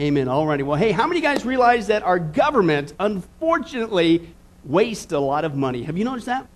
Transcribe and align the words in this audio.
Amen. 0.00 0.28
All 0.28 0.46
righty. 0.46 0.62
Well, 0.62 0.78
hey, 0.78 0.92
how 0.92 1.08
many 1.08 1.20
guys 1.20 1.44
realize 1.44 1.88
that 1.88 2.04
our 2.04 2.20
government, 2.20 2.92
unfortunately, 3.00 4.32
wastes 4.64 5.12
a 5.12 5.18
lot 5.18 5.44
of 5.44 5.56
money? 5.56 5.82
Have 5.82 5.98
you 5.98 6.04
noticed 6.04 6.26
that? 6.26 6.46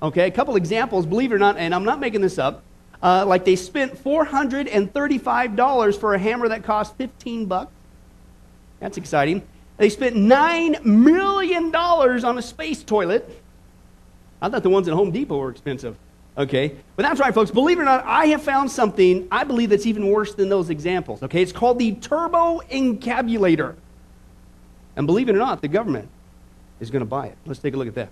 Okay, 0.00 0.28
a 0.28 0.30
couple 0.30 0.54
examples, 0.54 1.04
believe 1.04 1.32
it 1.32 1.34
or 1.34 1.38
not, 1.38 1.56
and 1.56 1.74
I'm 1.74 1.82
not 1.84 1.98
making 1.98 2.20
this 2.20 2.38
up. 2.38 2.62
Uh, 3.02 3.24
like 3.26 3.44
they 3.44 3.56
spent 3.56 3.92
$435 4.02 5.98
for 6.00 6.14
a 6.14 6.18
hammer 6.18 6.48
that 6.48 6.62
cost 6.62 6.96
15 6.96 7.46
bucks. 7.46 7.72
That's 8.78 8.98
exciting. 8.98 9.42
They 9.78 9.88
spent 9.88 10.14
$9 10.14 10.84
million 10.84 11.74
on 11.74 12.38
a 12.38 12.42
space 12.42 12.84
toilet. 12.84 13.42
I 14.40 14.48
thought 14.48 14.62
the 14.62 14.70
ones 14.70 14.86
at 14.86 14.94
Home 14.94 15.10
Depot 15.10 15.36
were 15.36 15.50
expensive. 15.50 15.96
Okay? 16.38 16.76
But 16.96 17.04
that's 17.04 17.20
right, 17.20 17.34
folks. 17.34 17.50
Believe 17.50 17.78
it 17.78 17.82
or 17.82 17.86
not, 17.86 18.04
I 18.04 18.26
have 18.26 18.42
found 18.42 18.70
something 18.70 19.26
I 19.30 19.44
believe 19.44 19.70
that's 19.70 19.86
even 19.86 20.08
worse 20.08 20.34
than 20.34 20.48
those 20.48 20.70
examples. 20.70 21.22
Okay? 21.22 21.42
It's 21.42 21.52
called 21.52 21.78
the 21.78 21.92
turbo 21.92 22.60
encabulator. 22.70 23.74
And 24.96 25.06
believe 25.06 25.28
it 25.28 25.34
or 25.34 25.38
not, 25.38 25.62
the 25.62 25.68
government 25.68 26.08
is 26.80 26.90
going 26.90 27.00
to 27.00 27.06
buy 27.06 27.26
it. 27.26 27.38
Let's 27.46 27.60
take 27.60 27.74
a 27.74 27.76
look 27.76 27.88
at 27.88 27.94
that. 27.94 28.10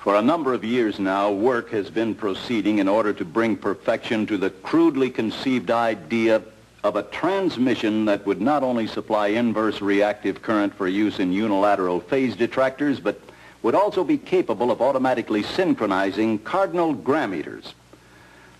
For 0.00 0.16
a 0.16 0.22
number 0.22 0.52
of 0.52 0.64
years 0.64 0.98
now, 0.98 1.30
work 1.30 1.70
has 1.70 1.88
been 1.88 2.14
proceeding 2.14 2.78
in 2.78 2.88
order 2.88 3.12
to 3.12 3.24
bring 3.24 3.56
perfection 3.56 4.26
to 4.26 4.36
the 4.36 4.50
crudely 4.50 5.10
conceived 5.10 5.70
idea 5.70 6.42
of 6.82 6.96
a 6.96 7.04
transmission 7.04 8.04
that 8.06 8.26
would 8.26 8.40
not 8.40 8.64
only 8.64 8.88
supply 8.88 9.28
inverse 9.28 9.80
reactive 9.80 10.42
current 10.42 10.74
for 10.74 10.88
use 10.88 11.20
in 11.20 11.32
unilateral 11.32 12.00
phase 12.00 12.34
detractors, 12.34 12.98
but 12.98 13.20
would 13.62 13.74
also 13.74 14.04
be 14.04 14.18
capable 14.18 14.70
of 14.70 14.82
automatically 14.82 15.42
synchronizing 15.42 16.38
cardinal 16.40 16.94
grammeters. 16.94 17.72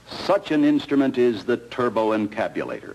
Such 0.09 0.51
an 0.51 0.65
instrument 0.65 1.19
is 1.19 1.45
the 1.45 1.57
turbo 1.57 2.11
encabulator. 2.11 2.95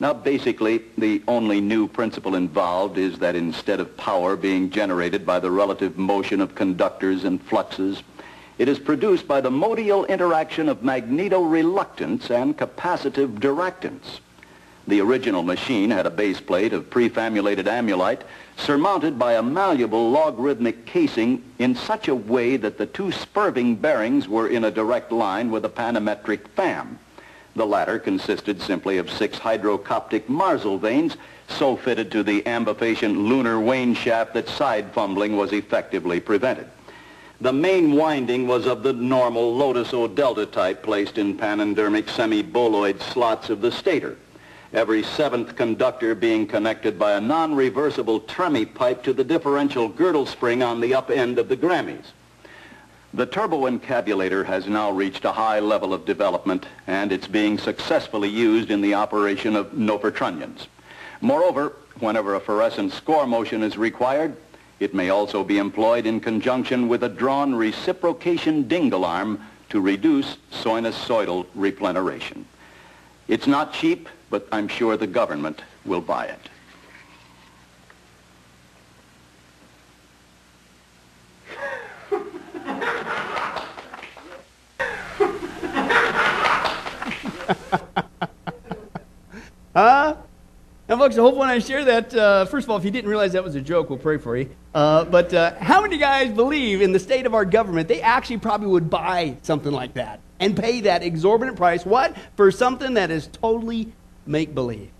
Now, 0.00 0.14
basically, 0.14 0.82
the 0.96 1.22
only 1.28 1.60
new 1.60 1.86
principle 1.86 2.34
involved 2.34 2.96
is 2.96 3.18
that 3.18 3.36
instead 3.36 3.80
of 3.80 3.96
power 3.98 4.34
being 4.34 4.70
generated 4.70 5.26
by 5.26 5.40
the 5.40 5.50
relative 5.50 5.98
motion 5.98 6.40
of 6.40 6.54
conductors 6.54 7.24
and 7.24 7.40
fluxes, 7.42 8.02
it 8.56 8.68
is 8.68 8.78
produced 8.78 9.28
by 9.28 9.42
the 9.42 9.50
modial 9.50 10.06
interaction 10.06 10.68
of 10.70 10.82
magneto-reluctance 10.82 12.30
and 12.30 12.56
capacitive 12.56 13.38
diractance. 13.38 14.20
The 14.90 15.00
original 15.00 15.44
machine 15.44 15.92
had 15.92 16.04
a 16.04 16.10
base 16.10 16.40
plate 16.40 16.72
of 16.72 16.90
prefamulated 16.90 17.68
amulite 17.68 18.22
surmounted 18.56 19.20
by 19.20 19.34
a 19.34 19.42
malleable 19.42 20.10
logarithmic 20.10 20.84
casing 20.84 21.44
in 21.60 21.76
such 21.76 22.08
a 22.08 22.14
way 22.14 22.56
that 22.56 22.76
the 22.76 22.86
two 22.86 23.12
spurving 23.12 23.76
bearings 23.76 24.26
were 24.26 24.48
in 24.48 24.64
a 24.64 24.70
direct 24.72 25.12
line 25.12 25.52
with 25.52 25.64
a 25.64 25.68
panametric 25.68 26.48
fan. 26.56 26.98
The 27.54 27.66
latter 27.66 28.00
consisted 28.00 28.60
simply 28.60 28.98
of 28.98 29.08
six 29.08 29.38
hydrocoptic 29.38 30.22
marzlevanes 30.22 31.14
so 31.46 31.76
fitted 31.76 32.10
to 32.10 32.24
the 32.24 32.42
ambifacient 32.42 33.16
lunar 33.16 33.60
wane 33.60 33.94
shaft 33.94 34.34
that 34.34 34.48
side 34.48 34.90
fumbling 34.90 35.36
was 35.36 35.52
effectively 35.52 36.18
prevented. 36.18 36.66
The 37.40 37.52
main 37.52 37.92
winding 37.92 38.48
was 38.48 38.66
of 38.66 38.82
the 38.82 38.92
normal 38.92 39.54
Lotus 39.54 39.94
O 39.94 40.08
delta 40.08 40.46
type 40.46 40.82
placed 40.82 41.16
in 41.16 41.38
panendermic 41.38 42.10
semi-boloid 42.10 43.00
slots 43.00 43.50
of 43.50 43.60
the 43.60 43.70
stator 43.70 44.16
every 44.72 45.02
seventh 45.02 45.56
conductor 45.56 46.14
being 46.14 46.46
connected 46.46 46.98
by 46.98 47.12
a 47.12 47.20
non-reversible 47.20 48.20
Tremie 48.20 48.66
pipe 48.66 49.02
to 49.02 49.12
the 49.12 49.24
differential 49.24 49.88
girdle 49.88 50.26
spring 50.26 50.62
on 50.62 50.80
the 50.80 50.94
up 50.94 51.10
end 51.10 51.38
of 51.38 51.48
the 51.48 51.56
Grammys. 51.56 52.12
The 53.12 53.26
turbo 53.26 53.68
encabulator 53.68 54.46
has 54.46 54.68
now 54.68 54.92
reached 54.92 55.24
a 55.24 55.32
high 55.32 55.58
level 55.58 55.92
of 55.92 56.04
development 56.04 56.66
and 56.86 57.10
it's 57.10 57.26
being 57.26 57.58
successfully 57.58 58.28
used 58.28 58.70
in 58.70 58.80
the 58.80 58.94
operation 58.94 59.56
of 59.56 59.72
novertrunnions. 59.72 60.68
Moreover, 61.20 61.74
whenever 61.98 62.36
a 62.36 62.40
fluorescent 62.40 62.92
score 62.92 63.26
motion 63.26 63.64
is 63.64 63.76
required, 63.76 64.36
it 64.78 64.94
may 64.94 65.10
also 65.10 65.42
be 65.42 65.58
employed 65.58 66.06
in 66.06 66.20
conjunction 66.20 66.88
with 66.88 67.02
a 67.02 67.08
drawn 67.08 67.54
reciprocation 67.54 68.68
dingle 68.68 69.04
arm 69.04 69.44
to 69.70 69.80
reduce 69.80 70.36
sinusoidal 70.52 71.46
repleneration. 71.56 72.44
It's 73.30 73.46
not 73.46 73.72
cheap, 73.72 74.08
but 74.28 74.48
I'm 74.50 74.66
sure 74.66 74.96
the 74.96 75.06
government 75.06 75.62
will 75.86 76.00
buy 76.00 76.26
it. 76.26 76.48
Huh? 89.72 90.16
Folks, 91.00 91.16
I 91.16 91.22
hope 91.22 91.36
when 91.36 91.48
I 91.48 91.60
share 91.60 91.82
that, 91.86 92.14
uh, 92.14 92.44
first 92.44 92.66
of 92.66 92.70
all, 92.70 92.76
if 92.76 92.84
you 92.84 92.90
didn't 92.90 93.08
realize 93.08 93.32
that 93.32 93.42
was 93.42 93.54
a 93.54 93.60
joke, 93.62 93.88
we'll 93.88 93.98
pray 93.98 94.18
for 94.18 94.36
you. 94.36 94.50
Uh, 94.74 95.02
but 95.06 95.32
uh, 95.32 95.54
how 95.54 95.80
many 95.80 95.96
guys 95.96 96.30
believe 96.30 96.82
in 96.82 96.92
the 96.92 96.98
state 96.98 97.24
of 97.24 97.32
our 97.32 97.46
government, 97.46 97.88
they 97.88 98.02
actually 98.02 98.36
probably 98.36 98.66
would 98.66 98.90
buy 98.90 99.34
something 99.40 99.72
like 99.72 99.94
that 99.94 100.20
and 100.40 100.54
pay 100.54 100.82
that 100.82 101.02
exorbitant 101.02 101.56
price? 101.56 101.86
What? 101.86 102.14
For 102.36 102.50
something 102.50 102.92
that 102.92 103.10
is 103.10 103.28
totally 103.28 103.90
make 104.26 104.54
believe. 104.54 104.90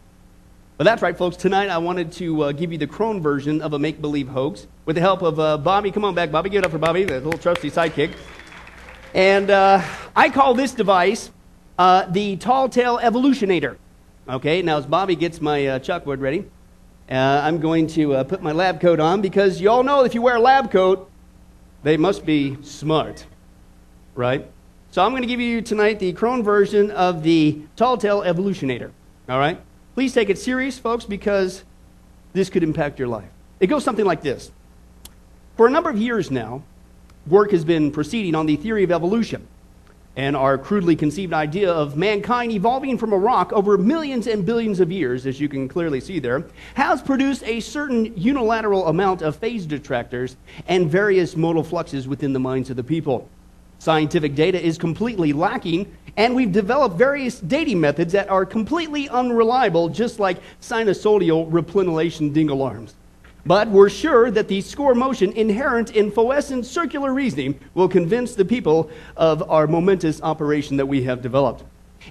But 0.78 0.84
that's 0.84 1.02
right, 1.02 1.14
folks. 1.14 1.36
Tonight 1.36 1.68
I 1.68 1.76
wanted 1.76 2.12
to 2.12 2.44
uh, 2.44 2.52
give 2.52 2.72
you 2.72 2.78
the 2.78 2.86
Crone 2.86 3.20
version 3.20 3.60
of 3.60 3.74
a 3.74 3.78
make 3.78 4.00
believe 4.00 4.28
hoax 4.28 4.68
with 4.86 4.96
the 4.96 5.02
help 5.02 5.20
of 5.20 5.38
uh, 5.38 5.58
Bobby. 5.58 5.90
Come 5.90 6.06
on 6.06 6.14
back, 6.14 6.32
Bobby. 6.32 6.48
Give 6.48 6.60
it 6.60 6.64
up 6.64 6.72
for 6.72 6.78
Bobby, 6.78 7.04
the 7.04 7.20
little 7.20 7.38
trusty 7.38 7.70
sidekick. 7.70 8.14
And 9.12 9.50
uh, 9.50 9.84
I 10.16 10.30
call 10.30 10.54
this 10.54 10.72
device 10.72 11.30
uh, 11.78 12.06
the 12.06 12.38
Tall 12.38 12.70
Tale 12.70 12.98
Evolutionator. 13.00 13.76
Okay, 14.28 14.62
now 14.62 14.78
as 14.78 14.86
Bobby 14.86 15.16
gets 15.16 15.40
my 15.40 15.66
uh, 15.66 15.78
chalkboard 15.78 16.20
ready, 16.20 16.44
uh, 17.10 17.14
I'm 17.42 17.58
going 17.58 17.86
to 17.88 18.22
put 18.24 18.42
my 18.42 18.52
lab 18.52 18.80
coat 18.80 19.00
on 19.00 19.20
because 19.20 19.60
you 19.60 19.70
all 19.70 19.82
know 19.82 20.04
if 20.04 20.14
you 20.14 20.22
wear 20.22 20.36
a 20.36 20.40
lab 20.40 20.70
coat, 20.70 21.10
they 21.82 21.96
must 21.96 22.26
be 22.26 22.56
smart, 22.62 23.26
right? 24.14 24.46
So 24.90 25.04
I'm 25.04 25.12
going 25.12 25.22
to 25.22 25.28
give 25.28 25.40
you 25.40 25.62
tonight 25.62 25.98
the 25.98 26.12
Crone 26.12 26.42
version 26.42 26.90
of 26.90 27.22
the 27.22 27.62
Tall 27.76 27.96
Tale 27.96 28.22
Evolutionator. 28.22 28.90
All 29.28 29.38
right? 29.38 29.60
Please 29.94 30.12
take 30.12 30.30
it 30.30 30.38
serious, 30.38 30.78
folks, 30.78 31.04
because 31.04 31.64
this 32.32 32.50
could 32.50 32.62
impact 32.62 32.98
your 32.98 33.08
life. 33.08 33.28
It 33.60 33.68
goes 33.68 33.84
something 33.84 34.04
like 34.04 34.22
this 34.22 34.50
For 35.56 35.66
a 35.66 35.70
number 35.70 35.90
of 35.90 35.96
years 35.96 36.30
now, 36.30 36.62
work 37.26 37.52
has 37.52 37.64
been 37.64 37.90
proceeding 37.90 38.34
on 38.34 38.46
the 38.46 38.56
theory 38.56 38.84
of 38.84 38.92
evolution 38.92 39.46
and 40.16 40.36
our 40.36 40.58
crudely 40.58 40.96
conceived 40.96 41.32
idea 41.32 41.70
of 41.70 41.96
mankind 41.96 42.52
evolving 42.52 42.98
from 42.98 43.12
a 43.12 43.18
rock 43.18 43.52
over 43.52 43.78
millions 43.78 44.26
and 44.26 44.44
billions 44.44 44.80
of 44.80 44.90
years, 44.90 45.26
as 45.26 45.40
you 45.40 45.48
can 45.48 45.68
clearly 45.68 46.00
see 46.00 46.18
there, 46.18 46.44
has 46.74 47.00
produced 47.00 47.44
a 47.44 47.60
certain 47.60 48.12
unilateral 48.16 48.88
amount 48.88 49.22
of 49.22 49.36
phase 49.36 49.66
detractors 49.66 50.36
and 50.66 50.90
various 50.90 51.36
modal 51.36 51.62
fluxes 51.62 52.08
within 52.08 52.32
the 52.32 52.40
minds 52.40 52.70
of 52.70 52.76
the 52.76 52.84
people. 52.84 53.28
Scientific 53.78 54.34
data 54.34 54.62
is 54.62 54.76
completely 54.76 55.32
lacking, 55.32 55.90
and 56.16 56.34
we've 56.34 56.52
developed 56.52 56.98
various 56.98 57.40
dating 57.40 57.80
methods 57.80 58.12
that 58.12 58.28
are 58.28 58.44
completely 58.44 59.08
unreliable, 59.08 59.88
just 59.88 60.20
like 60.20 60.38
sinusoidal 60.60 61.46
replenilation 61.50 62.32
ding 62.32 62.50
alarms. 62.50 62.94
But 63.46 63.68
we're 63.68 63.88
sure 63.88 64.30
that 64.30 64.48
the 64.48 64.60
score 64.60 64.94
motion 64.94 65.32
inherent 65.32 65.90
in 65.96 66.10
Fouesnant 66.10 66.64
circular 66.64 67.12
reasoning 67.12 67.58
will 67.74 67.88
convince 67.88 68.34
the 68.34 68.44
people 68.44 68.90
of 69.16 69.48
our 69.50 69.66
momentous 69.66 70.20
operation 70.22 70.76
that 70.76 70.86
we 70.86 71.02
have 71.04 71.22
developed. 71.22 71.64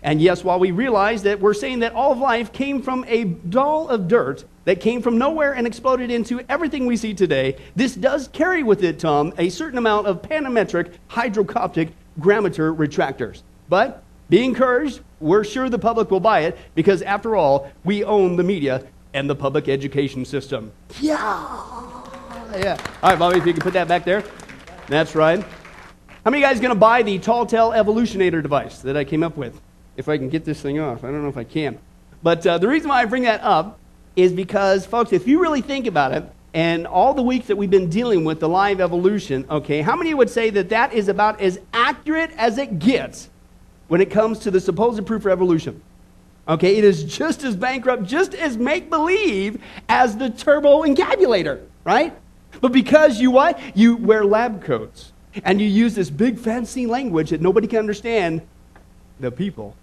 And 0.03 0.21
yes, 0.21 0.43
while 0.43 0.59
we 0.59 0.71
realize 0.71 1.23
that 1.23 1.39
we're 1.39 1.53
saying 1.53 1.79
that 1.79 1.93
all 1.93 2.11
of 2.11 2.19
life 2.19 2.53
came 2.53 2.81
from 2.81 3.05
a 3.07 3.23
doll 3.25 3.87
of 3.89 4.07
dirt 4.07 4.45
that 4.65 4.79
came 4.79 5.01
from 5.01 5.17
nowhere 5.17 5.53
and 5.53 5.65
exploded 5.65 6.11
into 6.11 6.41
everything 6.47 6.85
we 6.85 6.95
see 6.95 7.13
today, 7.13 7.57
this 7.75 7.95
does 7.95 8.27
carry 8.29 8.63
with 8.63 8.83
it, 8.83 8.99
Tom, 8.99 9.33
a 9.37 9.49
certain 9.49 9.77
amount 9.77 10.07
of 10.07 10.21
panametric 10.21 10.93
hydrocoptic 11.09 11.91
grammeter 12.19 12.75
retractors. 12.75 13.41
But 13.67 14.03
be 14.29 14.43
encouraged, 14.43 15.01
we're 15.19 15.43
sure 15.43 15.69
the 15.69 15.79
public 15.79 16.11
will 16.11 16.19
buy 16.19 16.41
it 16.41 16.57
because, 16.75 17.01
after 17.01 17.35
all, 17.35 17.71
we 17.83 18.03
own 18.03 18.35
the 18.35 18.43
media 18.43 18.83
and 19.13 19.29
the 19.29 19.35
public 19.35 19.67
education 19.67 20.25
system. 20.25 20.71
Yeah. 21.01 21.19
Yeah. 22.55 22.77
All 23.03 23.09
right, 23.11 23.19
Bobby, 23.19 23.37
if 23.37 23.45
you 23.45 23.53
can 23.53 23.61
put 23.61 23.73
that 23.73 23.87
back 23.87 24.05
there. 24.05 24.23
That's 24.87 25.15
right. 25.15 25.43
How 26.23 26.31
many 26.31 26.41
guys 26.41 26.59
going 26.59 26.73
to 26.73 26.79
buy 26.79 27.03
the 27.03 27.19
Tall 27.19 27.45
Tale 27.45 27.71
Evolutionator 27.71 28.41
device 28.41 28.79
that 28.79 28.97
I 28.97 29.03
came 29.03 29.23
up 29.23 29.37
with? 29.37 29.59
if 29.99 30.07
I 30.07 30.17
can 30.17 30.29
get 30.29 30.45
this 30.45 30.61
thing 30.61 30.79
off. 30.79 31.03
I 31.03 31.07
don't 31.07 31.21
know 31.21 31.27
if 31.27 31.37
I 31.37 31.43
can. 31.43 31.77
But 32.23 32.47
uh, 32.47 32.57
the 32.57 32.69
reason 32.69 32.87
why 32.87 33.01
I 33.01 33.05
bring 33.05 33.23
that 33.23 33.41
up 33.43 33.77
is 34.15 34.31
because, 34.31 34.85
folks, 34.85 35.11
if 35.11 35.27
you 35.27 35.41
really 35.41 35.61
think 35.61 35.87
about 35.87 36.13
it, 36.13 36.23
and 36.53 36.87
all 36.87 37.13
the 37.13 37.21
weeks 37.21 37.47
that 37.47 37.57
we've 37.57 37.69
been 37.69 37.89
dealing 37.89 38.23
with 38.23 38.39
the 38.39 38.47
live 38.47 38.79
evolution, 38.79 39.45
okay, 39.49 39.81
how 39.81 39.97
many 39.97 40.13
would 40.13 40.29
say 40.29 40.49
that 40.51 40.69
that 40.69 40.93
is 40.93 41.09
about 41.09 41.41
as 41.41 41.59
accurate 41.73 42.31
as 42.37 42.57
it 42.57 42.79
gets 42.79 43.29
when 43.89 43.99
it 43.99 44.09
comes 44.09 44.39
to 44.39 44.51
the 44.51 44.61
supposed 44.61 45.05
proof 45.05 45.21
for 45.21 45.29
evolution? 45.29 45.81
Okay, 46.49 46.77
it 46.77 46.83
is 46.83 47.03
just 47.03 47.43
as 47.43 47.55
bankrupt, 47.55 48.03
just 48.03 48.33
as 48.33 48.57
make 48.57 48.89
believe 48.89 49.61
as 49.87 50.17
the 50.17 50.31
turbo 50.31 50.81
encabulator, 50.81 51.61
right? 51.83 52.11
But 52.59 52.71
because 52.71 53.21
you 53.21 53.29
what? 53.29 53.59
You 53.77 53.95
wear 53.97 54.25
lab 54.25 54.63
coats 54.63 55.13
and 55.43 55.61
you 55.61 55.67
use 55.67 55.93
this 55.93 56.09
big 56.09 56.39
fancy 56.39 56.87
language 56.87 57.29
that 57.29 57.39
nobody 57.39 57.67
can 57.67 57.77
understand, 57.77 58.41
the 59.19 59.29
people 59.29 59.75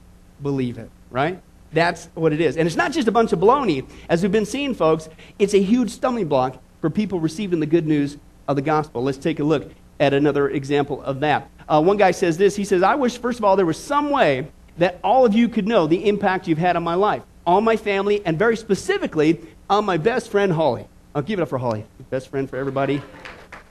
believe 0.43 0.77
it, 0.77 0.91
right? 1.09 1.41
That's 1.73 2.07
what 2.15 2.33
it 2.33 2.41
is. 2.41 2.57
And 2.57 2.67
it's 2.67 2.77
not 2.77 2.91
just 2.91 3.07
a 3.07 3.13
bunch 3.13 3.33
of 3.33 3.39
baloney. 3.39 3.89
As 4.09 4.23
we've 4.23 4.33
been 4.33 4.45
seeing, 4.45 4.75
folks, 4.75 5.09
it's 5.39 5.55
a 5.55 5.63
huge 5.63 5.91
stumbling 5.91 6.27
block 6.27 6.61
for 6.81 6.91
people 6.91 7.21
receiving 7.21 7.61
the 7.61 7.67
good 7.67 7.87
news 7.87 8.17
of 8.49 8.57
the 8.57 8.63
gospel. 8.63 9.05
Let's 9.05 9.19
take 9.19 9.39
a 9.39 9.45
look 9.45 9.71
at 10.01 10.13
another 10.13 10.49
example 10.51 11.01
of 11.03 11.21
that. 11.21 11.49
Uh, 11.69 11.81
one 11.81 11.97
guy 11.97 12.11
says 12.11 12.39
this 12.39 12.57
He 12.57 12.65
says, 12.65 12.83
I 12.83 12.97
wish, 12.97 13.19
first 13.19 13.39
of 13.39 13.45
all, 13.45 13.55
there 13.55 13.67
was 13.67 13.81
some 13.81 14.11
way 14.11 14.49
that 14.79 14.99
all 15.03 15.25
of 15.25 15.35
you 15.35 15.49
could 15.49 15.67
know 15.67 15.87
the 15.87 16.09
impact 16.09 16.49
you've 16.49 16.59
had 16.59 16.77
on 16.77 16.83
my 16.83 16.95
life, 16.95 17.23
on 17.47 17.65
my 17.65 17.77
family, 17.77 18.25
and 18.25 18.39
very 18.39 18.57
specifically 18.57 19.41
on 19.69 19.85
my 19.85 19.97
best 19.97 20.31
friend, 20.31 20.53
Holly. 20.53 20.87
I'll 21.15 21.23
give 21.23 21.39
it 21.39 21.43
up 21.43 21.49
for 21.49 21.59
Holly, 21.59 21.87
best 22.11 22.29
friend 22.29 22.49
for 22.49 22.57
everybody. 22.57 23.03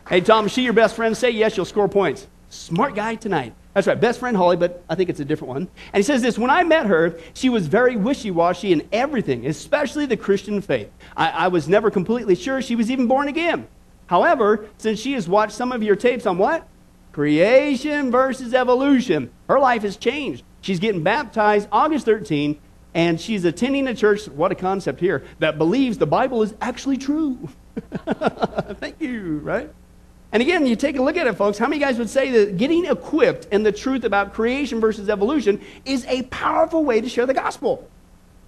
Hey, 0.09 0.21
Tom, 0.21 0.47
is 0.47 0.51
she 0.51 0.63
your 0.63 0.73
best 0.73 0.95
friend? 0.95 1.15
Say 1.15 1.31
yes, 1.31 1.57
you'll 1.57 1.65
score 1.65 1.87
points. 1.87 2.27
Smart 2.49 2.95
guy 2.95 3.15
tonight. 3.15 3.53
That's 3.73 3.87
right, 3.87 3.99
best 3.99 4.21
friend 4.21 4.37
Holly, 4.37 4.55
but 4.55 4.83
I 4.89 4.95
think 4.95 5.09
it's 5.09 5.19
a 5.19 5.25
different 5.25 5.49
one. 5.49 5.67
And 5.91 5.97
he 5.97 6.03
says 6.03 6.21
this 6.21 6.39
When 6.39 6.49
I 6.49 6.63
met 6.63 6.85
her, 6.85 7.19
she 7.33 7.49
was 7.49 7.67
very 7.67 7.97
wishy 7.97 8.31
washy 8.31 8.71
in 8.71 8.87
everything, 8.93 9.45
especially 9.45 10.05
the 10.05 10.15
Christian 10.15 10.61
faith. 10.61 10.89
I, 11.17 11.29
I, 11.29 11.47
was 11.49 11.67
never 11.67 11.91
completely 11.91 12.35
sure 12.35 12.61
she 12.61 12.77
was 12.77 12.89
even 12.89 13.07
born 13.07 13.27
again. 13.27 13.67
However, 14.07 14.69
since 14.77 14.99
she 14.99 15.13
has 15.13 15.27
watched 15.27 15.53
some 15.53 15.73
of 15.73 15.83
your 15.83 15.97
tapes 15.97 16.25
on 16.25 16.37
what? 16.37 16.65
Creation 17.11 18.11
versus 18.11 18.53
evolution, 18.53 19.29
her 19.49 19.59
life 19.59 19.81
has 19.81 19.97
changed. 19.97 20.43
She's 20.65 20.79
getting 20.79 21.03
baptized 21.03 21.67
August 21.71 22.05
13, 22.05 22.59
and 22.95 23.21
she's 23.21 23.45
attending 23.45 23.87
a 23.87 23.93
church, 23.93 24.27
what 24.27 24.51
a 24.51 24.55
concept 24.55 24.99
here, 24.99 25.23
that 25.37 25.59
believes 25.59 25.99
the 25.99 26.07
Bible 26.07 26.41
is 26.41 26.55
actually 26.59 26.97
true. 26.97 27.37
Thank 28.79 28.99
you, 28.99 29.41
right? 29.43 29.71
And 30.31 30.41
again, 30.41 30.65
you 30.65 30.75
take 30.75 30.97
a 30.97 31.03
look 31.03 31.17
at 31.17 31.27
it, 31.27 31.35
folks. 31.35 31.59
How 31.59 31.67
many 31.67 31.79
guys 31.79 31.99
would 31.99 32.09
say 32.09 32.31
that 32.31 32.57
getting 32.57 32.85
equipped 32.85 33.45
in 33.53 33.61
the 33.61 33.71
truth 33.71 34.05
about 34.05 34.33
creation 34.33 34.79
versus 34.79 35.07
evolution 35.07 35.61
is 35.85 36.03
a 36.07 36.23
powerful 36.23 36.83
way 36.83 36.99
to 36.99 37.07
share 37.07 37.27
the 37.27 37.35
gospel? 37.35 37.87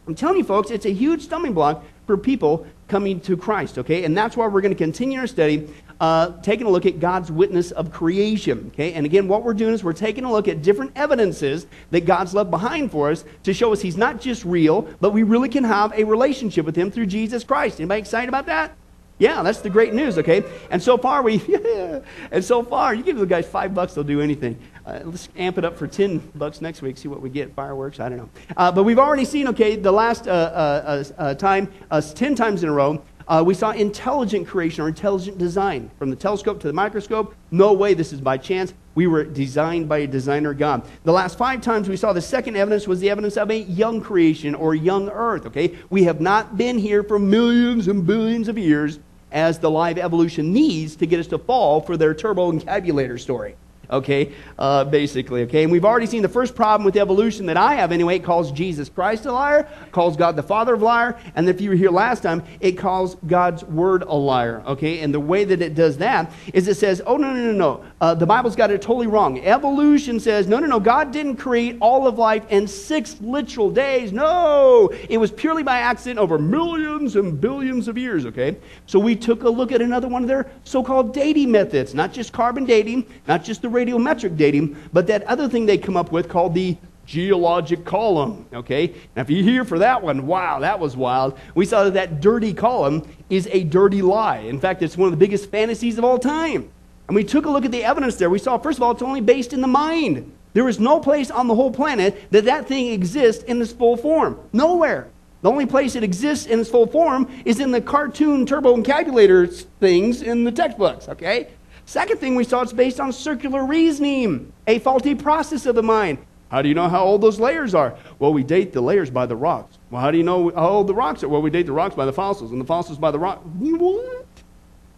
I'm 0.07 0.15
telling 0.15 0.37
you, 0.37 0.43
folks, 0.43 0.71
it's 0.71 0.87
a 0.87 0.93
huge 0.93 1.21
stumbling 1.21 1.53
block 1.53 1.83
for 2.07 2.17
people 2.17 2.65
coming 2.87 3.19
to 3.21 3.37
Christ, 3.37 3.77
okay? 3.77 4.05
And 4.05 4.17
that's 4.17 4.35
why 4.35 4.47
we're 4.47 4.61
going 4.61 4.73
to 4.73 4.75
continue 4.75 5.19
our 5.19 5.27
study, 5.27 5.71
uh, 5.99 6.31
taking 6.41 6.67
a 6.67 6.69
look 6.69 6.85
at 6.85 6.99
God's 6.99 7.31
witness 7.31 7.71
of 7.71 7.91
creation, 7.91 8.69
okay? 8.73 8.93
And 8.93 9.05
again, 9.05 9.27
what 9.27 9.43
we're 9.43 9.53
doing 9.53 9.73
is 9.73 9.83
we're 9.83 9.93
taking 9.93 10.23
a 10.23 10.31
look 10.31 10.47
at 10.47 10.61
different 10.61 10.91
evidences 10.95 11.67
that 11.91 12.05
God's 12.05 12.33
left 12.33 12.51
behind 12.51 12.91
for 12.91 13.11
us 13.11 13.25
to 13.43 13.53
show 13.53 13.73
us 13.73 13.81
He's 13.81 13.97
not 13.97 14.21
just 14.21 14.45
real, 14.45 14.83
but 15.01 15.11
we 15.11 15.23
really 15.23 15.49
can 15.49 15.63
have 15.63 15.93
a 15.93 16.03
relationship 16.03 16.65
with 16.65 16.75
Him 16.75 16.91
through 16.91 17.07
Jesus 17.07 17.43
Christ. 17.43 17.79
Anybody 17.79 17.99
excited 17.99 18.29
about 18.29 18.45
that? 18.45 18.75
Yeah, 19.19 19.41
that's 19.41 19.61
the 19.61 19.69
great 19.69 19.95
news, 19.95 20.19
okay? 20.19 20.43
And 20.69 20.81
so 20.81 20.95
far, 20.95 21.23
we, 21.23 21.41
and 22.31 22.45
so 22.45 22.61
far, 22.61 22.93
you 22.93 23.01
give 23.01 23.17
the 23.17 23.25
guys 23.25 23.47
five 23.47 23.73
bucks, 23.73 23.95
they'll 23.95 24.03
do 24.03 24.21
anything. 24.21 24.59
Uh, 24.85 24.99
let's 25.05 25.27
amp 25.35 25.57
it 25.57 25.65
up 25.65 25.75
for 25.75 25.87
10 25.87 26.19
bucks 26.35 26.61
next 26.61 26.83
week, 26.83 26.99
see 26.99 27.07
what 27.07 27.21
we 27.21 27.29
get. 27.29 27.51
Fireworks, 27.55 27.99
I 27.99 28.09
don't 28.09 28.19
know. 28.19 28.29
Uh, 28.55 28.71
but 28.71 28.83
we've 28.83 28.99
already 28.99 29.25
seen, 29.25 29.47
okay, 29.47 29.75
the 29.75 29.91
last 29.91 30.27
uh, 30.27 30.31
uh, 30.31 31.03
uh, 31.17 31.21
uh 31.21 31.33
time, 31.33 31.67
10 31.89 32.35
times 32.35 32.61
in 32.61 32.69
a 32.69 32.71
row, 32.71 33.01
Uh, 33.27 33.43
we 33.45 33.53
saw 33.53 33.71
intelligent 33.71 34.47
creation 34.47 34.83
or 34.83 34.87
intelligent 34.87 35.37
design. 35.37 35.91
From 35.99 36.09
the 36.09 36.15
telescope 36.15 36.61
to 36.61 36.67
the 36.67 36.73
microscope, 36.73 37.35
no 37.51 37.73
way 37.73 37.93
this 37.93 38.13
is 38.13 38.21
by 38.21 38.37
chance. 38.37 38.73
We 38.95 39.05
were 39.05 39.25
designed 39.25 39.89
by 39.89 39.99
a 39.99 40.07
designer 40.07 40.53
God. 40.53 40.83
The 41.03 41.11
last 41.11 41.37
five 41.37 41.61
times 41.61 41.89
we 41.89 41.97
saw 41.97 42.13
the 42.13 42.21
second 42.21 42.55
evidence 42.55 42.87
was 42.87 43.01
the 43.01 43.09
evidence 43.09 43.35
of 43.35 43.51
a 43.51 43.57
young 43.57 43.99
creation 43.99 44.55
or 44.55 44.75
young 44.75 45.09
earth, 45.09 45.45
okay? 45.47 45.75
We 45.89 46.05
have 46.05 46.21
not 46.21 46.57
been 46.57 46.77
here 46.77 47.03
for 47.03 47.19
millions 47.19 47.89
and 47.89 48.07
billions 48.07 48.47
of 48.47 48.57
years 48.57 48.99
as 49.31 49.59
the 49.59 49.69
live 49.69 49.97
evolution 49.97 50.53
needs 50.53 50.95
to 50.95 51.05
get 51.05 51.19
us 51.19 51.27
to 51.27 51.37
fall 51.37 51.81
for 51.81 51.97
their 51.97 52.13
turbo 52.13 52.51
encabulator 52.53 53.19
story 53.19 53.55
okay, 53.89 54.33
uh, 54.59 54.83
basically, 54.85 55.43
okay? 55.43 55.63
And 55.63 55.71
we've 55.71 55.85
already 55.85 56.05
seen 56.05 56.21
the 56.21 56.29
first 56.29 56.55
problem 56.55 56.85
with 56.85 56.95
evolution 56.95 57.45
that 57.47 57.57
I 57.57 57.75
have 57.75 57.91
anyway. 57.91 58.17
It 58.17 58.23
calls 58.23 58.51
Jesus 58.51 58.89
Christ 58.89 59.25
a 59.25 59.31
liar, 59.31 59.67
calls 59.91 60.17
God 60.17 60.35
the 60.35 60.43
Father 60.43 60.73
of 60.73 60.81
liar, 60.81 61.17
and 61.35 61.47
if 61.49 61.61
you 61.61 61.69
were 61.69 61.75
here 61.75 61.91
last 61.91 62.23
time, 62.23 62.43
it 62.59 62.73
calls 62.73 63.15
God's 63.27 63.63
Word 63.63 64.03
a 64.03 64.13
liar, 64.13 64.63
okay? 64.65 64.99
And 64.99 65.13
the 65.13 65.19
way 65.19 65.43
that 65.43 65.61
it 65.61 65.75
does 65.75 65.97
that 65.97 66.31
is 66.53 66.67
it 66.67 66.75
says, 66.75 67.01
oh, 67.05 67.17
no, 67.17 67.33
no, 67.33 67.51
no, 67.51 67.51
no. 67.51 67.85
Uh, 68.01 68.13
the 68.13 68.25
Bible's 68.25 68.55
got 68.55 68.71
it 68.71 68.81
totally 68.81 69.07
wrong. 69.07 69.39
Evolution 69.39 70.19
says, 70.19 70.47
no, 70.47 70.59
no, 70.59 70.67
no, 70.67 70.79
God 70.79 71.11
didn't 71.11 71.37
create 71.37 71.77
all 71.81 72.07
of 72.07 72.17
life 72.17 72.43
in 72.49 72.67
six 72.67 73.17
literal 73.21 73.69
days. 73.69 74.11
No, 74.11 74.89
it 75.09 75.17
was 75.17 75.31
purely 75.31 75.63
by 75.63 75.79
accident 75.79 76.19
over 76.19 76.37
millions 76.37 77.15
and 77.15 77.39
billions 77.39 77.87
of 77.87 77.97
years, 77.97 78.25
okay? 78.25 78.57
So 78.85 78.99
we 78.99 79.15
took 79.15 79.43
a 79.43 79.49
look 79.49 79.71
at 79.71 79.81
another 79.81 80.07
one 80.07 80.21
of 80.23 80.27
their 80.27 80.49
so 80.63 80.83
called 80.83 81.13
dating 81.13 81.51
methods, 81.51 81.93
not 81.93 82.13
just 82.13 82.33
carbon 82.33 82.65
dating, 82.65 83.05
not 83.27 83.43
just 83.43 83.61
the 83.61 83.69
radiometric 83.85 84.37
dating, 84.37 84.75
but 84.93 85.07
that 85.07 85.23
other 85.23 85.47
thing 85.47 85.65
they 85.65 85.77
come 85.77 85.97
up 85.97 86.11
with 86.11 86.29
called 86.29 86.53
the 86.53 86.77
geologic 87.05 87.85
column. 87.85 88.45
Okay? 88.53 88.93
Now, 89.15 89.23
if 89.23 89.29
you're 89.29 89.43
here 89.43 89.65
for 89.65 89.79
that 89.79 90.01
one, 90.01 90.27
wow, 90.27 90.59
that 90.59 90.79
was 90.79 90.95
wild. 90.95 91.39
We 91.55 91.65
saw 91.65 91.85
that 91.85 91.93
that 91.93 92.21
dirty 92.21 92.53
column 92.53 93.07
is 93.29 93.47
a 93.51 93.63
dirty 93.63 94.01
lie. 94.01 94.39
In 94.39 94.59
fact, 94.59 94.83
it's 94.83 94.97
one 94.97 95.07
of 95.07 95.11
the 95.11 95.25
biggest 95.25 95.49
fantasies 95.49 95.97
of 95.97 96.03
all 96.03 96.19
time. 96.19 96.69
And 97.07 97.15
we 97.15 97.23
took 97.23 97.45
a 97.45 97.49
look 97.49 97.65
at 97.65 97.71
the 97.71 97.83
evidence 97.83 98.17
there. 98.17 98.29
We 98.29 98.39
saw, 98.39 98.57
first 98.57 98.77
of 98.77 98.83
all, 98.83 98.91
it's 98.91 99.01
only 99.01 99.21
based 99.21 99.53
in 99.53 99.61
the 99.61 99.67
mind. 99.67 100.33
There 100.53 100.67
is 100.67 100.79
no 100.79 100.99
place 100.99 101.31
on 101.31 101.47
the 101.47 101.55
whole 101.55 101.71
planet 101.71 102.29
that 102.31 102.45
that 102.45 102.67
thing 102.67 102.91
exists 102.91 103.43
in 103.43 103.61
its 103.61 103.71
full 103.71 103.95
form. 103.95 104.39
Nowhere. 104.51 105.07
The 105.43 105.51
only 105.51 105.67
place 105.67 105.95
it 105.95 106.03
exists 106.03 106.47
in 106.47 106.59
its 106.59 106.69
full 106.69 106.87
form 106.87 107.29
is 107.45 107.59
in 107.59 107.71
the 107.71 107.79
cartoon 107.79 108.45
turbo 108.45 108.75
encabulator 108.75 109.49
things 109.79 110.21
in 110.21 110.43
the 110.43 110.51
textbooks, 110.51 111.07
okay? 111.09 111.49
Second 111.87 112.19
thing 112.19 112.35
we 112.35 112.43
saw, 112.43 112.63
it's 112.63 112.73
based 112.73 112.99
on 112.99 113.13
circular 113.13 113.65
reasoning, 113.65 114.51
a 114.67 114.77
faulty 114.79 115.15
process 115.15 115.65
of 115.65 115.73
the 115.73 115.81
mind. 115.81 116.17
How 116.51 116.61
do 116.61 116.67
you 116.67 116.75
know 116.75 116.89
how 116.89 117.05
old 117.05 117.21
those 117.21 117.39
layers 117.39 117.73
are? 117.73 117.97
Well, 118.19 118.33
we 118.33 118.43
date 118.43 118.73
the 118.73 118.81
layers 118.81 119.09
by 119.09 119.25
the 119.25 119.37
rocks. 119.37 119.77
Well, 119.89 120.01
how 120.01 120.11
do 120.11 120.17
you 120.17 120.23
know 120.25 120.51
how 120.53 120.67
old 120.67 120.87
the 120.87 120.93
rocks 120.93 121.23
are? 121.23 121.29
Well, 121.29 121.41
we 121.41 121.49
date 121.49 121.65
the 121.65 121.71
rocks 121.71 121.95
by 121.95 122.05
the 122.05 122.11
fossils, 122.11 122.51
and 122.51 122.59
the 122.59 122.65
fossils 122.65 122.97
by 122.97 123.11
the 123.11 123.19
rock. 123.19 123.41
What? 123.57 124.25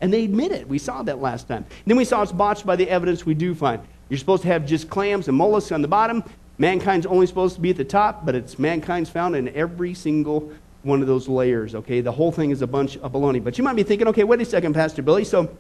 And 0.02 0.12
they 0.12 0.24
admit 0.24 0.52
it. 0.52 0.68
We 0.68 0.80
saw 0.80 1.04
that 1.04 1.22
last 1.22 1.48
time. 1.48 1.64
Then 1.86 1.96
we 1.96 2.06
saw 2.06 2.24
it's 2.24 2.32
botched 2.32 2.66
by 2.66 2.76
the 2.76 2.90
evidence 2.90 3.24
we 3.24 3.36
do 3.36 3.54
find. 3.54 3.84
You're 4.10 4.18
supposed 4.18 4.42
to 4.42 4.48
have 4.48 4.66
just 4.66 4.90
clams 4.90 5.28
and 5.28 5.38
mollusks 5.38 5.72
on 5.72 5.84
the 5.84 5.88
bottom. 5.88 6.24
Mankind's 6.58 7.06
only 7.06 7.28
supposed 7.28 7.54
to 7.54 7.62
be 7.62 7.70
at 7.70 7.78
the 7.78 7.86
top, 7.86 8.26
but 8.26 8.34
it's 8.34 8.58
mankind's 8.58 9.12
found 9.12 9.36
in 9.36 9.50
every 9.50 9.94
single 9.94 10.52
one 10.82 11.02
of 11.02 11.08
those 11.08 11.28
layers, 11.28 11.76
okay? 11.76 12.02
The 12.02 12.12
whole 12.12 12.32
thing 12.32 12.50
is 12.50 12.64
a 12.64 12.68
bunch 12.68 12.98
of 12.98 13.12
baloney. 13.12 13.44
But 13.44 13.60
you 13.60 13.64
might 13.64 13.76
be 13.76 13.84
thinking, 13.84 14.08
okay, 14.08 14.24
wait 14.24 14.42
a 14.42 14.46
second, 14.46 14.74
Pastor 14.74 15.04
Billy. 15.04 15.24
So 15.24 15.56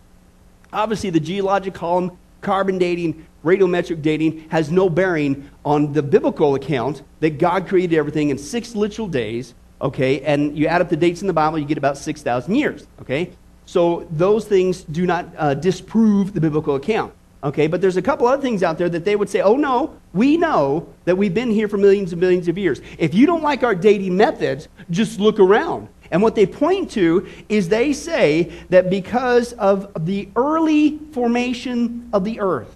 Obviously, 0.71 1.09
the 1.09 1.19
geologic 1.19 1.73
column, 1.73 2.17
carbon 2.41 2.77
dating, 2.77 3.25
radiometric 3.43 4.01
dating 4.01 4.47
has 4.49 4.71
no 4.71 4.89
bearing 4.89 5.49
on 5.65 5.93
the 5.93 6.03
biblical 6.03 6.55
account 6.55 7.03
that 7.21 7.37
God 7.37 7.67
created 7.67 7.97
everything 7.97 8.29
in 8.29 8.37
six 8.37 8.75
literal 8.75 9.07
days, 9.07 9.53
okay? 9.81 10.21
And 10.21 10.57
you 10.57 10.67
add 10.67 10.81
up 10.81 10.89
the 10.89 10.97
dates 10.97 11.21
in 11.21 11.27
the 11.27 11.33
Bible, 11.33 11.57
you 11.57 11.65
get 11.65 11.77
about 11.77 11.97
6,000 11.97 12.53
years, 12.53 12.87
okay? 13.01 13.31
So 13.65 14.07
those 14.11 14.45
things 14.45 14.83
do 14.83 15.05
not 15.05 15.27
uh, 15.37 15.53
disprove 15.53 16.33
the 16.33 16.41
biblical 16.41 16.75
account. 16.75 17.13
Okay, 17.41 17.67
but 17.67 17.79
there's 17.79 17.95
a 17.95 18.01
couple 18.01 18.27
other 18.27 18.41
things 18.41 18.63
out 18.63 18.77
there 18.77 18.89
that 18.89 19.05
they 19.05 19.15
would 19.15 19.29
say, 19.29 19.39
oh 19.39 19.55
no, 19.55 19.97
we 20.11 20.35
know 20.35 20.89
that 21.05 21.17
we've 21.17 21.33
been 21.33 21.49
here 21.49 21.69
for 21.69 21.77
millions 21.77 22.11
and 22.11 22.19
millions 22.19 22.49
of 22.49 22.57
years. 22.57 22.81
If 22.97 23.13
you 23.13 23.25
don't 23.25 23.41
like 23.41 23.63
our 23.63 23.73
dating 23.73 24.17
methods, 24.17 24.67
just 24.89 25.21
look 25.21 25.39
around. 25.39 25.87
And 26.11 26.21
what 26.21 26.35
they 26.35 26.45
point 26.45 26.91
to 26.91 27.27
is 27.49 27.69
they 27.69 27.93
say 27.93 28.51
that 28.69 28.89
because 28.89 29.53
of 29.53 30.05
the 30.05 30.29
early 30.35 30.97
formation 31.11 32.09
of 32.13 32.23
the 32.23 32.39
earth, 32.39 32.75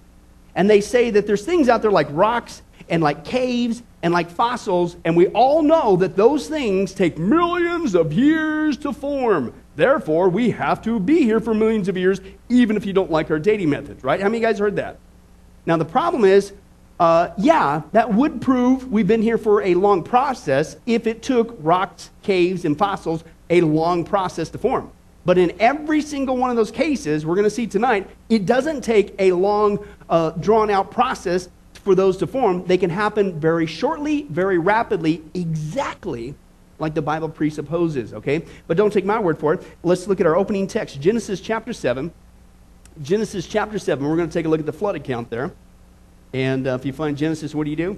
and 0.56 0.70
they 0.70 0.82
say 0.82 1.10
that 1.10 1.26
there's 1.26 1.46
things 1.46 1.68
out 1.70 1.82
there 1.82 1.92
like 1.92 2.08
rocks 2.12 2.62
and 2.90 3.02
like 3.02 3.26
caves 3.26 3.82
and 4.04 4.14
like 4.14 4.30
fossils, 4.30 4.98
and 5.06 5.16
we 5.16 5.28
all 5.30 5.64
know 5.64 5.96
that 5.96 6.16
those 6.16 6.48
things 6.48 6.94
take 6.94 7.18
millions 7.18 7.96
of 7.96 8.14
years 8.14 8.78
to 8.78 8.94
form. 8.94 9.54
Therefore, 9.76 10.30
we 10.30 10.52
have 10.52 10.82
to 10.84 11.00
be 11.00 11.24
here 11.24 11.40
for 11.40 11.54
millions 11.54 11.88
of 11.88 11.98
years, 11.98 12.20
even 12.50 12.78
if 12.78 12.86
you 12.86 12.94
don't 12.94 13.10
like 13.10 13.32
our 13.32 13.40
dating 13.40 13.70
methods, 13.70 14.04
right? 14.04 14.20
How 14.20 14.28
many 14.28 14.42
guys 14.42 14.60
heard 14.60 14.76
that? 14.76 15.00
Now, 15.66 15.78
the 15.78 15.86
problem 15.86 16.26
is 16.26 16.54
uh, 17.04 17.34
yeah, 17.38 17.82
that 17.92 18.14
would 18.14 18.42
prove 18.42 18.90
we've 18.90 19.08
been 19.08 19.22
here 19.22 19.38
for 19.38 19.62
a 19.64 19.74
long 19.76 20.02
process 20.02 20.78
if 20.86 21.06
it 21.06 21.22
took 21.22 21.54
rocks, 21.60 22.12
caves, 22.22 22.64
and 22.64 22.78
fossils 22.78 23.26
a 23.50 23.60
long 23.60 24.06
process 24.06 24.50
to 24.50 24.58
form. 24.58 24.90
But 25.26 25.38
in 25.38 25.52
every 25.60 26.02
single 26.02 26.38
one 26.38 26.50
of 26.50 26.56
those 26.56 26.72
cases, 26.72 27.26
we're 27.26 27.36
going 27.36 27.44
to 27.44 27.50
see 27.50 27.68
tonight, 27.68 28.10
it 28.30 28.46
doesn't 28.46 28.86
take 28.86 29.16
a 29.20 29.34
long, 29.34 29.86
uh, 30.10 30.30
drawn 30.30 30.70
out 30.70 30.92
process 30.92 31.50
for 31.74 31.94
those 31.94 32.16
to 32.18 32.28
form. 32.28 32.66
They 32.68 32.78
can 32.78 32.90
happen 32.90 33.38
very 33.38 33.66
shortly, 33.66 34.24
very 34.30 34.58
rapidly, 34.58 35.22
exactly 35.34 36.36
like 36.80 36.94
the 36.94 37.02
Bible 37.02 37.28
presupposes, 37.28 38.14
okay? 38.14 38.46
But 38.66 38.78
don't 38.78 38.94
take 38.94 39.04
my 39.04 39.20
word 39.20 39.38
for 39.38 39.56
it. 39.56 39.64
Let's 39.84 40.08
look 40.08 40.22
at 40.22 40.26
our 40.26 40.38
opening 40.38 40.68
text 40.68 41.02
Genesis 41.02 41.42
chapter 41.42 41.74
7. 41.74 42.14
Genesis 43.02 43.46
chapter 43.46 43.78
7, 43.78 44.08
we're 44.08 44.16
going 44.16 44.30
to 44.30 44.34
take 44.34 44.46
a 44.46 44.50
look 44.50 44.62
at 44.62 44.66
the 44.66 44.72
flood 44.72 44.96
account 44.96 45.30
there. 45.30 45.52
And 46.34 46.68
uh, 46.68 46.76
if 46.76 46.86
you 46.86 46.94
find 46.94 47.16
Genesis, 47.16 47.54
what 47.54 47.66
do 47.66 47.70
you 47.70 47.76
do? 47.76 47.98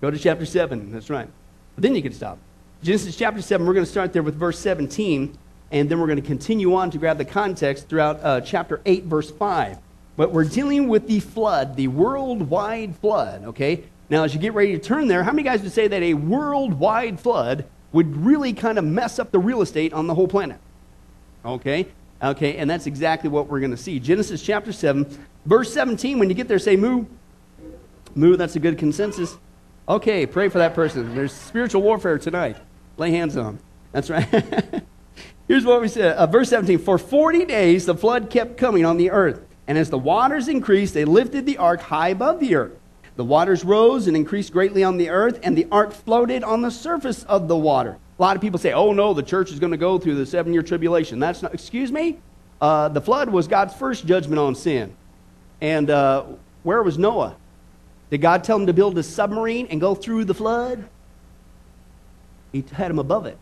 Go 0.00 0.10
to 0.10 0.18
chapter 0.18 0.44
7. 0.44 0.92
That's 0.92 1.08
right. 1.08 1.28
But 1.74 1.82
then 1.82 1.94
you 1.94 2.02
can 2.02 2.12
stop. 2.12 2.38
Genesis 2.82 3.16
chapter 3.16 3.40
7, 3.40 3.66
we're 3.66 3.72
going 3.72 3.86
to 3.86 3.90
start 3.90 4.12
there 4.12 4.22
with 4.22 4.34
verse 4.34 4.58
17, 4.58 5.38
and 5.70 5.88
then 5.88 5.98
we're 5.98 6.06
going 6.06 6.20
to 6.20 6.26
continue 6.26 6.74
on 6.74 6.90
to 6.90 6.98
grab 6.98 7.16
the 7.16 7.24
context 7.24 7.88
throughout 7.88 8.22
uh, 8.22 8.42
chapter 8.42 8.82
8, 8.84 9.04
verse 9.04 9.30
5. 9.30 9.78
But 10.16 10.32
we're 10.32 10.44
dealing 10.44 10.88
with 10.88 11.08
the 11.08 11.20
flood, 11.20 11.76
the 11.76 11.88
worldwide 11.88 12.94
flood, 12.96 13.44
okay? 13.44 13.84
Now, 14.10 14.24
as 14.24 14.34
you 14.34 14.40
get 14.40 14.52
ready 14.52 14.72
to 14.72 14.78
turn 14.78 15.08
there, 15.08 15.24
how 15.24 15.32
many 15.32 15.42
guys 15.42 15.62
would 15.62 15.72
say 15.72 15.88
that 15.88 16.02
a 16.02 16.12
worldwide 16.12 17.18
flood 17.18 17.64
would 17.92 18.14
really 18.18 18.52
kind 18.52 18.78
of 18.78 18.84
mess 18.84 19.18
up 19.18 19.30
the 19.30 19.38
real 19.38 19.62
estate 19.62 19.94
on 19.94 20.06
the 20.06 20.14
whole 20.14 20.28
planet? 20.28 20.60
Okay? 21.44 21.86
Okay, 22.22 22.56
and 22.56 22.68
that's 22.68 22.86
exactly 22.86 23.28
what 23.28 23.48
we're 23.48 23.60
going 23.60 23.70
to 23.70 23.76
see. 23.76 23.98
Genesis 23.98 24.42
chapter 24.42 24.72
7, 24.72 25.06
verse 25.44 25.72
17. 25.72 26.18
When 26.18 26.28
you 26.28 26.34
get 26.34 26.48
there, 26.48 26.58
say 26.58 26.76
moo. 26.76 27.06
Moo, 28.14 28.36
that's 28.36 28.56
a 28.56 28.60
good 28.60 28.78
consensus. 28.78 29.36
Okay, 29.88 30.24
pray 30.24 30.48
for 30.48 30.58
that 30.58 30.74
person. 30.74 31.14
There's 31.14 31.32
spiritual 31.32 31.82
warfare 31.82 32.18
tonight. 32.18 32.56
Lay 32.96 33.10
hands 33.10 33.36
on 33.36 33.44
them. 33.44 33.58
That's 33.92 34.08
right. 34.08 34.26
Here's 35.48 35.64
what 35.64 35.82
we 35.82 35.88
said. 35.88 36.16
Uh, 36.16 36.26
verse 36.26 36.48
17 36.48 36.78
For 36.78 36.96
40 36.96 37.44
days 37.44 37.84
the 37.84 37.94
flood 37.94 38.30
kept 38.30 38.56
coming 38.56 38.86
on 38.86 38.96
the 38.96 39.10
earth, 39.10 39.44
and 39.66 39.76
as 39.76 39.90
the 39.90 39.98
waters 39.98 40.48
increased, 40.48 40.94
they 40.94 41.04
lifted 41.04 41.44
the 41.44 41.58
ark 41.58 41.82
high 41.82 42.08
above 42.08 42.40
the 42.40 42.54
earth. 42.54 42.78
The 43.16 43.24
waters 43.24 43.64
rose 43.64 44.06
and 44.06 44.16
increased 44.16 44.52
greatly 44.52 44.82
on 44.82 44.96
the 44.96 45.10
earth, 45.10 45.38
and 45.42 45.56
the 45.56 45.66
ark 45.70 45.92
floated 45.92 46.42
on 46.42 46.62
the 46.62 46.70
surface 46.70 47.24
of 47.24 47.46
the 47.46 47.56
water. 47.56 47.98
A 48.18 48.22
lot 48.22 48.36
of 48.36 48.42
people 48.42 48.58
say, 48.58 48.72
oh 48.72 48.92
no, 48.92 49.12
the 49.12 49.22
church 49.22 49.50
is 49.50 49.58
going 49.58 49.72
to 49.72 49.76
go 49.76 49.98
through 49.98 50.14
the 50.14 50.26
seven 50.26 50.52
year 50.52 50.62
tribulation. 50.62 51.18
That's 51.18 51.42
not, 51.42 51.52
excuse 51.52 51.90
me? 51.90 52.18
Uh, 52.60 52.88
the 52.88 53.00
flood 53.00 53.28
was 53.28 53.48
God's 53.48 53.74
first 53.74 54.06
judgment 54.06 54.38
on 54.38 54.54
sin. 54.54 54.94
And 55.60 55.90
uh, 55.90 56.24
where 56.62 56.82
was 56.82 56.98
Noah? 56.98 57.36
Did 58.10 58.20
God 58.20 58.44
tell 58.44 58.58
him 58.58 58.66
to 58.66 58.72
build 58.72 58.96
a 58.98 59.02
submarine 59.02 59.66
and 59.68 59.80
go 59.80 59.94
through 59.94 60.26
the 60.26 60.34
flood? 60.34 60.88
He 62.52 62.64
had 62.72 62.90
him 62.90 63.00
above 63.00 63.26
it, 63.26 63.36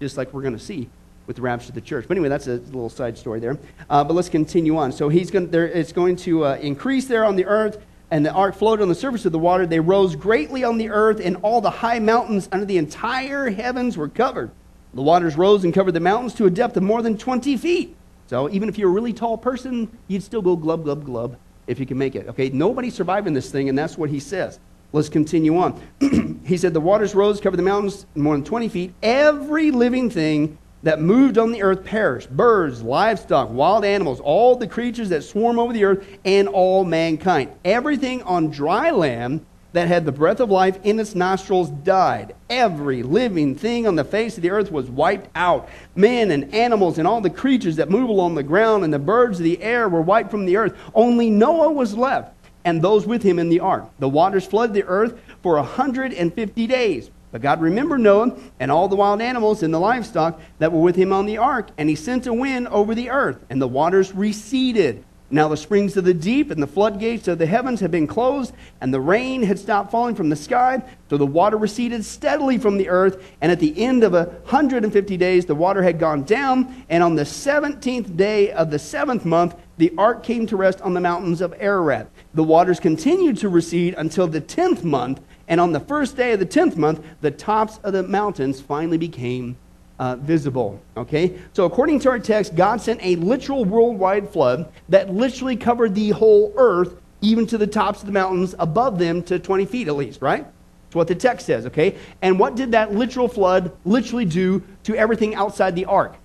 just 0.00 0.18
like 0.18 0.34
we're 0.34 0.42
going 0.42 0.56
to 0.56 0.62
see 0.62 0.90
with 1.26 1.36
the 1.36 1.42
rapture 1.42 1.70
of 1.70 1.74
the 1.74 1.80
church. 1.80 2.04
But 2.06 2.18
anyway, 2.18 2.28
that's 2.28 2.46
a 2.46 2.56
little 2.56 2.90
side 2.90 3.16
story 3.16 3.40
there. 3.40 3.58
Uh, 3.88 4.04
but 4.04 4.12
let's 4.12 4.28
continue 4.28 4.76
on. 4.76 4.92
So 4.92 5.08
he's 5.08 5.30
going, 5.30 5.50
there, 5.50 5.66
it's 5.66 5.92
going 5.92 6.16
to 6.16 6.44
uh, 6.44 6.58
increase 6.60 7.06
there 7.06 7.24
on 7.24 7.36
the 7.36 7.46
earth 7.46 7.82
and 8.14 8.24
the 8.24 8.30
ark 8.30 8.54
floated 8.54 8.80
on 8.80 8.88
the 8.88 8.94
surface 8.94 9.24
of 9.24 9.32
the 9.32 9.40
water. 9.40 9.66
They 9.66 9.80
rose 9.80 10.14
greatly 10.14 10.62
on 10.62 10.78
the 10.78 10.88
earth, 10.88 11.20
and 11.20 11.36
all 11.42 11.60
the 11.60 11.68
high 11.68 11.98
mountains 11.98 12.48
under 12.52 12.64
the 12.64 12.78
entire 12.78 13.50
heavens 13.50 13.96
were 13.96 14.08
covered. 14.08 14.52
The 14.94 15.02
waters 15.02 15.36
rose 15.36 15.64
and 15.64 15.74
covered 15.74 15.94
the 15.94 16.00
mountains 16.00 16.32
to 16.34 16.46
a 16.46 16.50
depth 16.50 16.76
of 16.76 16.84
more 16.84 17.02
than 17.02 17.18
20 17.18 17.56
feet. 17.56 17.96
So 18.28 18.48
even 18.50 18.68
if 18.68 18.78
you're 18.78 18.88
a 18.88 18.92
really 18.92 19.12
tall 19.12 19.36
person, 19.36 19.90
you'd 20.06 20.22
still 20.22 20.42
go 20.42 20.54
glub, 20.54 20.84
glub, 20.84 21.04
glub 21.04 21.36
if 21.66 21.80
you 21.80 21.86
can 21.86 21.98
make 21.98 22.14
it. 22.14 22.28
Okay, 22.28 22.50
nobody 22.50 22.88
survived 22.88 23.26
in 23.26 23.34
this 23.34 23.50
thing, 23.50 23.68
and 23.68 23.76
that's 23.76 23.98
what 23.98 24.10
he 24.10 24.20
says. 24.20 24.60
Let's 24.92 25.08
continue 25.08 25.58
on. 25.58 25.82
he 26.46 26.56
said, 26.56 26.72
The 26.72 26.80
waters 26.80 27.16
rose, 27.16 27.40
covered 27.40 27.56
the 27.56 27.64
mountains 27.64 28.06
more 28.14 28.36
than 28.36 28.44
20 28.44 28.68
feet. 28.68 28.94
Every 29.02 29.72
living 29.72 30.08
thing 30.08 30.56
that 30.84 31.00
moved 31.00 31.38
on 31.38 31.50
the 31.50 31.62
earth 31.62 31.82
perished 31.82 32.30
birds, 32.30 32.82
livestock, 32.82 33.50
wild 33.50 33.84
animals, 33.84 34.20
all 34.20 34.54
the 34.54 34.66
creatures 34.66 35.08
that 35.08 35.24
swarm 35.24 35.58
over 35.58 35.72
the 35.72 35.84
earth, 35.84 36.06
and 36.24 36.46
all 36.46 36.84
mankind. 36.84 37.50
Everything 37.64 38.22
on 38.22 38.50
dry 38.50 38.90
land 38.90 39.44
that 39.72 39.88
had 39.88 40.04
the 40.04 40.12
breath 40.12 40.40
of 40.40 40.50
life 40.50 40.78
in 40.84 41.00
its 41.00 41.14
nostrils 41.14 41.70
died. 41.70 42.34
Every 42.48 43.02
living 43.02 43.56
thing 43.56 43.86
on 43.88 43.96
the 43.96 44.04
face 44.04 44.36
of 44.36 44.42
the 44.42 44.50
earth 44.50 44.70
was 44.70 44.88
wiped 44.88 45.28
out. 45.34 45.68
Men 45.96 46.30
and 46.30 46.54
animals 46.54 46.98
and 46.98 47.08
all 47.08 47.20
the 47.20 47.30
creatures 47.30 47.76
that 47.76 47.90
move 47.90 48.08
along 48.08 48.34
the 48.34 48.42
ground 48.42 48.84
and 48.84 48.92
the 48.92 48.98
birds 49.00 49.40
of 49.40 49.44
the 49.44 49.60
air 49.62 49.88
were 49.88 50.02
wiped 50.02 50.30
from 50.30 50.44
the 50.44 50.56
earth. 50.56 50.76
Only 50.94 51.28
Noah 51.28 51.72
was 51.72 51.96
left 51.96 52.34
and 52.64 52.80
those 52.80 53.06
with 53.06 53.22
him 53.22 53.38
in 53.38 53.48
the 53.48 53.60
ark. 53.60 53.90
The 53.98 54.08
waters 54.08 54.46
flooded 54.46 54.74
the 54.74 54.84
earth 54.84 55.18
for 55.42 55.56
a 55.56 55.62
150 55.62 56.66
days. 56.66 57.10
But 57.34 57.42
God 57.42 57.60
remembered 57.60 57.98
Noah 57.98 58.36
and 58.60 58.70
all 58.70 58.86
the 58.86 58.94
wild 58.94 59.20
animals 59.20 59.64
and 59.64 59.74
the 59.74 59.80
livestock 59.80 60.40
that 60.60 60.70
were 60.70 60.80
with 60.80 60.94
him 60.94 61.12
on 61.12 61.26
the 61.26 61.38
ark, 61.38 61.70
and 61.76 61.88
he 61.88 61.96
sent 61.96 62.28
a 62.28 62.32
wind 62.32 62.68
over 62.68 62.94
the 62.94 63.10
earth, 63.10 63.44
and 63.50 63.60
the 63.60 63.66
waters 63.66 64.14
receded. 64.14 65.04
Now 65.30 65.48
the 65.48 65.56
springs 65.56 65.96
of 65.96 66.04
the 66.04 66.14
deep 66.14 66.52
and 66.52 66.62
the 66.62 66.68
floodgates 66.68 67.26
of 67.26 67.38
the 67.38 67.46
heavens 67.46 67.80
had 67.80 67.90
been 67.90 68.06
closed, 68.06 68.54
and 68.80 68.94
the 68.94 69.00
rain 69.00 69.42
had 69.42 69.58
stopped 69.58 69.90
falling 69.90 70.14
from 70.14 70.28
the 70.28 70.36
sky. 70.36 70.80
So 71.10 71.16
the 71.16 71.26
water 71.26 71.56
receded 71.56 72.04
steadily 72.04 72.56
from 72.56 72.76
the 72.78 72.88
earth, 72.88 73.20
and 73.40 73.50
at 73.50 73.58
the 73.58 73.82
end 73.82 74.04
of 74.04 74.14
a 74.14 74.26
150 74.26 75.16
days, 75.16 75.44
the 75.44 75.56
water 75.56 75.82
had 75.82 75.98
gone 75.98 76.22
down. 76.22 76.84
And 76.88 77.02
on 77.02 77.16
the 77.16 77.24
17th 77.24 78.16
day 78.16 78.52
of 78.52 78.70
the 78.70 78.78
seventh 78.78 79.24
month, 79.24 79.56
the 79.76 79.92
ark 79.98 80.22
came 80.22 80.46
to 80.46 80.56
rest 80.56 80.80
on 80.82 80.94
the 80.94 81.00
mountains 81.00 81.40
of 81.40 81.52
Ararat. 81.58 82.08
The 82.34 82.42
waters 82.42 82.80
continued 82.80 83.38
to 83.38 83.48
recede 83.48 83.94
until 83.96 84.26
the 84.26 84.40
10th 84.40 84.82
month, 84.82 85.20
and 85.46 85.60
on 85.60 85.72
the 85.72 85.80
first 85.80 86.16
day 86.16 86.32
of 86.32 86.40
the 86.40 86.46
10th 86.46 86.76
month, 86.76 87.04
the 87.20 87.30
tops 87.30 87.78
of 87.84 87.92
the 87.92 88.02
mountains 88.02 88.60
finally 88.60 88.98
became 88.98 89.56
uh, 90.00 90.16
visible. 90.16 90.80
Okay? 90.96 91.38
So, 91.52 91.64
according 91.64 92.00
to 92.00 92.10
our 92.10 92.18
text, 92.18 92.56
God 92.56 92.80
sent 92.80 93.04
a 93.04 93.14
literal 93.16 93.64
worldwide 93.64 94.30
flood 94.30 94.72
that 94.88 95.14
literally 95.14 95.56
covered 95.56 95.94
the 95.94 96.10
whole 96.10 96.52
earth, 96.56 96.96
even 97.20 97.46
to 97.46 97.56
the 97.56 97.68
tops 97.68 98.00
of 98.00 98.06
the 98.06 98.12
mountains 98.12 98.56
above 98.58 98.98
them 98.98 99.22
to 99.24 99.38
20 99.38 99.64
feet 99.66 99.86
at 99.86 99.94
least, 99.94 100.20
right? 100.20 100.44
That's 100.44 100.96
what 100.96 101.06
the 101.06 101.14
text 101.14 101.46
says, 101.46 101.66
okay? 101.66 101.96
And 102.20 102.38
what 102.38 102.56
did 102.56 102.72
that 102.72 102.92
literal 102.92 103.28
flood 103.28 103.70
literally 103.84 104.24
do 104.24 104.62
to 104.82 104.96
everything 104.96 105.36
outside 105.36 105.76
the 105.76 105.84
ark 105.84 106.16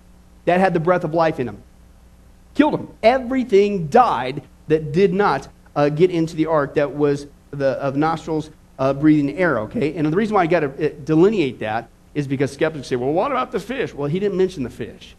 that 0.44 0.58
had 0.58 0.74
the 0.74 0.80
breath 0.80 1.04
of 1.04 1.14
life 1.14 1.38
in 1.38 1.46
them? 1.46 1.62
Killed 2.54 2.74
them. 2.74 2.88
Everything 3.00 3.86
died 3.86 4.42
that 4.66 4.92
did 4.92 5.14
not 5.14 5.48
uh, 5.76 5.88
get 5.88 6.10
into 6.10 6.36
the 6.36 6.46
ark 6.46 6.74
that 6.74 6.90
was 6.90 7.26
the, 7.50 7.70
of 7.72 7.96
nostrils 7.96 8.50
uh, 8.78 8.92
breathing 8.92 9.36
air, 9.36 9.58
okay? 9.60 9.94
And 9.94 10.06
the 10.06 10.16
reason 10.16 10.34
why 10.34 10.42
I 10.42 10.46
got 10.46 10.60
to 10.60 10.68
uh, 10.68 10.94
delineate 11.04 11.58
that 11.60 11.88
is 12.14 12.26
because 12.26 12.52
skeptics 12.52 12.88
say, 12.88 12.96
well, 12.96 13.12
what 13.12 13.30
about 13.30 13.52
the 13.52 13.60
fish? 13.60 13.94
Well, 13.94 14.08
he 14.08 14.18
didn't 14.18 14.36
mention 14.36 14.62
the 14.62 14.70
fish. 14.70 15.14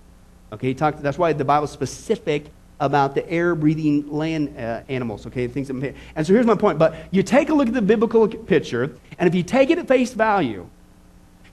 Okay, 0.52 0.68
he 0.70 0.74
talked, 0.74 1.02
that's 1.02 1.18
why 1.18 1.32
the 1.34 1.46
Bible's 1.46 1.72
specific 1.72 2.46
about 2.80 3.14
the 3.14 3.30
air 3.30 3.54
breathing 3.54 4.12
land 4.12 4.58
uh, 4.58 4.82
animals, 4.90 5.28
okay? 5.28 5.48
Things 5.48 5.68
that, 5.68 5.96
and 6.16 6.28
so 6.28 6.34
here's 6.34 6.48
my 6.48 6.56
point. 6.56 6.80
But 6.80 6.96
you 7.12 7.24
take 7.24 7.50
a 7.50 7.54
look 7.54 7.68
at 7.68 7.74
the 7.74 7.82
biblical 7.82 8.28
picture, 8.28 8.96
and 9.20 9.28
if 9.28 9.36
you 9.36 9.44
take 9.44 9.70
it 9.70 9.78
at 9.78 9.88
face 9.88 10.14
value, 10.14 10.68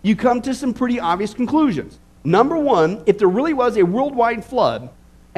you 0.02 0.16
come 0.16 0.40
to 0.42 0.54
some 0.54 0.72
pretty 0.72 0.98
obvious 0.98 1.34
conclusions. 1.34 1.98
Number 2.24 2.56
one, 2.56 3.02
if 3.06 3.18
there 3.18 3.28
really 3.28 3.52
was 3.52 3.76
a 3.76 3.82
worldwide 3.82 4.44
flood, 4.44 4.88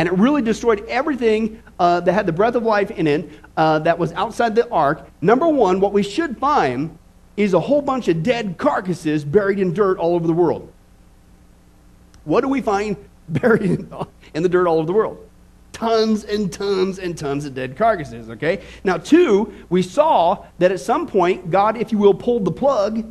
and 0.00 0.08
it 0.08 0.12
really 0.14 0.40
destroyed 0.40 0.82
everything 0.88 1.62
uh, 1.78 2.00
that 2.00 2.14
had 2.14 2.24
the 2.24 2.32
breath 2.32 2.54
of 2.54 2.62
life 2.62 2.90
in 2.90 3.06
it 3.06 3.28
uh, 3.58 3.78
that 3.80 3.98
was 3.98 4.12
outside 4.14 4.54
the 4.54 4.66
ark. 4.70 5.06
Number 5.20 5.46
one, 5.46 5.78
what 5.78 5.92
we 5.92 6.02
should 6.02 6.38
find 6.38 6.96
is 7.36 7.52
a 7.52 7.60
whole 7.60 7.82
bunch 7.82 8.08
of 8.08 8.22
dead 8.22 8.56
carcasses 8.56 9.26
buried 9.26 9.58
in 9.58 9.74
dirt 9.74 9.98
all 9.98 10.14
over 10.14 10.26
the 10.26 10.32
world. 10.32 10.72
What 12.24 12.40
do 12.40 12.48
we 12.48 12.62
find 12.62 12.96
buried 13.28 13.60
in, 13.60 13.92
in 14.32 14.42
the 14.42 14.48
dirt 14.48 14.66
all 14.66 14.78
over 14.78 14.86
the 14.86 14.94
world? 14.94 15.28
Tons 15.72 16.24
and 16.24 16.50
tons 16.50 16.98
and 16.98 17.18
tons 17.18 17.44
of 17.44 17.54
dead 17.54 17.76
carcasses, 17.76 18.30
okay? 18.30 18.62
Now, 18.82 18.96
two, 18.96 19.52
we 19.68 19.82
saw 19.82 20.46
that 20.60 20.72
at 20.72 20.80
some 20.80 21.06
point, 21.06 21.50
God, 21.50 21.76
if 21.76 21.92
you 21.92 21.98
will, 21.98 22.14
pulled 22.14 22.46
the 22.46 22.52
plug 22.52 23.04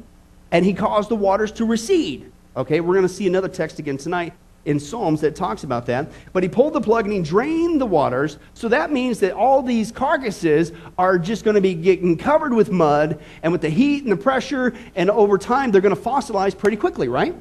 and 0.49 0.65
he 0.65 0.73
caused 0.73 1.09
the 1.09 1.15
waters 1.15 1.51
to 1.51 1.65
recede. 1.65 2.31
Okay, 2.57 2.79
we're 2.79 2.95
going 2.95 3.07
to 3.07 3.13
see 3.13 3.27
another 3.27 3.47
text 3.47 3.77
again 3.77 3.97
tonight 3.97 4.33
in 4.65 4.79
Psalms 4.79 5.21
that 5.21 5.35
talks 5.35 5.63
about 5.63 5.85
that. 5.87 6.11
But 6.33 6.43
he 6.43 6.49
pulled 6.49 6.73
the 6.73 6.81
plug 6.81 7.05
and 7.05 7.13
he 7.13 7.21
drained 7.21 7.79
the 7.79 7.85
waters. 7.85 8.37
So 8.53 8.67
that 8.69 8.91
means 8.91 9.19
that 9.19 9.33
all 9.33 9.61
these 9.61 9.91
carcasses 9.91 10.71
are 10.97 11.17
just 11.17 11.43
going 11.43 11.55
to 11.55 11.61
be 11.61 11.73
getting 11.73 12.17
covered 12.17 12.53
with 12.53 12.71
mud. 12.71 13.19
And 13.43 13.51
with 13.51 13.61
the 13.61 13.69
heat 13.69 14.03
and 14.03 14.11
the 14.11 14.17
pressure, 14.17 14.73
and 14.95 15.09
over 15.09 15.37
time, 15.37 15.71
they're 15.71 15.81
going 15.81 15.95
to 15.95 16.01
fossilize 16.01 16.57
pretty 16.57 16.77
quickly, 16.77 17.07
right? 17.07 17.35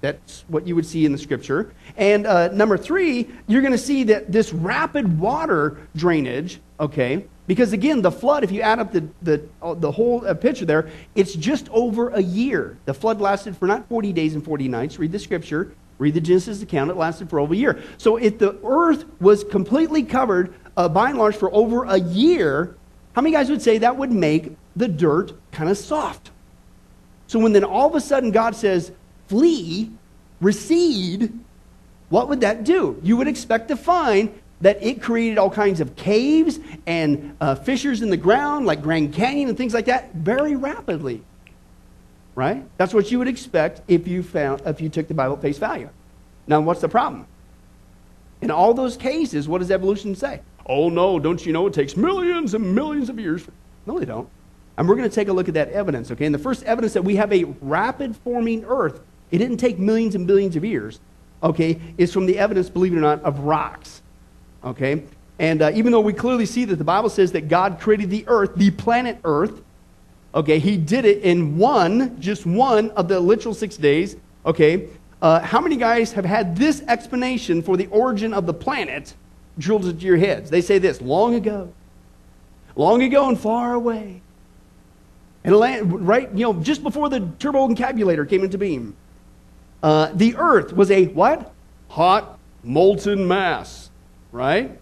That's 0.00 0.44
what 0.48 0.66
you 0.66 0.74
would 0.74 0.86
see 0.86 1.06
in 1.06 1.12
the 1.12 1.18
scripture. 1.18 1.72
And 1.96 2.26
uh, 2.26 2.48
number 2.48 2.76
three, 2.76 3.28
you're 3.46 3.62
going 3.62 3.72
to 3.72 3.78
see 3.78 4.04
that 4.04 4.30
this 4.30 4.52
rapid 4.52 5.18
water 5.18 5.78
drainage, 5.96 6.60
okay, 6.78 7.24
because 7.46 7.72
again, 7.72 8.02
the 8.02 8.10
flood, 8.10 8.44
if 8.44 8.50
you 8.50 8.60
add 8.60 8.78
up 8.78 8.92
the, 8.92 9.08
the, 9.22 9.48
uh, 9.62 9.74
the 9.74 9.90
whole 9.90 10.26
uh, 10.26 10.34
picture 10.34 10.64
there, 10.64 10.90
it's 11.14 11.34
just 11.34 11.68
over 11.70 12.10
a 12.10 12.20
year. 12.20 12.76
The 12.84 12.94
flood 12.94 13.20
lasted 13.20 13.56
for 13.56 13.66
not 13.66 13.88
40 13.88 14.12
days 14.12 14.34
and 14.34 14.44
40 14.44 14.68
nights. 14.68 14.98
Read 14.98 15.12
the 15.12 15.18
scripture. 15.18 15.72
Read 15.98 16.14
the 16.14 16.20
Genesis 16.20 16.62
account, 16.62 16.90
it 16.90 16.96
lasted 16.96 17.30
for 17.30 17.40
over 17.40 17.54
a 17.54 17.56
year. 17.56 17.82
So 17.96 18.16
if 18.16 18.38
the 18.38 18.58
earth 18.64 19.04
was 19.20 19.44
completely 19.44 20.02
covered 20.02 20.54
uh, 20.76 20.88
by 20.88 21.10
and 21.10 21.18
large 21.18 21.36
for 21.36 21.52
over 21.54 21.84
a 21.84 21.98
year, 21.98 22.76
how 23.14 23.22
many 23.22 23.34
guys 23.34 23.48
would 23.48 23.62
say 23.62 23.78
that 23.78 23.96
would 23.96 24.12
make 24.12 24.56
the 24.74 24.88
dirt 24.88 25.32
kind 25.52 25.70
of 25.70 25.78
soft? 25.78 26.30
So 27.28 27.38
when 27.38 27.52
then 27.52 27.64
all 27.64 27.88
of 27.88 27.94
a 27.94 28.00
sudden 28.00 28.30
God 28.30 28.54
says, 28.54 28.92
flee, 29.28 29.90
recede, 30.40 31.32
what 32.10 32.28
would 32.28 32.42
that 32.42 32.64
do? 32.64 33.00
You 33.02 33.16
would 33.16 33.28
expect 33.28 33.68
to 33.68 33.76
find 33.76 34.38
that 34.60 34.82
it 34.82 35.02
created 35.02 35.38
all 35.38 35.50
kinds 35.50 35.80
of 35.80 35.96
caves 35.96 36.60
and 36.86 37.36
uh, 37.40 37.54
fissures 37.54 38.02
in 38.02 38.10
the 38.10 38.16
ground, 38.16 38.66
like 38.66 38.82
Grand 38.82 39.12
Canyon 39.12 39.48
and 39.48 39.58
things 39.58 39.74
like 39.74 39.86
that, 39.86 40.14
very 40.14 40.56
rapidly 40.56 41.22
right? 42.36 42.62
That's 42.76 42.94
what 42.94 43.10
you 43.10 43.18
would 43.18 43.26
expect 43.26 43.80
if 43.88 44.06
you 44.06 44.22
found 44.22 44.62
if 44.64 44.80
you 44.80 44.88
took 44.88 45.08
the 45.08 45.14
Bible 45.14 45.34
at 45.34 45.42
face 45.42 45.58
value. 45.58 45.88
Now, 46.46 46.60
what's 46.60 46.80
the 46.80 46.88
problem? 46.88 47.26
In 48.40 48.52
all 48.52 48.74
those 48.74 48.96
cases, 48.96 49.48
what 49.48 49.58
does 49.58 49.72
evolution 49.72 50.14
say? 50.14 50.42
Oh 50.66 50.88
no, 50.88 51.18
don't 51.18 51.44
you 51.44 51.52
know 51.52 51.66
it 51.66 51.74
takes 51.74 51.96
millions 51.96 52.54
and 52.54 52.74
millions 52.74 53.08
of 53.08 53.18
years? 53.18 53.44
No, 53.86 53.98
they 53.98 54.04
don't. 54.04 54.28
And 54.76 54.86
we're 54.86 54.96
going 54.96 55.08
to 55.08 55.14
take 55.14 55.28
a 55.28 55.32
look 55.32 55.48
at 55.48 55.54
that 55.54 55.70
evidence, 55.70 56.10
okay? 56.10 56.26
And 56.26 56.34
the 56.34 56.38
first 56.38 56.62
evidence 56.64 56.92
that 56.92 57.02
we 57.02 57.16
have 57.16 57.32
a 57.32 57.44
rapid 57.62 58.14
forming 58.14 58.64
earth, 58.66 59.00
it 59.30 59.38
didn't 59.38 59.56
take 59.56 59.78
millions 59.78 60.14
and 60.14 60.26
billions 60.26 60.54
of 60.54 60.64
years, 60.64 61.00
okay, 61.42 61.80
is 61.96 62.12
from 62.12 62.26
the 62.26 62.38
evidence, 62.38 62.68
believe 62.68 62.92
it 62.92 62.98
or 62.98 63.00
not, 63.00 63.22
of 63.22 63.38
rocks, 63.40 64.02
okay? 64.62 65.04
And 65.38 65.62
uh, 65.62 65.70
even 65.74 65.92
though 65.92 66.00
we 66.00 66.12
clearly 66.12 66.44
see 66.44 66.66
that 66.66 66.76
the 66.76 66.84
Bible 66.84 67.08
says 67.08 67.32
that 67.32 67.48
God 67.48 67.80
created 67.80 68.10
the 68.10 68.24
earth, 68.26 68.54
the 68.56 68.70
planet 68.70 69.18
Earth, 69.24 69.62
Okay, 70.36 70.58
he 70.58 70.76
did 70.76 71.06
it 71.06 71.22
in 71.22 71.56
one, 71.56 72.20
just 72.20 72.44
one 72.44 72.90
of 72.90 73.08
the 73.08 73.18
literal 73.18 73.54
six 73.54 73.78
days. 73.78 74.16
Okay, 74.44 74.88
uh, 75.22 75.40
how 75.40 75.62
many 75.62 75.76
guys 75.76 76.12
have 76.12 76.26
had 76.26 76.54
this 76.54 76.82
explanation 76.82 77.62
for 77.62 77.78
the 77.78 77.86
origin 77.86 78.34
of 78.34 78.44
the 78.44 78.52
planet 78.52 79.14
drilled 79.58 79.86
into 79.86 80.04
your 80.04 80.18
heads? 80.18 80.50
They 80.50 80.60
say 80.60 80.76
this 80.78 81.00
long 81.00 81.34
ago, 81.34 81.72
long 82.76 83.02
ago 83.02 83.28
and 83.28 83.40
far 83.40 83.72
away. 83.72 84.20
And 85.42 85.56
land, 85.56 86.06
right, 86.06 86.30
you 86.32 86.44
know, 86.44 86.52
just 86.60 86.82
before 86.82 87.08
the 87.08 87.20
turboencabulator 87.20 88.28
came 88.28 88.44
into 88.44 88.58
being, 88.58 88.94
uh, 89.82 90.10
the 90.12 90.36
earth 90.36 90.74
was 90.74 90.90
a 90.90 91.06
what? 91.06 91.50
Hot, 91.88 92.38
molten 92.62 93.26
mass, 93.26 93.88
right? 94.32 94.78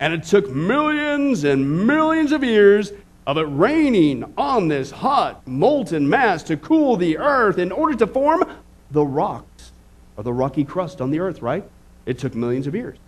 And 0.00 0.12
it 0.12 0.24
took 0.24 0.50
millions 0.50 1.44
and 1.44 1.86
millions 1.86 2.32
of 2.32 2.42
years 2.42 2.90
of 3.26 3.36
it 3.38 3.42
raining 3.42 4.32
on 4.36 4.68
this 4.68 4.90
hot, 4.90 5.46
molten 5.46 6.08
mass 6.08 6.42
to 6.44 6.56
cool 6.56 6.96
the 6.96 7.18
earth 7.18 7.58
in 7.58 7.70
order 7.70 7.96
to 7.96 8.06
form 8.06 8.44
the 8.90 9.04
rocks 9.04 9.72
or 10.16 10.24
the 10.24 10.32
rocky 10.32 10.64
crust 10.64 11.00
on 11.00 11.10
the 11.10 11.20
earth, 11.20 11.40
right? 11.40 11.64
It 12.04 12.18
took 12.18 12.34
millions 12.34 12.66
of 12.66 12.74
years. 12.74 12.98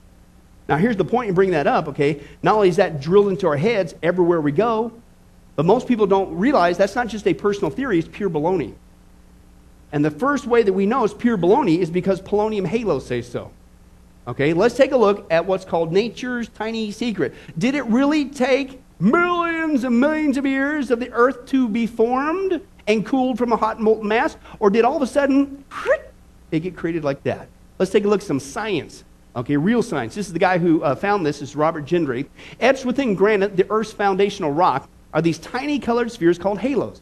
Now, 0.68 0.76
here's 0.76 0.97
the 0.97 1.04
point 1.04 1.28
in 1.28 1.35
bringing 1.35 1.52
that 1.52 1.66
up, 1.66 1.88
okay? 1.88 2.23
Not 2.42 2.54
only 2.54 2.68
is 2.68 2.76
that 2.76 3.00
drilled 3.00 3.28
into 3.28 3.47
our 3.47 3.56
heads 3.56 3.94
everywhere 4.02 4.40
we 4.40 4.52
go, 4.52 4.92
but 5.56 5.66
most 5.66 5.87
people 5.87 6.06
don't 6.06 6.35
realize 6.37 6.78
that's 6.78 6.94
not 6.94 7.09
just 7.09 7.26
a 7.26 7.35
personal 7.35 7.71
theory, 7.71 7.99
it's 7.99 8.09
pure 8.09 8.30
baloney. 8.30 8.75
And 9.92 10.04
the 10.04 10.11
first 10.11 10.47
way 10.47 10.62
that 10.62 10.73
we 10.73 10.87
know 10.87 11.04
it's 11.04 11.14
pure 11.14 11.37
baloney 11.37 11.78
is 11.78 11.90
because 11.90 12.21
polonium 12.21 12.66
halos 12.66 13.06
say 13.06 13.21
so. 13.21 13.50
Okay, 14.26 14.54
let's 14.54 14.75
take 14.75 14.92
a 14.92 14.97
look 14.97 15.30
at 15.30 15.44
what's 15.44 15.66
called 15.66 15.92
nature's 15.92 16.49
tiny 16.49 16.90
secret. 16.90 17.35
Did 17.59 17.75
it 17.75 17.85
really 17.85 18.25
take 18.25 18.80
millions 19.05 19.85
and 19.85 20.01
millions 20.01 20.37
of 20.37 20.47
years 20.47 20.90
of 20.90 20.99
the 20.99 21.12
earth 21.12 21.47
to 21.47 21.69
be 21.69 21.87
formed 21.87 22.61
and 22.87 23.05
cooled 23.05 23.38
from 23.38 23.53
a 23.53 23.57
hot 23.57 23.81
molten 23.81 24.09
mass? 24.09 24.37
Or 24.59 24.71
did 24.71 24.85
all 24.85 24.97
of 24.97 25.03
a 25.03 25.07
sudden 25.07 25.64
it 26.51 26.61
get 26.61 26.77
created 26.77 27.05
like 27.05 27.23
that? 27.25 27.49
Let's 27.79 27.93
take 27.93 28.05
a 28.05 28.09
look 28.09 28.21
at 28.21 28.27
some 28.27 28.40
science. 28.40 29.05
Okay, 29.37 29.57
real 29.57 29.83
science. 29.83 30.14
This 30.14 30.29
is 30.29 30.33
the 30.33 30.38
guy 30.38 30.59
who 30.59 30.83
uh, 30.83 30.95
found 30.95 31.27
this, 31.27 31.40
this 31.40 31.51
is 31.51 31.57
Robert 31.57 31.85
Gentry. 31.85 32.27
Etched 32.61 32.85
within 32.85 33.14
granite, 33.14 33.57
the 33.57 33.67
Earth's 33.69 33.93
foundational 33.93 34.53
rock, 34.53 34.88
are 35.12 35.21
these 35.21 35.38
tiny 35.38 35.79
colored 35.79 36.11
spheres 36.11 36.38
called 36.38 36.59
halos. 36.59 37.01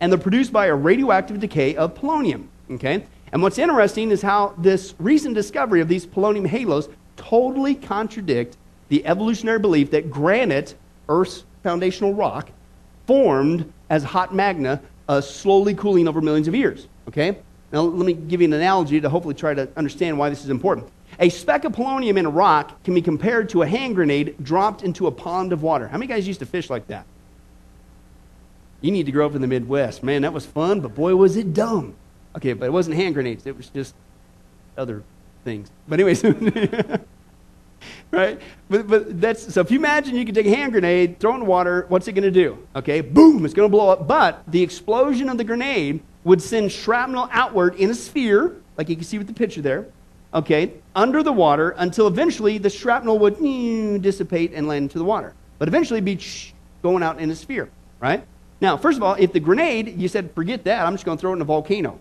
And 0.00 0.12
they're 0.12 0.18
produced 0.18 0.52
by 0.52 0.66
a 0.66 0.74
radioactive 0.74 1.40
decay 1.40 1.76
of 1.76 1.94
polonium. 1.94 2.48
Okay? 2.70 3.04
And 3.32 3.42
what's 3.42 3.58
interesting 3.58 4.10
is 4.10 4.22
how 4.22 4.54
this 4.58 4.94
recent 4.98 5.34
discovery 5.34 5.80
of 5.80 5.88
these 5.88 6.06
polonium 6.06 6.46
halos 6.46 6.88
totally 7.16 7.74
contradict 7.74 8.56
the 8.88 9.06
evolutionary 9.06 9.58
belief 9.58 9.90
that 9.92 10.10
granite, 10.10 10.74
Earth's 11.10 11.44
foundational 11.62 12.14
rock, 12.14 12.50
formed 13.06 13.70
as 13.90 14.02
hot 14.02 14.34
magma, 14.34 14.80
uh, 15.08 15.20
slowly 15.20 15.74
cooling 15.74 16.08
over 16.08 16.20
millions 16.20 16.48
of 16.48 16.54
years. 16.54 16.86
Okay? 17.08 17.36
Now, 17.72 17.82
let 17.82 18.06
me 18.06 18.14
give 18.14 18.40
you 18.40 18.46
an 18.46 18.52
analogy 18.52 19.00
to 19.00 19.08
hopefully 19.08 19.34
try 19.34 19.52
to 19.52 19.68
understand 19.76 20.18
why 20.18 20.30
this 20.30 20.42
is 20.42 20.50
important. 20.50 20.88
A 21.18 21.28
speck 21.28 21.64
of 21.64 21.72
polonium 21.72 22.16
in 22.16 22.26
a 22.26 22.30
rock 22.30 22.82
can 22.84 22.94
be 22.94 23.02
compared 23.02 23.48
to 23.50 23.62
a 23.62 23.66
hand 23.66 23.94
grenade 23.94 24.36
dropped 24.42 24.82
into 24.82 25.06
a 25.06 25.10
pond 25.10 25.52
of 25.52 25.62
water. 25.62 25.88
How 25.88 25.98
many 25.98 26.06
guys 26.06 26.26
used 26.26 26.40
to 26.40 26.46
fish 26.46 26.70
like 26.70 26.86
that? 26.86 27.04
You 28.80 28.90
need 28.90 29.06
to 29.06 29.12
grow 29.12 29.26
up 29.26 29.34
in 29.34 29.42
the 29.42 29.46
Midwest. 29.46 30.02
Man, 30.02 30.22
that 30.22 30.32
was 30.32 30.46
fun, 30.46 30.80
but 30.80 30.94
boy, 30.94 31.14
was 31.14 31.36
it 31.36 31.52
dumb. 31.52 31.94
Okay, 32.36 32.54
but 32.54 32.64
it 32.64 32.72
wasn't 32.72 32.96
hand 32.96 33.14
grenades, 33.14 33.46
it 33.46 33.56
was 33.56 33.68
just 33.68 33.94
other 34.78 35.02
things. 35.44 35.70
But, 35.88 36.00
anyways, 36.00 36.22
right? 38.10 38.40
But, 38.68 38.86
but 38.86 39.20
that's 39.20 39.52
so 39.52 39.60
if 39.60 39.70
you 39.70 39.78
imagine 39.78 40.16
you 40.16 40.24
could 40.24 40.34
take 40.34 40.46
a 40.46 40.54
hand 40.54 40.72
grenade, 40.72 41.18
throw 41.18 41.32
it 41.32 41.38
in 41.38 41.46
water, 41.46 41.86
what's 41.88 42.08
it 42.08 42.12
going 42.12 42.24
to 42.24 42.30
do? 42.30 42.58
Okay, 42.76 43.00
boom, 43.00 43.44
it's 43.44 43.54
going 43.54 43.68
to 43.68 43.70
blow 43.70 43.88
up. 43.90 44.06
But 44.06 44.42
the 44.48 44.62
explosion 44.62 45.28
of 45.28 45.38
the 45.38 45.44
grenade 45.44 46.00
would 46.24 46.42
send 46.42 46.70
shrapnel 46.70 47.28
outward 47.32 47.76
in 47.76 47.90
a 47.90 47.94
sphere, 47.94 48.56
like 48.76 48.88
you 48.88 48.96
can 48.96 49.04
see 49.04 49.18
with 49.18 49.26
the 49.26 49.32
picture 49.32 49.62
there, 49.62 49.86
okay, 50.34 50.72
under 50.94 51.22
the 51.22 51.32
water 51.32 51.70
until 51.78 52.06
eventually 52.06 52.58
the 52.58 52.70
shrapnel 52.70 53.18
would 53.18 53.38
dissipate 54.02 54.52
and 54.54 54.68
land 54.68 54.84
into 54.84 54.98
the 54.98 55.04
water. 55.04 55.34
But 55.58 55.68
eventually 55.68 56.00
be 56.00 56.18
going 56.82 57.02
out 57.02 57.20
in 57.20 57.30
a 57.30 57.36
sphere, 57.36 57.70
right? 58.00 58.24
Now, 58.60 58.76
first 58.76 58.96
of 58.96 59.02
all, 59.02 59.14
if 59.14 59.32
the 59.32 59.40
grenade, 59.40 59.98
you 60.00 60.08
said, 60.08 60.34
forget 60.34 60.64
that, 60.64 60.86
I'm 60.86 60.94
just 60.94 61.04
going 61.04 61.16
to 61.16 61.20
throw 61.20 61.32
it 61.32 61.36
in 61.36 61.42
a 61.42 61.46
volcano. 61.46 61.98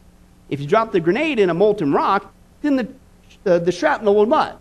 If 0.50 0.60
you 0.60 0.68
drop 0.68 0.92
the 0.92 1.00
grenade 1.00 1.40
in 1.40 1.50
a 1.50 1.54
molten 1.54 1.94
rock, 1.94 2.34
then 2.62 2.76
the, 2.76 2.88
uh, 3.46 3.60
the 3.60 3.72
shrapnel 3.72 4.16
will 4.16 4.26
what? 4.26 4.60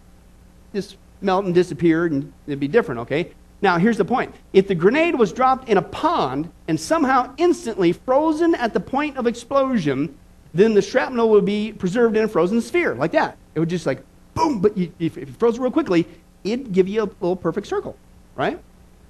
Just 0.73 0.97
melt 1.21 1.45
and 1.45 1.55
disappear, 1.55 2.07
and 2.07 2.33
it'd 2.47 2.61
be 2.61 2.69
different, 2.69 3.01
okay? 3.03 3.33
Now, 3.61 3.79
here's 3.79 3.97
the 3.97 4.05
point. 4.05 4.35
If 4.53 4.69
the 4.69 4.75
grenade 4.75 5.17
was 5.17 5.33
dropped 5.33 5.69
in 5.69 5.79
a 5.79 5.83
pond 5.83 6.51
and 6.69 6.79
somehow 6.79 7.35
instantly 7.39 7.93
frozen 7.93 8.55
at 8.55 8.73
the 8.73 8.81
point 8.81 9.17
of 9.17 9.27
explosion, 9.27 10.17
then 10.55 10.75
the 10.75 10.83
shrapnel 10.83 11.29
would 11.31 11.45
be 11.45 11.73
preserved 11.73 12.17
in 12.17 12.25
a 12.25 12.29
frozen 12.29 12.61
sphere, 12.61 12.95
like 12.95 13.13
that. 13.13 13.37
It 13.55 13.61
would 13.61 13.69
just 13.69 13.87
like, 13.87 14.03
boom, 14.35 14.61
but 14.61 14.77
you, 14.77 14.93
if, 14.99 15.19
if 15.19 15.29
it 15.29 15.37
froze 15.37 15.59
real 15.59 15.71
quickly, 15.71 16.07
it'd 16.45 16.73
give 16.73 16.87
you 16.89 17.03
a 17.03 17.05
little 17.21 17.37
perfect 17.37 17.67
circle, 17.67 17.97
right? 18.37 18.61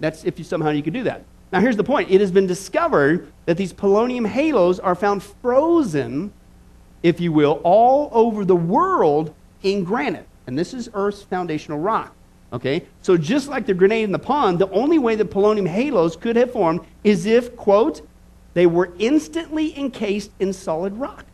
That's 0.00 0.24
if 0.24 0.38
you 0.38 0.44
somehow 0.44 0.70
you 0.70 0.82
could 0.82 0.94
do 0.94 1.02
that. 1.04 1.24
Now, 1.52 1.60
here's 1.60 1.76
the 1.76 1.84
point. 1.84 2.10
It 2.10 2.20
has 2.20 2.30
been 2.30 2.46
discovered 2.46 3.32
that 3.46 3.56
these 3.56 3.72
polonium 3.72 4.26
halos 4.26 4.78
are 4.78 4.94
found 4.94 5.22
frozen, 5.22 6.32
if 7.02 7.20
you 7.20 7.32
will, 7.32 7.60
all 7.64 8.10
over 8.12 8.44
the 8.44 8.56
world 8.56 9.34
in 9.62 9.82
granite. 9.84 10.27
And 10.48 10.58
this 10.58 10.72
is 10.72 10.88
Earth's 10.94 11.22
foundational 11.22 11.78
rock. 11.78 12.16
Okay? 12.54 12.86
So, 13.02 13.18
just 13.18 13.48
like 13.48 13.66
the 13.66 13.74
grenade 13.74 14.04
in 14.04 14.12
the 14.12 14.18
pond, 14.18 14.58
the 14.58 14.70
only 14.70 14.98
way 14.98 15.14
that 15.14 15.30
polonium 15.30 15.68
halos 15.68 16.16
could 16.16 16.36
have 16.36 16.52
formed 16.52 16.80
is 17.04 17.26
if, 17.26 17.54
quote, 17.54 18.00
they 18.54 18.66
were 18.66 18.90
instantly 18.98 19.78
encased 19.78 20.30
in 20.40 20.54
solid 20.54 20.94
rock. 20.94 21.26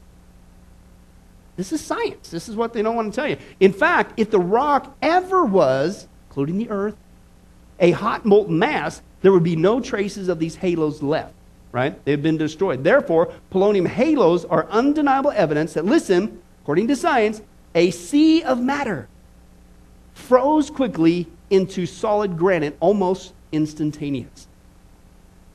This 1.55 1.73
is 1.73 1.81
science. 1.81 2.29
This 2.29 2.49
is 2.49 2.57
what 2.57 2.73
they 2.73 2.83
don't 2.83 2.97
want 2.97 3.15
to 3.15 3.17
tell 3.21 3.31
you. 3.31 3.37
In 3.61 3.73
fact, 3.73 4.15
if 4.17 4.33
the 4.33 4.41
rock 4.41 4.97
ever 5.01 5.45
was, 5.45 6.09
including 6.29 6.59
the 6.59 6.69
Earth, 6.69 6.97
a 7.79 7.93
hot 7.93 8.25
molten 8.25 8.59
mass, 8.59 9.01
there 9.23 9.31
would 9.31 9.45
be 9.45 9.55
no 9.55 9.79
traces 9.79 10.29
of 10.29 10.41
these 10.41 10.57
halos 10.57 11.03
left, 11.03 11.35
right? 11.71 12.05
They've 12.05 12.21
been 12.21 12.37
destroyed. 12.37 12.83
Therefore, 12.83 13.33
polonium 13.53 13.87
halos 13.87 14.45
are 14.45 14.69
undeniable 14.71 15.31
evidence 15.31 15.75
that, 15.75 15.85
listen, 15.85 16.43
according 16.63 16.89
to 16.89 16.97
science, 16.97 17.43
a 17.75 17.91
sea 17.91 18.43
of 18.43 18.61
matter 18.61 19.09
froze 20.15 20.71
quickly 20.71 21.27
into 21.51 21.87
solid 21.87 22.39
granite 22.39 22.77
almost 22.81 23.33
instantaneous. 23.53 24.47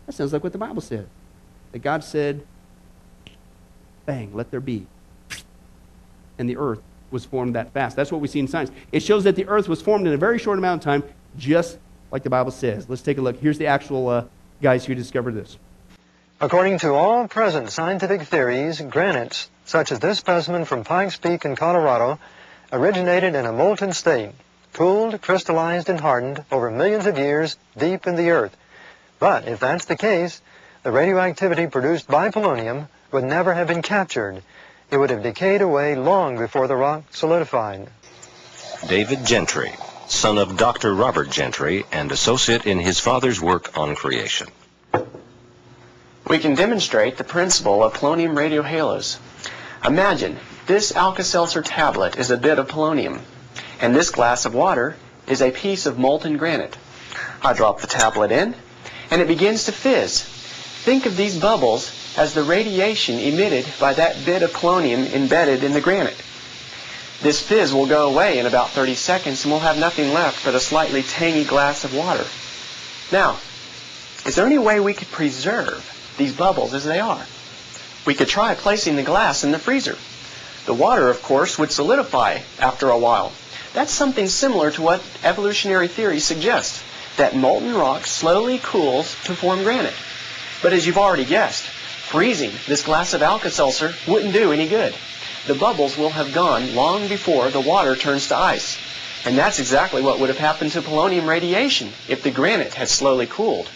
That 0.05 0.13
sounds 0.13 0.33
like 0.33 0.43
what 0.43 0.51
the 0.51 0.57
Bible 0.57 0.81
said. 0.81 1.07
That 1.71 1.79
God 1.79 2.03
said, 2.03 2.45
bang, 4.05 4.33
let 4.33 4.51
there 4.51 4.59
be. 4.59 4.87
And 6.37 6.49
the 6.49 6.57
earth 6.57 6.81
was 7.11 7.25
formed 7.25 7.55
that 7.55 7.71
fast. 7.73 7.95
That's 7.95 8.11
what 8.11 8.21
we 8.21 8.27
see 8.27 8.39
in 8.39 8.47
science. 8.47 8.71
It 8.91 9.01
shows 9.01 9.23
that 9.25 9.35
the 9.35 9.47
earth 9.47 9.67
was 9.67 9.81
formed 9.81 10.07
in 10.07 10.13
a 10.13 10.17
very 10.17 10.39
short 10.39 10.57
amount 10.57 10.81
of 10.81 10.85
time, 10.85 11.03
just 11.37 11.77
like 12.11 12.23
the 12.23 12.29
Bible 12.29 12.51
says. 12.51 12.89
Let's 12.89 13.01
take 13.01 13.17
a 13.17 13.21
look. 13.21 13.37
Here's 13.37 13.57
the 13.57 13.67
actual 13.67 14.07
uh, 14.09 14.25
guys 14.61 14.85
who 14.85 14.95
discovered 14.95 15.33
this. 15.33 15.57
According 16.41 16.79
to 16.79 16.93
all 16.93 17.27
present 17.27 17.69
scientific 17.69 18.21
theories, 18.21 18.79
granites, 18.79 19.49
such 19.69 19.91
as 19.91 19.99
this 19.99 20.17
specimen 20.17 20.65
from 20.65 20.83
Pikes 20.83 21.17
Peak 21.17 21.45
in 21.45 21.55
Colorado, 21.55 22.17
originated 22.71 23.35
in 23.35 23.45
a 23.45 23.53
molten 23.53 23.93
state, 23.93 24.31
cooled, 24.73 25.21
crystallized, 25.21 25.89
and 25.89 25.99
hardened 25.99 26.43
over 26.51 26.71
millions 26.71 27.05
of 27.05 27.19
years 27.19 27.55
deep 27.77 28.07
in 28.07 28.15
the 28.15 28.31
earth. 28.31 28.57
But 29.19 29.47
if 29.47 29.59
that's 29.59 29.85
the 29.85 29.95
case, 29.95 30.41
the 30.81 30.91
radioactivity 30.91 31.67
produced 31.67 32.07
by 32.07 32.31
polonium 32.31 32.87
would 33.11 33.23
never 33.23 33.53
have 33.53 33.67
been 33.67 33.83
captured. 33.83 34.41
It 34.89 34.97
would 34.97 35.11
have 35.11 35.21
decayed 35.21 35.61
away 35.61 35.93
long 35.93 36.39
before 36.39 36.67
the 36.67 36.75
rock 36.75 37.03
solidified. 37.11 37.89
David 38.87 39.23
Gentry 39.23 39.71
son 40.07 40.39
of 40.39 40.57
Dr. 40.57 40.95
Robert 40.95 41.29
Gentry 41.29 41.85
and 41.91 42.11
associate 42.11 42.65
in 42.65 42.79
his 42.79 42.99
father's 42.99 43.39
work 43.39 43.77
on 43.77 43.93
creation. 43.95 44.47
We 46.27 46.39
can 46.39 46.55
demonstrate 46.55 47.17
the 47.17 47.23
principle 47.23 47.83
of 47.83 47.93
polonium 47.93 48.35
radiohalos. 48.35 49.19
Imagine 49.85 50.37
this 50.65 50.93
Alka-Seltzer 50.93 51.61
tablet 51.61 52.17
is 52.17 52.31
a 52.31 52.37
bit 52.37 52.59
of 52.59 52.67
polonium, 52.67 53.21
and 53.79 53.95
this 53.95 54.09
glass 54.09 54.45
of 54.45 54.53
water 54.53 54.97
is 55.25 55.41
a 55.41 55.51
piece 55.51 55.85
of 55.85 55.97
molten 55.97 56.37
granite. 56.37 56.77
I 57.41 57.53
drop 57.53 57.79
the 57.79 57.87
tablet 57.87 58.31
in, 58.31 58.55
and 59.09 59.21
it 59.21 59.27
begins 59.27 59.65
to 59.65 59.71
fizz. 59.71 60.21
Think 60.83 61.05
of 61.05 61.15
these 61.15 61.39
bubbles 61.39 61.91
as 62.17 62.33
the 62.33 62.43
radiation 62.43 63.19
emitted 63.19 63.65
by 63.79 63.93
that 63.93 64.25
bit 64.25 64.43
of 64.43 64.51
polonium 64.51 65.13
embedded 65.13 65.63
in 65.63 65.71
the 65.71 65.81
granite. 65.81 66.21
This 67.21 67.41
fizz 67.41 67.73
will 67.73 67.87
go 67.87 68.09
away 68.09 68.37
in 68.39 68.45
about 68.45 68.69
30 68.71 68.95
seconds 68.95 69.43
and 69.43 69.51
we'll 69.51 69.61
have 69.61 69.77
nothing 69.77 70.13
left 70.13 70.43
but 70.43 70.55
a 70.55 70.59
slightly 70.59 71.03
tangy 71.03 71.45
glass 71.45 71.85
of 71.85 71.95
water. 71.95 72.25
Now, 73.11 73.39
is 74.25 74.35
there 74.35 74.45
any 74.45 74.57
way 74.57 74.79
we 74.79 74.93
could 74.93 75.09
preserve 75.09 75.85
these 76.17 76.33
bubbles 76.33 76.73
as 76.73 76.83
they 76.83 76.99
are? 76.99 77.25
We 78.05 78.15
could 78.15 78.27
try 78.27 78.55
placing 78.55 78.95
the 78.95 79.03
glass 79.03 79.43
in 79.43 79.51
the 79.51 79.59
freezer. 79.59 79.97
The 80.65 80.73
water, 80.73 81.09
of 81.09 81.21
course, 81.21 81.57
would 81.57 81.71
solidify 81.71 82.39
after 82.59 82.89
a 82.89 82.97
while. 82.97 83.31
That's 83.73 83.91
something 83.91 84.27
similar 84.27 84.71
to 84.71 84.81
what 84.81 85.01
evolutionary 85.23 85.87
theory 85.87 86.19
suggests, 86.19 86.83
that 87.17 87.35
molten 87.35 87.73
rock 87.73 88.05
slowly 88.05 88.59
cools 88.59 89.15
to 89.25 89.35
form 89.35 89.63
granite. 89.63 89.93
But 90.61 90.73
as 90.73 90.85
you've 90.85 90.97
already 90.97 91.25
guessed, 91.25 91.63
freezing 91.63 92.51
this 92.67 92.83
glass 92.83 93.13
of 93.13 93.21
Alka-Seltzer 93.21 93.93
wouldn't 94.07 94.33
do 94.33 94.51
any 94.51 94.67
good. 94.67 94.95
The 95.47 95.55
bubbles 95.55 95.97
will 95.97 96.09
have 96.09 96.33
gone 96.33 96.75
long 96.75 97.07
before 97.07 97.49
the 97.49 97.61
water 97.61 97.95
turns 97.95 98.27
to 98.27 98.37
ice. 98.37 98.77
And 99.25 99.37
that's 99.37 99.59
exactly 99.59 100.01
what 100.01 100.19
would 100.19 100.29
have 100.29 100.37
happened 100.37 100.71
to 100.71 100.81
polonium 100.81 101.27
radiation 101.27 101.89
if 102.07 102.23
the 102.23 102.31
granite 102.31 102.73
had 102.73 102.89
slowly 102.89 103.27
cooled. 103.27 103.69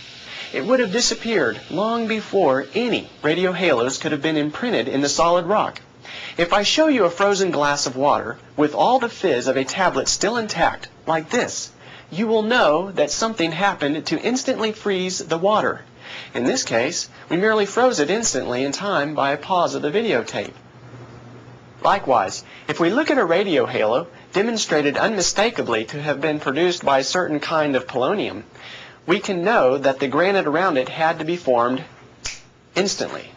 It 0.53 0.67
would 0.67 0.79
have 0.81 0.91
disappeared 0.91 1.59
long 1.71 2.07
before 2.07 2.67
any 2.75 3.09
radio 3.23 3.53
halos 3.53 3.97
could 3.97 4.11
have 4.11 4.21
been 4.21 4.37
imprinted 4.37 4.87
in 4.87 5.01
the 5.01 5.09
solid 5.09 5.47
rock. 5.47 5.81
If 6.37 6.53
I 6.53 6.61
show 6.61 6.87
you 6.87 7.05
a 7.05 7.09
frozen 7.09 7.49
glass 7.49 7.87
of 7.87 7.95
water 7.95 8.37
with 8.55 8.75
all 8.75 8.99
the 8.99 9.09
fizz 9.09 9.47
of 9.47 9.57
a 9.57 9.63
tablet 9.63 10.07
still 10.07 10.37
intact, 10.37 10.89
like 11.07 11.31
this, 11.31 11.71
you 12.11 12.27
will 12.27 12.43
know 12.43 12.91
that 12.91 13.09
something 13.09 13.51
happened 13.51 14.05
to 14.05 14.21
instantly 14.21 14.71
freeze 14.73 15.17
the 15.17 15.39
water. 15.39 15.81
In 16.35 16.43
this 16.43 16.61
case, 16.61 17.09
we 17.29 17.37
merely 17.37 17.65
froze 17.65 17.99
it 17.99 18.11
instantly 18.11 18.63
in 18.63 18.73
time 18.73 19.15
by 19.15 19.31
a 19.31 19.37
pause 19.37 19.73
of 19.73 19.81
the 19.81 19.89
videotape. 19.89 20.53
Likewise, 21.81 22.43
if 22.67 22.79
we 22.79 22.91
look 22.91 23.09
at 23.09 23.17
a 23.17 23.25
radio 23.25 23.65
halo 23.65 24.05
demonstrated 24.33 24.97
unmistakably 24.97 25.85
to 25.85 25.99
have 25.99 26.21
been 26.21 26.39
produced 26.39 26.85
by 26.85 26.99
a 26.99 27.03
certain 27.03 27.39
kind 27.39 27.75
of 27.75 27.87
polonium, 27.87 28.43
we 29.05 29.19
can 29.19 29.43
know 29.43 29.77
that 29.77 29.99
the 29.99 30.07
granite 30.07 30.47
around 30.47 30.77
it 30.77 30.89
had 30.89 31.19
to 31.19 31.25
be 31.25 31.35
formed 31.35 31.83
instantly. 32.75 33.29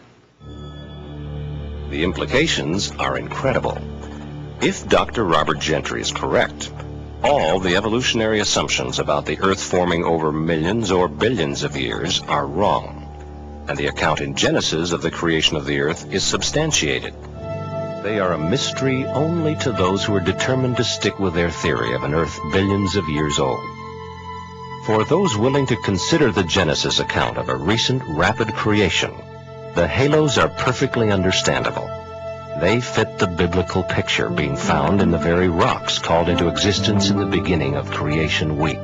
The 1.89 2.03
implications 2.03 2.91
are 2.91 3.17
incredible. 3.17 3.77
If 4.61 4.87
Dr. 4.87 5.23
Robert 5.23 5.59
Gentry 5.59 6.01
is 6.01 6.11
correct, 6.11 6.71
all 7.23 7.59
the 7.59 7.75
evolutionary 7.75 8.39
assumptions 8.39 8.99
about 8.99 9.25
the 9.25 9.39
Earth 9.39 9.61
forming 9.61 10.03
over 10.03 10.31
millions 10.31 10.91
or 10.91 11.07
billions 11.07 11.63
of 11.63 11.77
years 11.77 12.21
are 12.21 12.45
wrong, 12.45 13.65
and 13.67 13.77
the 13.77 13.87
account 13.87 14.21
in 14.21 14.35
Genesis 14.35 14.91
of 14.91 15.01
the 15.01 15.11
creation 15.11 15.57
of 15.57 15.65
the 15.65 15.79
Earth 15.79 16.13
is 16.13 16.23
substantiated. 16.23 17.13
They 18.03 18.19
are 18.19 18.33
a 18.33 18.37
mystery 18.37 19.05
only 19.05 19.55
to 19.57 19.71
those 19.71 20.03
who 20.03 20.15
are 20.15 20.21
determined 20.21 20.77
to 20.77 20.83
stick 20.83 21.19
with 21.19 21.33
their 21.33 21.51
theory 21.51 21.93
of 21.93 22.03
an 22.03 22.13
Earth 22.13 22.39
billions 22.51 22.95
of 22.95 23.09
years 23.09 23.39
old. 23.39 23.76
For 24.87 25.03
those 25.03 25.35
willing 25.35 25.65
to 25.65 25.75
consider 25.75 26.31
the 26.31 26.45
Genesis 26.45 27.01
account 27.01 27.37
of 27.37 27.49
a 27.49 27.55
recent 27.57 28.01
rapid 28.07 28.53
creation, 28.55 29.13
the 29.75 29.85
halos 29.85 30.37
are 30.37 30.47
perfectly 30.47 31.11
understandable. 31.11 31.89
They 32.61 32.79
fit 32.79 33.19
the 33.19 33.27
biblical 33.27 33.83
picture 33.83 34.29
being 34.29 34.55
found 34.55 35.01
in 35.01 35.11
the 35.11 35.17
very 35.17 35.49
rocks 35.49 35.99
called 35.99 36.29
into 36.29 36.47
existence 36.47 37.09
in 37.09 37.17
the 37.17 37.25
beginning 37.25 37.75
of 37.75 37.91
creation 37.91 38.55
week. 38.55 38.79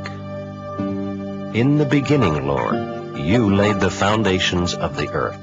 In 1.56 1.78
the 1.78 1.88
beginning, 1.90 2.48
Lord, 2.48 2.76
you 3.18 3.56
laid 3.56 3.80
the 3.80 3.90
foundations 3.90 4.76
of 4.76 4.98
the 4.98 5.08
earth. 5.08 5.40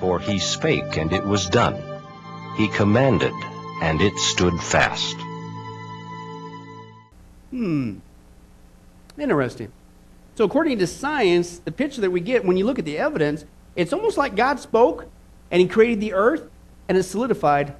For 0.00 0.18
he 0.18 0.40
spake, 0.40 0.96
and 0.96 1.12
it 1.12 1.24
was 1.24 1.48
done. 1.48 1.80
He 2.56 2.66
commanded, 2.66 3.34
and 3.80 4.00
it 4.00 4.18
stood 4.18 4.60
fast. 4.60 5.14
Hmm. 7.50 7.98
Interesting. 9.18 9.72
So, 10.36 10.44
according 10.44 10.78
to 10.78 10.86
science, 10.86 11.58
the 11.58 11.70
picture 11.70 12.00
that 12.00 12.10
we 12.10 12.20
get 12.20 12.44
when 12.44 12.56
you 12.56 12.66
look 12.66 12.78
at 12.78 12.84
the 12.84 12.98
evidence, 12.98 13.44
it's 13.76 13.92
almost 13.92 14.18
like 14.18 14.34
God 14.34 14.58
spoke 14.58 15.06
and 15.50 15.60
He 15.60 15.68
created 15.68 16.00
the 16.00 16.14
earth 16.14 16.48
and 16.88 16.98
it 16.98 17.04
solidified 17.04 17.74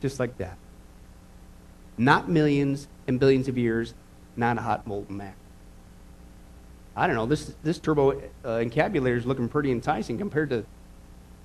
just 0.00 0.20
like 0.20 0.36
that. 0.38 0.58
Not 1.96 2.28
millions 2.28 2.88
and 3.06 3.18
billions 3.18 3.48
of 3.48 3.56
years, 3.56 3.94
not 4.36 4.58
a 4.58 4.60
hot 4.60 4.86
molten 4.86 5.16
mass. 5.16 5.34
I 6.96 7.06
don't 7.06 7.16
know. 7.16 7.26
This 7.26 7.54
this 7.62 7.78
turbo 7.78 8.12
uh, 8.12 8.20
encabulator 8.44 9.16
is 9.16 9.26
looking 9.26 9.48
pretty 9.48 9.72
enticing 9.72 10.18
compared 10.18 10.50
to 10.50 10.64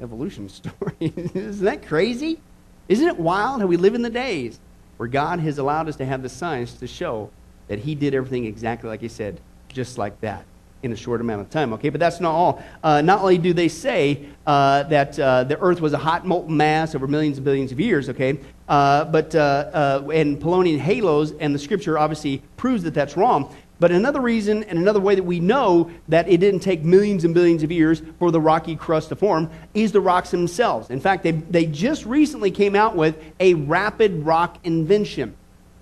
evolution 0.01 0.49
story. 0.49 0.95
Isn't 0.99 1.65
that 1.65 1.85
crazy? 1.85 2.39
Isn't 2.88 3.07
it 3.07 3.17
wild 3.17 3.62
how 3.62 3.67
we 3.67 3.77
live 3.77 3.95
in 3.95 4.01
the 4.01 4.09
days 4.09 4.59
where 4.97 5.07
God 5.07 5.39
has 5.39 5.57
allowed 5.57 5.88
us 5.88 5.95
to 5.97 6.05
have 6.05 6.21
the 6.21 6.29
science 6.29 6.73
to 6.73 6.88
show 6.88 7.29
that 7.69 7.79
He 7.79 7.95
did 7.95 8.13
everything 8.13 8.45
exactly 8.45 8.89
like 8.89 8.99
He 8.99 9.08
said, 9.08 9.39
just 9.69 9.97
like 9.97 10.19
that 10.19 10.43
in 10.84 10.91
a 10.93 10.95
short 10.95 11.21
amount 11.21 11.41
of 11.41 11.49
time. 11.49 11.73
Okay, 11.73 11.89
but 11.89 11.99
that's 11.99 12.19
not 12.19 12.32
all. 12.32 12.63
Uh, 12.84 13.01
not 13.01 13.19
only 13.19 13.38
do 13.38 13.53
they 13.53 13.67
say 13.67 14.25
uh, 14.45 14.84
that 14.84 15.19
uh, 15.19 15.43
the 15.43 15.60
Earth 15.60 15.82
was 15.82 15.93
a 15.93 15.97
hot 15.97 16.25
molten 16.25 16.55
mass 16.55 16.95
over 16.95 17.08
millions 17.08 17.38
and 17.38 17.45
billions 17.45 17.71
of 17.71 17.79
years, 17.79 18.10
okay, 18.10 18.39
uh, 18.67 19.05
but 19.05 19.34
uh, 19.36 20.01
uh, 20.05 20.10
and 20.13 20.39
polonium 20.39 20.79
halos, 20.79 21.32
and 21.34 21.53
the 21.53 21.60
Scripture 21.60 21.97
obviously 21.97 22.41
proves 22.58 22.84
that 22.84 22.93
that's 22.93 23.17
wrong. 23.17 23.53
But 23.79 23.91
another 23.91 24.19
reason 24.19 24.63
and 24.63 24.77
another 24.77 24.99
way 24.99 25.15
that 25.15 25.23
we 25.23 25.39
know 25.39 25.89
that 26.10 26.27
it 26.27 26.41
didn't 26.41 26.60
take 26.60 26.84
millions 26.84 27.23
and 27.23 27.34
billions 27.34 27.63
of 27.63 27.71
years 27.71 28.01
for 28.19 28.29
the 28.29 28.41
rocky 28.41 28.75
crust 28.75 29.08
to 29.10 29.15
form 29.15 29.49
is 29.73 29.93
the 29.93 30.01
rocks 30.01 30.32
themselves. 30.32 30.89
In 30.89 30.99
fact, 30.99 31.23
they, 31.23 31.32
they 31.32 31.65
just 31.65 32.05
recently 32.05 32.51
came 32.51 32.75
out 32.75 32.97
with 32.97 33.17
a 33.39 33.53
rapid 33.53 34.25
rock 34.25 34.58
invention. 34.65 35.34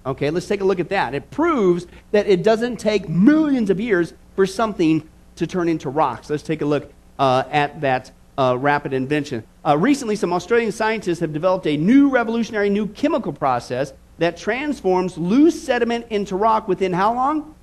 Okay, 0.07 0.29
let's 0.29 0.47
take 0.47 0.61
a 0.61 0.63
look 0.63 0.79
at 0.79 0.87
that. 0.87 1.13
It 1.13 1.29
proves 1.31 1.85
that 2.11 2.27
it 2.27 2.41
doesn't 2.41 2.77
take 2.77 3.09
millions 3.09 3.69
of 3.69 3.77
years 3.77 4.13
for 4.37 4.45
something 4.45 5.07
to 5.35 5.45
turn 5.45 5.67
into 5.67 5.89
rocks. 5.89 6.29
Let's 6.29 6.43
take 6.43 6.61
a 6.61 6.65
look 6.65 6.93
uh, 7.19 7.43
at 7.51 7.81
that 7.81 8.11
uh, 8.37 8.57
rapid 8.57 8.93
invention. 8.93 9.43
Uh, 9.65 9.77
recently, 9.77 10.15
some 10.15 10.31
Australian 10.31 10.71
scientists 10.71 11.19
have 11.19 11.33
developed 11.33 11.67
a 11.67 11.75
new 11.75 12.07
revolutionary 12.09 12.69
new 12.69 12.87
chemical 12.87 13.33
process 13.33 13.91
that 14.17 14.37
transforms 14.37 15.17
loose 15.17 15.61
sediment 15.61 16.05
into 16.09 16.37
rock 16.37 16.69
within 16.69 16.93
how 16.93 17.13
long? 17.13 17.53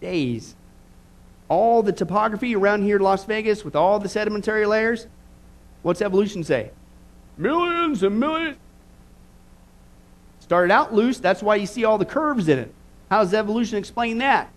Days. 0.00 0.54
All 1.48 1.82
the 1.82 1.92
topography 1.92 2.54
around 2.54 2.84
here 2.84 2.96
in 2.96 3.02
Las 3.02 3.24
Vegas 3.24 3.64
with 3.64 3.74
all 3.74 3.98
the 3.98 4.08
sedimentary 4.08 4.66
layers, 4.66 5.08
what's 5.82 6.00
evolution 6.00 6.44
say? 6.44 6.70
Millions 7.36 8.04
and 8.04 8.20
millions. 8.20 8.56
Started 10.52 10.70
out 10.70 10.92
loose, 10.92 11.18
that's 11.18 11.42
why 11.42 11.56
you 11.56 11.64
see 11.64 11.86
all 11.86 11.96
the 11.96 12.04
curves 12.04 12.46
in 12.46 12.58
it. 12.58 12.74
How 13.10 13.24
does 13.24 13.32
evolution 13.32 13.78
explain 13.78 14.18
that? 14.18 14.52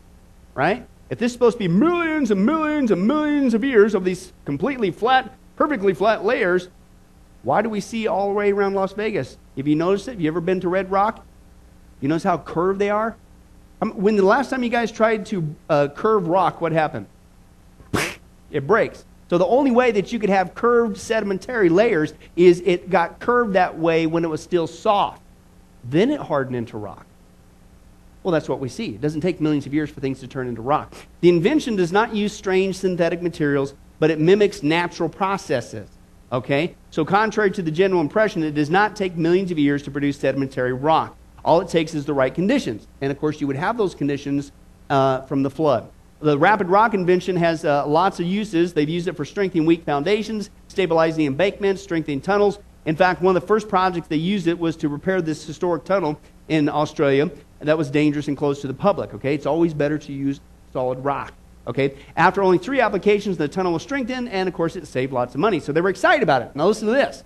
right? 0.54 0.86
If 1.10 1.20
this 1.20 1.28
is 1.28 1.34
supposed 1.34 1.56
to 1.56 1.60
be 1.60 1.70
millions 1.70 2.32
and 2.32 2.46
millions 2.46 2.92
and 2.92 3.08
millions 3.08 3.54
of 3.54 3.64
years 3.64 3.96
of 3.96 4.04
these 4.04 4.34
completely 4.44 4.92
flat, 4.92 5.34
perfectly 5.56 5.94
flat 5.94 6.26
layers, 6.26 6.68
why 7.44 7.62
do 7.62 7.70
we 7.70 7.80
see 7.80 8.08
all 8.08 8.28
the 8.28 8.34
way 8.34 8.52
around 8.52 8.74
Las 8.74 8.92
Vegas? 8.92 9.38
Have 9.56 9.70
you 9.70 9.78
noticed 9.78 10.10
it? 10.10 10.12
Have 10.12 10.20
you 10.20 10.28
ever 10.28 10.42
been 10.42 10.60
to 10.60 10.68
Red 10.68 10.92
Rock? 10.92 11.26
You 12.02 12.10
notice 12.10 12.24
how 12.24 12.40
curved 12.40 12.80
they 12.80 12.90
are? 12.90 13.16
Um, 13.82 13.92
when 13.92 14.18
the 14.18 14.26
last 14.26 14.50
time 14.50 14.64
you 14.64 14.70
guys 14.70 14.92
tried 14.92 15.26
to 15.28 15.56
uh, 15.70 15.88
curve 15.96 16.28
rock, 16.28 16.60
what 16.60 16.74
happened? 16.74 17.06
it 18.52 18.68
breaks. 18.68 19.06
So 19.30 19.38
the 19.38 19.48
only 19.48 19.72
way 19.72 19.92
that 19.92 20.12
you 20.12 20.20
could 20.20 20.30
have 20.30 20.56
curved 20.56 20.98
sedimentary 20.98 21.70
layers 21.70 22.14
is 22.36 22.62
it 22.66 22.90
got 22.90 23.22
curved 23.22 23.54
that 23.54 23.80
way 23.80 24.08
when 24.08 24.26
it 24.26 24.30
was 24.30 24.44
still 24.44 24.68
soft. 24.68 25.22
Then 25.90 26.12
it 26.12 26.20
hardened 26.20 26.56
into 26.56 26.78
rock. 26.78 27.06
Well, 28.24 28.32
that's 28.32 28.50
what 28.50 28.60
we 28.60 28.70
see. 28.70 28.96
It 28.96 29.02
doesn't 29.02 29.22
take 29.22 29.40
millions 29.40 29.68
of 29.68 29.74
years 29.74 29.92
for 29.92 30.02
things 30.02 30.20
to 30.22 30.28
turn 30.28 30.48
into 30.48 30.62
rock. 30.62 30.94
The 31.22 31.30
invention 31.30 31.76
does 31.76 31.92
not 31.92 32.16
use 32.16 32.34
strange 32.34 32.76
synthetic 32.76 33.22
materials, 33.22 33.76
but 34.00 34.10
it 34.10 34.20
mimics 34.20 34.64
natural 34.64 35.10
processes. 35.10 35.88
Okay? 36.32 36.76
So, 36.90 37.06
contrary 37.06 37.52
to 37.52 37.62
the 37.62 37.70
general 37.70 38.02
impression, 38.02 38.42
it 38.44 38.56
does 38.56 38.72
not 38.72 38.96
take 38.96 39.16
millions 39.16 39.52
of 39.52 39.60
years 39.60 39.84
to 39.84 39.92
produce 39.92 40.18
sedimentary 40.18 40.74
rock. 40.74 41.16
All 41.44 41.62
it 41.62 41.70
takes 41.70 41.94
is 41.94 42.06
the 42.06 42.16
right 42.16 42.34
conditions. 42.34 42.88
And 43.02 43.12
of 43.12 43.20
course, 43.20 43.40
you 43.40 43.46
would 43.46 43.56
have 43.56 43.78
those 43.78 43.94
conditions 43.94 44.52
uh, 44.90 45.22
from 45.22 45.44
the 45.44 45.52
flood. 45.52 45.88
The 46.20 46.38
rapid 46.38 46.68
rock 46.68 46.96
invention 46.96 47.36
has 47.36 47.64
uh, 47.64 47.86
lots 47.86 48.20
of 48.20 48.26
uses. 48.26 48.74
They've 48.74 48.90
used 48.90 49.08
it 49.08 49.16
for 49.16 49.26
strengthening 49.26 49.68
weak 49.68 49.84
foundations, 49.84 50.50
stabilizing 50.68 51.28
embankments, 51.28 51.84
strengthening 51.84 52.22
tunnels. 52.22 52.58
In 52.86 52.96
fact, 52.96 53.22
one 53.22 53.36
of 53.36 53.42
the 53.42 53.48
first 53.48 53.68
projects 53.68 54.08
they 54.08 54.16
used 54.16 54.48
it 54.48 54.58
was 54.58 54.76
to 54.78 54.90
repair 54.90 55.22
this 55.22 55.46
historic 55.46 55.84
tunnel 55.86 56.20
in 56.48 56.70
Australia 56.70 57.32
that 57.60 57.78
was 57.78 57.90
dangerous 57.90 58.28
and 58.28 58.38
closed 58.38 58.62
to 58.62 58.68
the 58.68 58.74
public. 58.74 59.14
Okay, 59.16 59.34
it's 59.34 59.48
always 59.48 59.74
better 59.74 59.98
to 59.98 60.14
use 60.14 60.40
solid 60.72 61.00
rock. 61.04 61.34
Okay, 61.68 61.96
after 62.16 62.44
only 62.44 62.60
three 62.60 62.80
applications, 62.80 63.38
the 63.38 63.48
tunnel 63.48 63.74
was 63.74 63.82
strengthened, 63.82 64.30
and 64.30 64.48
of 64.48 64.54
course, 64.54 64.76
it 64.76 64.86
saved 64.86 65.12
lots 65.12 65.34
of 65.34 65.40
money. 65.40 65.60
So 65.60 65.72
they 65.72 65.82
were 65.82 65.90
excited 65.90 66.22
about 66.22 66.44
it. 66.44 66.56
Now 66.56 66.68
listen 66.68 66.88
to 66.88 66.94
this. 66.94 67.24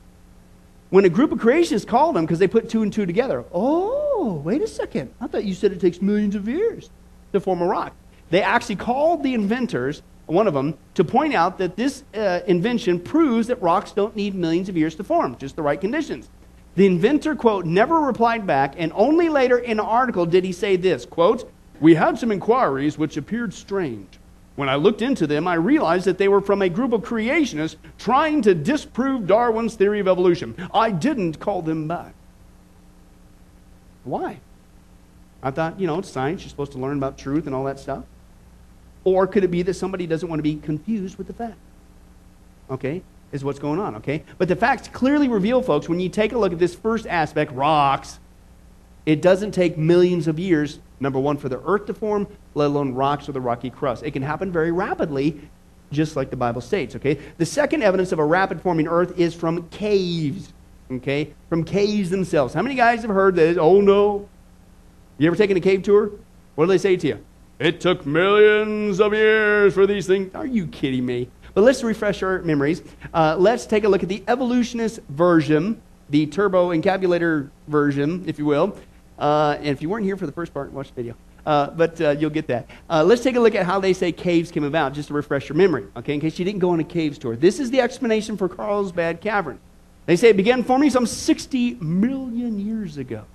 When 0.92 1.04
a 1.04 1.10
group 1.10 1.34
of 1.34 1.40
creationists 1.40 1.86
called 1.86 2.16
them 2.16 2.26
because 2.26 2.40
they 2.40 2.48
put 2.48 2.70
two 2.70 2.82
and 2.82 2.92
two 2.92 3.06
together, 3.06 3.44
oh, 3.52 4.42
wait 4.44 4.62
a 4.62 4.68
second. 4.68 5.14
I 5.20 5.28
thought 5.28 5.44
you 5.44 5.54
said 5.54 5.74
it 5.74 5.82
takes 5.82 6.02
millions 6.02 6.36
of 6.36 6.48
years 6.48 6.90
to 7.34 7.40
form 7.42 7.62
a 7.62 7.66
rock. 7.66 7.94
They 8.30 8.42
actually 8.42 8.78
called 8.78 9.24
the 9.24 9.34
inventors, 9.34 10.02
one 10.30 10.48
of 10.48 10.54
them, 10.54 10.78
to 10.94 11.04
point 11.04 11.34
out 11.34 11.58
that 11.58 11.76
this 11.76 12.04
uh, 12.16 12.42
invention 12.48 13.00
proves 13.00 13.48
that 13.48 13.62
rocks 13.62 13.92
don't 13.92 14.16
need 14.16 14.36
millions 14.36 14.70
of 14.70 14.78
years 14.78 14.96
to 14.96 15.04
form, 15.04 15.36
just 15.38 15.56
the 15.56 15.62
right 15.62 15.80
conditions. 15.80 16.30
The 16.76 16.86
inventor, 16.86 17.36
quote, 17.36 17.66
never 17.66 18.00
replied 18.00 18.46
back, 18.46 18.76
and 18.78 18.92
only 18.96 19.28
later 19.28 19.58
in 19.58 19.72
an 19.72 19.80
article 19.80 20.26
did 20.26 20.44
he 20.44 20.52
say 20.52 20.76
this, 20.76 21.06
quote, 21.06 21.52
We 21.80 21.96
had 21.96 22.20
some 22.20 22.32
inquiries 22.32 22.98
which 22.98 23.18
appeared 23.18 23.54
strange. 23.54 24.20
When 24.56 24.70
I 24.70 24.76
looked 24.76 25.02
into 25.02 25.26
them, 25.26 25.48
I 25.48 25.54
realized 25.56 26.06
that 26.06 26.18
they 26.18 26.28
were 26.28 26.42
from 26.42 26.62
a 26.62 26.70
group 26.70 26.92
of 26.92 27.02
creationists 27.02 27.78
trying 27.98 28.42
to 28.42 28.54
disprove 28.54 29.26
Darwin's 29.26 29.76
theory 29.76 30.00
of 30.00 30.08
evolution. 30.08 30.56
I 30.74 30.92
didn't 30.92 31.40
call 31.40 31.62
them 31.62 31.88
back. 31.88 32.14
Why? 34.04 34.40
I 35.42 35.52
thought, 35.52 35.80
you 35.80 35.88
know, 35.88 36.00
it's 36.00 36.10
science. 36.10 36.42
You're 36.42 36.50
supposed 36.50 36.74
to 36.74 36.78
learn 36.78 36.98
about 36.98 37.18
truth 37.18 37.46
and 37.46 37.56
all 37.56 37.64
that 37.64 37.80
stuff. 37.80 38.04
Or 39.10 39.26
could 39.26 39.44
it 39.44 39.48
be 39.48 39.64
that 39.64 39.74
somebody 39.74 40.06
doesn't 40.06 40.30
want 40.30 40.38
to 40.38 40.44
be 40.44 40.58
confused 40.58 41.18
with 41.18 41.26
the 41.26 41.34
fact? 41.34 41.58
Okay, 42.70 43.02
is 43.32 43.44
what's 43.44 43.58
going 43.58 43.80
on, 43.80 43.96
okay? 43.96 44.24
But 44.38 44.48
the 44.48 44.56
facts 44.56 44.88
clearly 44.88 45.28
reveal, 45.28 45.64
folks, 45.64 45.90
when 45.90 46.00
you 46.00 46.10
take 46.10 46.32
a 46.32 46.38
look 46.38 46.54
at 46.54 46.60
this 46.60 46.76
first 46.76 47.08
aspect, 47.08 47.52
rocks, 47.54 48.20
it 49.08 49.20
doesn't 49.24 49.52
take 49.52 49.80
millions 49.80 50.28
of 50.28 50.38
years, 50.38 50.78
number 51.00 51.18
one, 51.18 51.38
for 51.38 51.50
the 51.50 51.60
earth 51.66 51.88
to 51.88 51.96
form, 51.96 52.28
let 52.54 52.68
alone 52.68 52.94
rocks 52.94 53.28
or 53.28 53.32
the 53.32 53.42
rocky 53.42 53.72
crust. 53.72 54.04
It 54.04 54.12
can 54.12 54.22
happen 54.22 54.52
very 54.52 54.72
rapidly, 54.72 55.42
just 55.92 56.16
like 56.16 56.30
the 56.30 56.36
Bible 56.38 56.62
states, 56.62 56.96
okay? 56.96 57.18
The 57.40 57.48
second 57.48 57.82
evidence 57.82 58.12
of 58.12 58.20
a 58.20 58.26
rapid 58.26 58.62
forming 58.62 58.88
earth 58.88 59.18
is 59.18 59.34
from 59.34 59.68
caves, 59.70 60.54
okay? 60.92 61.34
From 61.50 61.64
caves 61.64 62.12
themselves. 62.12 62.54
How 62.54 62.62
many 62.62 62.76
guys 62.76 63.02
have 63.02 63.10
heard 63.10 63.36
that? 63.38 63.58
Oh 63.58 63.82
no. 63.82 64.30
You 65.18 65.26
ever 65.26 65.36
taken 65.36 65.58
a 65.58 65.62
cave 65.62 65.82
tour? 65.82 66.12
What 66.54 66.66
do 66.66 66.70
they 66.70 66.78
say 66.78 66.96
to 66.96 67.08
you? 67.08 67.26
It 67.60 67.82
took 67.82 68.06
millions 68.06 69.02
of 69.02 69.14
years 69.14 69.74
for 69.74 69.86
these 69.86 70.08
things. 70.08 70.34
Are 70.34 70.46
you 70.46 70.66
kidding 70.68 71.06
me? 71.06 71.28
But 71.54 71.66
let's 71.66 71.84
refresh 71.84 72.24
our 72.24 72.42
memories. 72.42 72.82
Uh, 73.14 73.36
let's 73.38 73.66
take 73.66 73.84
a 73.84 73.90
look 73.90 74.02
at 74.02 74.08
the 74.08 74.24
evolutionist 74.30 75.02
version, 75.10 75.82
the 76.10 76.26
turbo 76.26 76.70
encabulator 76.70 77.50
version, 77.68 78.24
if 78.28 78.40
you 78.40 78.46
will. 78.46 78.78
Uh, 79.18 79.58
and 79.58 79.68
if 79.68 79.82
you 79.82 79.90
weren't 79.90 80.06
here 80.06 80.16
for 80.16 80.26
the 80.26 80.32
first 80.32 80.54
part, 80.54 80.72
watch 80.72 80.88
the 80.88 80.94
video. 80.94 81.16
Uh, 81.46 81.70
but 81.72 82.00
uh, 82.00 82.12
you'll 82.12 82.30
get 82.30 82.48
that. 82.48 82.70
Uh, 82.90 83.04
let's 83.04 83.22
take 83.22 83.36
a 83.36 83.40
look 83.42 83.56
at 83.56 83.66
how 83.66 83.78
they 83.78 83.92
say 83.92 84.14
caves 84.14 84.52
came 84.52 84.64
about, 84.64 84.94
just 84.94 85.10
to 85.10 85.14
refresh 85.14 85.50
your 85.50 85.58
memory, 85.58 85.86
okay, 85.98 86.14
in 86.14 86.22
case 86.22 86.40
you 86.40 86.46
didn't 86.46 86.60
go 86.60 86.70
on 86.70 86.80
a 86.80 86.84
caves 86.86 87.18
tour. 87.18 87.36
This 87.36 87.60
is 87.60 87.72
the 87.72 87.82
explanation 87.82 88.38
for 88.38 88.48
Carlsbad 88.48 89.20
Cavern. 89.20 89.60
They 90.06 90.16
say 90.16 90.30
it 90.30 90.38
began 90.38 90.64
forming 90.64 90.92
some 90.92 91.06
60 91.06 91.74
million 91.76 92.58
years 92.58 92.98
ago 92.98 93.26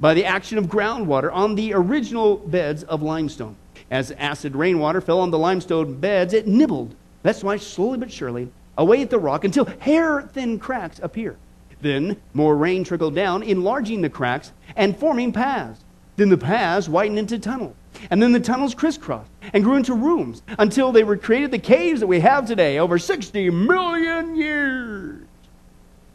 by 0.00 0.14
the 0.14 0.24
action 0.24 0.58
of 0.58 0.66
groundwater 0.66 1.32
on 1.32 1.54
the 1.54 1.72
original 1.74 2.36
beds 2.36 2.82
of 2.84 3.02
limestone. 3.02 3.56
As 3.90 4.10
acid 4.12 4.56
rainwater 4.56 5.00
fell 5.00 5.20
on 5.20 5.30
the 5.30 5.38
limestone 5.38 6.00
beds, 6.00 6.32
it 6.32 6.46
nibbled. 6.46 6.94
That's 7.22 7.44
why, 7.44 7.56
slowly 7.56 7.98
but 7.98 8.10
surely, 8.10 8.50
away 8.76 9.02
at 9.02 9.10
the 9.10 9.18
rock 9.18 9.44
until 9.44 9.66
hair 9.80 10.22
thin 10.22 10.58
cracks 10.58 11.00
appear. 11.02 11.36
Then 11.80 12.16
more 12.32 12.56
rain 12.56 12.82
trickled 12.84 13.14
down, 13.14 13.42
enlarging 13.42 14.00
the 14.00 14.10
cracks 14.10 14.52
and 14.74 14.96
forming 14.96 15.32
paths. 15.32 15.84
Then 16.16 16.28
the 16.28 16.38
paths 16.38 16.88
widened 16.88 17.18
into 17.18 17.38
tunnels. 17.38 17.74
And 18.10 18.22
then 18.22 18.32
the 18.32 18.40
tunnels 18.40 18.74
crisscrossed 18.74 19.30
and 19.52 19.64
grew 19.64 19.76
into 19.76 19.94
rooms 19.94 20.42
until 20.58 20.92
they 20.92 21.04
were 21.04 21.16
created 21.16 21.50
the 21.50 21.58
caves 21.58 22.00
that 22.00 22.06
we 22.06 22.20
have 22.20 22.46
today 22.46 22.78
over 22.78 22.98
60 22.98 23.50
million 23.50 24.34
years. 24.34 25.23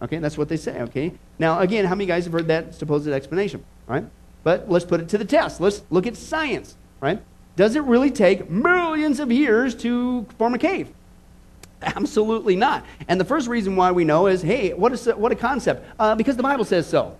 Okay, 0.02 0.18
that's 0.20 0.38
what 0.38 0.48
they 0.48 0.58
say, 0.58 0.82
okay? 0.82 1.12
Now, 1.40 1.60
again, 1.60 1.86
how 1.86 1.96
many 1.96 2.06
guys 2.06 2.24
have 2.24 2.34
heard 2.34 2.48
that 2.48 2.74
supposed 2.74 3.08
explanation, 3.08 3.64
right? 3.86 4.06
But 4.44 4.70
let's 4.70 4.86
put 4.86 5.02
it 5.02 5.10
to 5.10 5.18
the 5.18 5.26
test. 5.26 5.60
Let's 5.60 5.82
look 5.90 6.08
at 6.08 6.16
science, 6.16 6.76
right? 7.02 7.22
Does 7.58 7.76
it 7.76 7.84
really 7.84 8.10
take 8.10 8.50
millions 8.50 9.20
of 9.20 9.32
years 9.32 9.76
to 9.76 10.26
form 10.38 10.54
a 10.54 10.58
cave? 10.58 10.90
Absolutely 11.82 12.56
not. 12.56 12.86
And 13.08 13.20
the 13.20 13.26
first 13.26 13.48
reason 13.48 13.76
why 13.76 13.92
we 13.92 14.06
know 14.06 14.28
is 14.28 14.42
hey, 14.42 14.74
what, 14.74 14.94
is, 14.94 15.06
what 15.06 15.32
a 15.32 15.36
concept? 15.36 15.86
Uh, 16.00 16.16
because 16.16 16.38
the 16.38 16.44
Bible 16.44 16.66
says 16.66 16.88
so. 16.88 17.18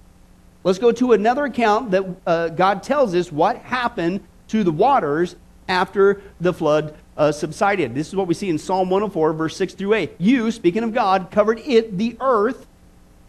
Let's 0.64 0.80
go 0.80 0.92
to 0.92 1.14
another 1.14 1.46
account 1.46 1.92
that 1.92 2.06
uh, 2.26 2.50
God 2.50 2.84
tells 2.84 3.16
us 3.16 3.32
what 3.32 3.58
happened 3.58 4.22
to 4.50 4.64
the 4.64 4.72
waters 4.72 5.36
after 5.70 6.22
the 6.42 6.54
flood 6.54 6.96
uh, 7.16 7.32
subsided. 7.32 7.96
This 7.96 8.08
is 8.10 8.16
what 8.16 8.28
we 8.28 8.34
see 8.34 8.50
in 8.50 8.58
Psalm 8.58 8.90
104, 8.90 9.34
verse 9.34 9.56
6 9.56 9.74
through 9.74 9.94
8. 9.94 10.16
You, 10.18 10.52
speaking 10.52 10.84
of 10.84 10.94
God, 10.94 11.32
covered 11.32 11.60
it, 11.60 11.98
the 11.98 12.18
earth, 12.20 12.66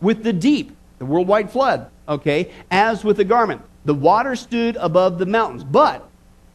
with 0.00 0.22
the 0.22 0.32
deep, 0.32 0.76
the 0.98 1.04
worldwide 1.04 1.50
flood, 1.50 1.90
okay, 2.08 2.50
as 2.70 3.04
with 3.04 3.18
a 3.20 3.24
garment. 3.24 3.62
The 3.84 3.94
water 3.94 4.36
stood 4.36 4.76
above 4.76 5.18
the 5.18 5.26
mountains. 5.26 5.64
But 5.64 6.08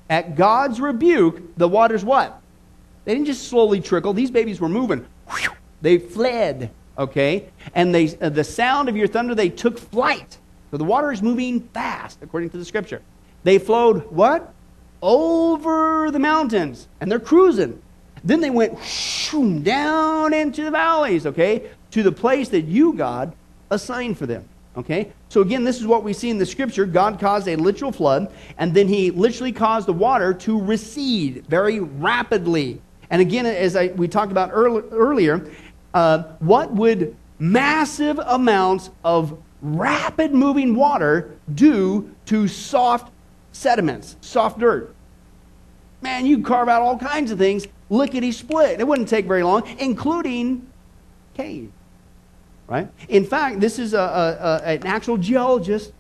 at 0.10 0.36
God's 0.36 0.80
rebuke, 0.80 1.58
the 1.58 1.68
waters 1.68 2.06
what? 2.06 2.42
They 3.06 3.14
didn't 3.14 3.28
just 3.28 3.48
slowly 3.48 3.82
trickle. 3.82 4.14
These 4.14 4.32
babies 4.32 4.60
were 4.60 4.70
moving. 4.70 5.06
They 5.82 5.98
fled, 5.98 6.72
okay? 6.98 7.50
And 7.74 7.94
they, 7.94 8.18
uh, 8.20 8.30
the 8.30 8.44
sound 8.44 8.90
of 8.90 8.98
your 8.98 9.08
thunder, 9.08 9.36
they 9.36 9.50
took 9.50 9.78
flight. 9.78 10.38
So 10.72 10.78
the 10.78 10.84
water 10.84 11.12
is 11.12 11.22
moving 11.22 11.62
fast, 11.74 12.20
according 12.22 12.50
to 12.52 12.58
the 12.58 12.66
scripture. 12.66 13.02
They 13.44 13.60
flowed 13.60 14.12
what? 14.12 14.54
Over 15.02 16.10
the 16.12 16.20
mountains. 16.20 16.88
And 17.00 17.12
they're 17.12 17.20
cruising. 17.20 17.82
Then 18.26 18.42
they 18.42 18.50
went 18.50 18.78
down 19.64 20.34
into 20.34 20.64
the 20.64 20.72
valleys, 20.72 21.28
okay? 21.28 21.70
To 21.92 22.02
the 22.02 22.12
place 22.12 22.50
that 22.50 22.62
you, 22.62 22.94
God, 22.94 23.34
assigned 23.70 24.18
for 24.18 24.26
them. 24.26 24.50
Okay? 24.76 25.12
So 25.30 25.42
again, 25.42 25.64
this 25.64 25.80
is 25.80 25.88
what 25.88 26.04
we 26.04 26.12
see 26.12 26.30
in 26.30 26.38
the 26.38 26.46
scripture. 26.46 26.86
God 26.86 27.20
caused 27.20 27.48
a 27.48 27.56
literal 27.56 27.92
flood, 27.92 28.32
and 28.58 28.74
then 28.74 28.88
he 28.88 29.12
literally 29.12 29.52
caused 29.52 29.88
the 29.88 29.94
water 29.94 30.34
to 30.34 30.60
recede 30.60 31.46
very 31.48 31.80
rapidly. 31.80 32.82
And 33.10 33.22
again, 33.22 33.46
as 33.46 33.76
I, 33.76 33.88
we 33.88 34.08
talked 34.08 34.32
about 34.32 34.50
early, 34.52 34.84
earlier, 34.92 35.50
uh, 35.94 36.24
what 36.40 36.74
would 36.74 37.16
massive 37.40 38.20
amounts 38.20 38.90
of 39.04 39.38
rapid 39.62 40.34
moving 40.34 40.76
water 40.76 41.38
do 41.54 42.14
to 42.26 42.48
soft 42.48 43.14
sediments, 43.52 44.18
soft 44.20 44.60
dirt? 44.60 44.94
Man, 46.02 46.26
you 46.26 46.42
carve 46.42 46.68
out 46.68 46.82
all 46.82 46.98
kinds 46.98 47.32
of 47.32 47.38
things, 47.38 47.68
lickety 47.90 48.32
split. 48.32 48.80
It 48.80 48.88
wouldn't 48.88 49.10
take 49.10 49.26
very 49.26 49.44
long, 49.44 49.64
including 49.80 50.68
cave. 51.34 51.72
Right? 52.68 52.88
In 53.10 53.26
fact, 53.26 53.60
this 53.60 53.78
is 53.78 53.94
a, 53.94 54.00
a, 54.00 54.70
a 54.70 54.74
an 54.74 54.88
actual 54.88 55.18
geologist, 55.18 55.94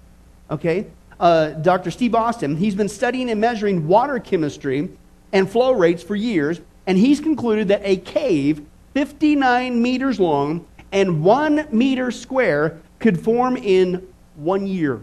okay, 0.50 0.88
uh, 1.20 1.50
Dr. 1.50 1.92
Steve 1.92 2.16
Austin. 2.16 2.56
He's 2.58 2.76
been 2.76 2.90
studying 2.90 3.30
and 3.30 3.40
measuring 3.40 3.88
water 3.88 4.20
chemistry 4.20 4.90
and 5.32 5.50
flow 5.50 5.74
rates 5.74 6.02
for 6.02 6.16
years 6.16 6.60
and 6.88 6.98
he's 6.98 7.20
concluded 7.20 7.68
that 7.70 7.82
a 7.84 7.98
cave 7.98 8.66
59 8.94 9.82
meters 9.82 10.20
long 10.20 10.66
and 10.92 11.24
one 11.24 11.68
meter 11.72 12.12
square 12.12 12.80
could 13.00 13.20
form 13.20 13.58
in 13.58 14.08
one 14.36 14.68
year. 14.68 15.02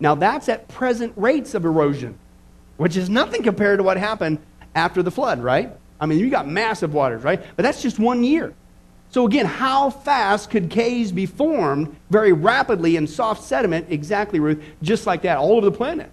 Now, 0.00 0.14
that's 0.14 0.48
at 0.48 0.68
present 0.68 1.12
rates 1.16 1.54
of 1.54 1.64
erosion, 1.64 2.18
which 2.76 2.96
is 2.96 3.10
nothing 3.10 3.42
compared 3.42 3.78
to 3.78 3.82
what 3.82 3.96
happened 3.96 4.38
after 4.74 5.02
the 5.02 5.10
flood, 5.10 5.40
right? 5.40 5.72
I 6.00 6.06
mean, 6.06 6.18
you 6.18 6.30
got 6.30 6.48
massive 6.48 6.94
waters, 6.94 7.24
right? 7.24 7.42
But 7.56 7.62
that's 7.62 7.82
just 7.82 7.98
one 7.98 8.22
year. 8.24 8.54
So, 9.10 9.26
again, 9.26 9.46
how 9.46 9.90
fast 9.90 10.50
could 10.50 10.68
caves 10.68 11.12
be 11.12 11.24
formed 11.24 11.96
very 12.10 12.32
rapidly 12.32 12.96
in 12.96 13.06
soft 13.06 13.42
sediment? 13.42 13.86
Exactly, 13.88 14.38
Ruth, 14.38 14.62
just 14.82 15.06
like 15.06 15.22
that, 15.22 15.38
all 15.38 15.56
over 15.56 15.64
the 15.64 15.76
planet. 15.76 16.10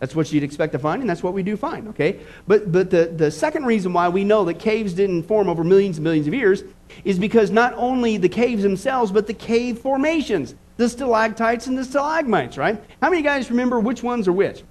That's 0.00 0.14
what 0.14 0.32
you'd 0.32 0.42
expect 0.42 0.72
to 0.72 0.78
find, 0.78 1.02
and 1.02 1.08
that's 1.08 1.22
what 1.22 1.34
we 1.34 1.42
do 1.42 1.56
find, 1.56 1.88
okay? 1.88 2.20
But, 2.46 2.72
but 2.72 2.90
the, 2.90 3.06
the 3.06 3.30
second 3.30 3.66
reason 3.66 3.92
why 3.92 4.08
we 4.08 4.24
know 4.24 4.44
that 4.46 4.54
caves 4.54 4.94
didn't 4.94 5.24
form 5.24 5.48
over 5.48 5.62
millions 5.62 5.98
and 5.98 6.04
millions 6.04 6.26
of 6.26 6.32
years 6.32 6.64
is 7.04 7.18
because 7.18 7.50
not 7.50 7.74
only 7.76 8.16
the 8.16 8.28
caves 8.28 8.62
themselves, 8.62 9.12
but 9.12 9.26
the 9.26 9.34
cave 9.34 9.78
formations, 9.78 10.54
the 10.78 10.88
stalactites 10.88 11.66
and 11.66 11.76
the 11.76 11.84
stalagmites, 11.84 12.56
right? 12.56 12.82
How 13.02 13.10
many 13.10 13.20
guys 13.20 13.50
remember 13.50 13.78
which 13.78 14.02
ones 14.02 14.26
are 14.26 14.32
which? 14.32 14.62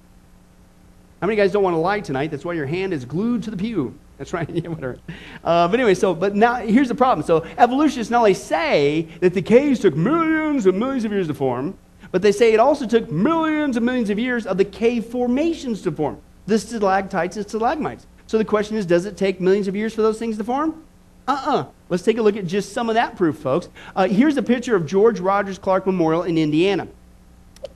How 1.20 1.26
many 1.26 1.36
guys 1.36 1.52
don't 1.52 1.62
want 1.62 1.74
to 1.74 1.78
lie 1.78 2.00
tonight? 2.00 2.30
That's 2.30 2.46
why 2.46 2.54
your 2.54 2.66
hand 2.66 2.94
is 2.94 3.04
glued 3.04 3.42
to 3.42 3.50
the 3.50 3.56
pew. 3.56 3.94
That's 4.16 4.32
right. 4.32 4.48
yeah, 4.54 4.68
whatever. 4.68 4.98
Uh, 5.44 5.68
but 5.68 5.78
anyway, 5.78 5.94
so 5.94 6.14
but 6.14 6.34
now 6.34 6.54
here's 6.56 6.88
the 6.88 6.94
problem. 6.94 7.26
So 7.26 7.46
evolutionists 7.58 8.10
not 8.10 8.18
only 8.18 8.34
say 8.34 9.06
that 9.20 9.34
the 9.34 9.42
caves 9.42 9.80
took 9.80 9.94
millions 9.94 10.64
and 10.64 10.78
millions 10.78 11.04
of 11.04 11.12
years 11.12 11.26
to 11.26 11.34
form, 11.34 11.76
but 12.10 12.22
they 12.22 12.32
say 12.32 12.54
it 12.54 12.60
also 12.60 12.86
took 12.86 13.10
millions 13.10 13.76
and 13.76 13.84
millions 13.84 14.08
of 14.08 14.18
years 14.18 14.46
of 14.46 14.56
the 14.56 14.64
cave 14.64 15.04
formations 15.06 15.82
to 15.82 15.92
form 15.92 16.18
the 16.46 16.58
stalactites 16.58 17.36
and 17.36 17.46
stalagmites. 17.46 18.06
So 18.26 18.38
the 18.38 18.44
question 18.44 18.76
is 18.76 18.86
does 18.86 19.04
it 19.04 19.18
take 19.18 19.40
millions 19.42 19.68
of 19.68 19.76
years 19.76 19.94
for 19.94 20.00
those 20.00 20.18
things 20.18 20.38
to 20.38 20.44
form? 20.44 20.84
Uh 21.28 21.32
uh-uh. 21.32 21.56
uh. 21.56 21.66
Let's 21.90 22.02
take 22.02 22.16
a 22.16 22.22
look 22.22 22.36
at 22.36 22.46
just 22.46 22.72
some 22.72 22.88
of 22.88 22.94
that 22.94 23.16
proof, 23.16 23.36
folks. 23.36 23.68
Uh, 23.94 24.08
here's 24.08 24.38
a 24.38 24.42
picture 24.42 24.74
of 24.74 24.86
George 24.86 25.20
Rogers 25.20 25.58
Clark 25.58 25.84
Memorial 25.84 26.22
in 26.22 26.38
Indiana. 26.38 26.88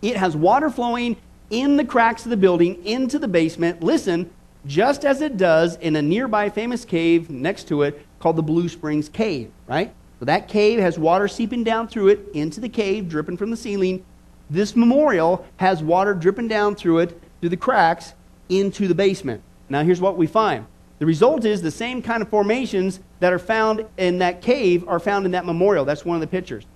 It 0.00 0.16
has 0.16 0.34
water 0.34 0.70
flowing 0.70 1.16
in 1.50 1.76
the 1.76 1.84
cracks 1.84 2.24
of 2.24 2.30
the 2.30 2.36
building 2.36 2.84
into 2.84 3.18
the 3.18 3.28
basement. 3.28 3.82
Listen, 3.82 4.30
just 4.66 5.04
as 5.04 5.20
it 5.20 5.36
does 5.36 5.76
in 5.76 5.96
a 5.96 6.02
nearby 6.02 6.48
famous 6.48 6.84
cave 6.84 7.30
next 7.30 7.68
to 7.68 7.82
it 7.82 8.06
called 8.18 8.36
the 8.36 8.42
Blue 8.42 8.68
Springs 8.68 9.08
Cave, 9.08 9.50
right? 9.66 9.92
So 10.18 10.24
that 10.24 10.48
cave 10.48 10.78
has 10.80 10.98
water 10.98 11.28
seeping 11.28 11.64
down 11.64 11.88
through 11.88 12.08
it 12.08 12.28
into 12.32 12.60
the 12.60 12.68
cave, 12.68 13.08
dripping 13.08 13.36
from 13.36 13.50
the 13.50 13.56
ceiling 13.56 14.04
this 14.50 14.76
memorial 14.76 15.46
has 15.56 15.82
water 15.82 16.14
dripping 16.14 16.48
down 16.48 16.74
through 16.74 16.98
it, 16.98 17.20
through 17.40 17.50
the 17.50 17.56
cracks, 17.56 18.14
into 18.48 18.86
the 18.86 18.94
basement. 18.94 19.42
Now, 19.68 19.82
here's 19.82 20.00
what 20.00 20.16
we 20.16 20.26
find. 20.26 20.66
The 20.98 21.06
result 21.06 21.44
is 21.44 21.62
the 21.62 21.70
same 21.70 22.02
kind 22.02 22.22
of 22.22 22.28
formations 22.28 23.00
that 23.20 23.32
are 23.32 23.38
found 23.38 23.86
in 23.96 24.18
that 24.18 24.42
cave 24.42 24.86
are 24.86 25.00
found 25.00 25.26
in 25.26 25.32
that 25.32 25.46
memorial. 25.46 25.84
That's 25.84 26.04
one 26.04 26.16
of 26.16 26.20
the 26.20 26.26
pictures. 26.26 26.66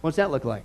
What's 0.00 0.16
that 0.16 0.30
look 0.30 0.44
like? 0.44 0.64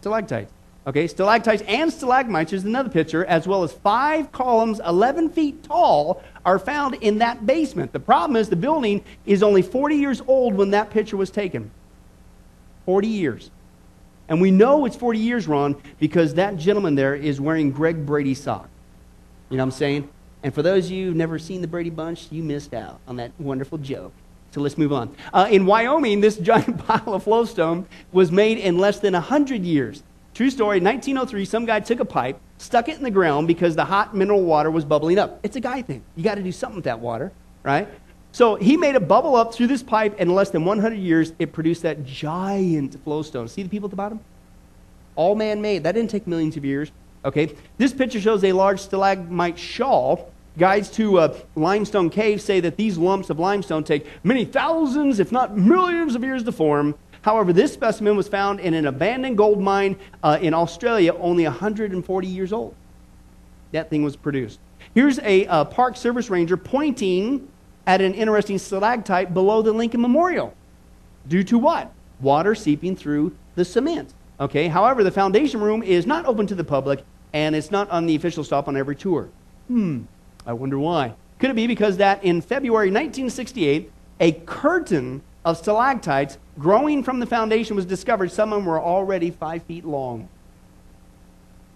Stalactites. 0.00 0.52
Okay, 0.88 1.06
stalactites 1.06 1.62
and 1.68 1.92
stalagmites 1.92 2.54
is 2.54 2.64
another 2.64 2.88
picture, 2.88 3.22
as 3.26 3.46
well 3.46 3.62
as 3.62 3.74
five 3.74 4.32
columns 4.32 4.80
11 4.86 5.28
feet 5.28 5.62
tall 5.62 6.22
are 6.46 6.58
found 6.58 6.94
in 6.94 7.18
that 7.18 7.44
basement. 7.44 7.92
The 7.92 8.00
problem 8.00 8.36
is 8.36 8.48
the 8.48 8.56
building 8.56 9.04
is 9.26 9.42
only 9.42 9.60
40 9.60 9.96
years 9.96 10.22
old 10.26 10.54
when 10.54 10.70
that 10.70 10.88
picture 10.88 11.18
was 11.18 11.28
taken. 11.28 11.70
40 12.86 13.06
years. 13.06 13.50
And 14.30 14.40
we 14.40 14.50
know 14.50 14.86
it's 14.86 14.96
40 14.96 15.18
years, 15.18 15.46
Ron, 15.46 15.76
because 16.00 16.32
that 16.34 16.56
gentleman 16.56 16.94
there 16.94 17.14
is 17.14 17.38
wearing 17.38 17.70
Greg 17.70 18.06
Brady 18.06 18.32
socks. 18.32 18.70
You 19.50 19.58
know 19.58 19.64
what 19.64 19.74
I'm 19.74 19.78
saying? 19.78 20.08
And 20.42 20.54
for 20.54 20.62
those 20.62 20.86
of 20.86 20.92
you 20.92 21.08
who've 21.08 21.16
never 21.16 21.38
seen 21.38 21.60
the 21.60 21.68
Brady 21.68 21.90
Bunch, 21.90 22.28
you 22.32 22.42
missed 22.42 22.72
out 22.72 22.98
on 23.06 23.16
that 23.16 23.32
wonderful 23.38 23.76
joke. 23.76 24.14
So 24.52 24.62
let's 24.62 24.78
move 24.78 24.94
on. 24.94 25.14
Uh, 25.34 25.48
in 25.50 25.66
Wyoming, 25.66 26.22
this 26.22 26.38
giant 26.38 26.78
pile 26.86 27.12
of 27.12 27.24
flowstone 27.24 27.86
was 28.10 28.32
made 28.32 28.56
in 28.56 28.78
less 28.78 29.00
than 29.00 29.12
100 29.12 29.64
years. 29.64 30.02
True 30.38 30.50
story, 30.50 30.78
1903, 30.78 31.44
some 31.44 31.64
guy 31.64 31.80
took 31.80 31.98
a 31.98 32.04
pipe, 32.04 32.38
stuck 32.58 32.88
it 32.88 32.96
in 32.96 33.02
the 33.02 33.10
ground 33.10 33.48
because 33.48 33.74
the 33.74 33.84
hot 33.84 34.14
mineral 34.14 34.44
water 34.44 34.70
was 34.70 34.84
bubbling 34.84 35.18
up. 35.18 35.40
It's 35.42 35.56
a 35.56 35.60
guy 35.60 35.82
thing. 35.82 36.04
You 36.14 36.22
got 36.22 36.36
to 36.36 36.44
do 36.44 36.52
something 36.52 36.76
with 36.76 36.84
that 36.84 37.00
water, 37.00 37.32
right? 37.64 37.88
So 38.30 38.54
he 38.54 38.76
made 38.76 38.94
it 38.94 39.08
bubble 39.08 39.34
up 39.34 39.52
through 39.52 39.66
this 39.66 39.82
pipe, 39.82 40.14
and 40.16 40.30
in 40.30 40.36
less 40.36 40.50
than 40.50 40.64
100 40.64 40.94
years, 40.94 41.32
it 41.40 41.52
produced 41.52 41.82
that 41.82 42.04
giant 42.04 43.02
flowstone. 43.02 43.48
See 43.48 43.64
the 43.64 43.68
people 43.68 43.88
at 43.88 43.90
the 43.90 43.96
bottom? 43.96 44.20
All 45.16 45.34
man 45.34 45.60
made. 45.60 45.82
That 45.82 45.96
didn't 45.96 46.10
take 46.10 46.28
millions 46.28 46.56
of 46.56 46.64
years. 46.64 46.92
Okay? 47.24 47.56
This 47.76 47.92
picture 47.92 48.20
shows 48.20 48.44
a 48.44 48.52
large 48.52 48.78
stalagmite 48.78 49.58
shawl. 49.58 50.30
Guides 50.56 50.88
to 50.90 51.34
limestone 51.56 52.10
caves 52.10 52.44
say 52.44 52.60
that 52.60 52.76
these 52.76 52.96
lumps 52.96 53.28
of 53.28 53.40
limestone 53.40 53.82
take 53.82 54.06
many 54.22 54.44
thousands, 54.44 55.18
if 55.18 55.32
not 55.32 55.58
millions, 55.58 56.14
of 56.14 56.22
years 56.22 56.44
to 56.44 56.52
form. 56.52 56.94
However, 57.22 57.52
this 57.52 57.72
specimen 57.72 58.16
was 58.16 58.28
found 58.28 58.60
in 58.60 58.74
an 58.74 58.86
abandoned 58.86 59.36
gold 59.36 59.60
mine 59.60 59.96
uh, 60.22 60.38
in 60.40 60.54
Australia, 60.54 61.14
only 61.14 61.44
140 61.44 62.26
years 62.26 62.52
old. 62.52 62.74
That 63.72 63.90
thing 63.90 64.02
was 64.02 64.16
produced. 64.16 64.60
Here's 64.94 65.18
a 65.20 65.46
uh, 65.46 65.64
Park 65.64 65.96
Service 65.96 66.30
ranger 66.30 66.56
pointing 66.56 67.48
at 67.86 68.00
an 68.00 68.14
interesting 68.14 68.58
stalactite 68.58 69.34
below 69.34 69.62
the 69.62 69.72
Lincoln 69.72 70.00
Memorial. 70.00 70.54
Due 71.26 71.42
to 71.44 71.58
what? 71.58 71.92
Water 72.20 72.54
seeping 72.54 72.96
through 72.96 73.36
the 73.54 73.64
cement. 73.64 74.14
Okay, 74.40 74.68
however, 74.68 75.02
the 75.02 75.10
foundation 75.10 75.60
room 75.60 75.82
is 75.82 76.06
not 76.06 76.24
open 76.26 76.46
to 76.46 76.54
the 76.54 76.64
public 76.64 77.04
and 77.32 77.54
it's 77.54 77.70
not 77.70 77.90
on 77.90 78.06
the 78.06 78.14
official 78.14 78.44
stop 78.44 78.68
on 78.68 78.76
every 78.76 78.96
tour. 78.96 79.28
Hmm, 79.66 80.02
I 80.46 80.52
wonder 80.52 80.78
why. 80.78 81.14
Could 81.38 81.50
it 81.50 81.56
be 81.56 81.66
because 81.66 81.96
that 81.98 82.22
in 82.24 82.40
February 82.40 82.88
1968, 82.88 83.90
a 84.20 84.32
curtain 84.32 85.22
of 85.44 85.56
stalactites 85.56 86.38
growing 86.58 87.02
from 87.02 87.20
the 87.20 87.26
foundation 87.26 87.76
was 87.76 87.86
discovered? 87.86 88.30
Some 88.30 88.52
of 88.52 88.58
them 88.60 88.66
were 88.66 88.80
already 88.80 89.30
five 89.30 89.62
feet 89.64 89.84
long. 89.84 90.28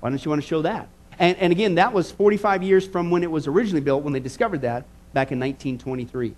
Why 0.00 0.10
don't 0.10 0.24
you 0.24 0.30
want 0.30 0.42
to 0.42 0.48
show 0.48 0.62
that? 0.62 0.88
And, 1.18 1.36
and 1.38 1.52
again, 1.52 1.76
that 1.76 1.92
was 1.92 2.10
45 2.10 2.62
years 2.62 2.86
from 2.86 3.10
when 3.10 3.22
it 3.22 3.30
was 3.30 3.46
originally 3.46 3.80
built 3.80 4.02
when 4.02 4.12
they 4.12 4.20
discovered 4.20 4.62
that 4.62 4.84
back 5.12 5.30
in 5.30 5.38
1923. 5.38 6.34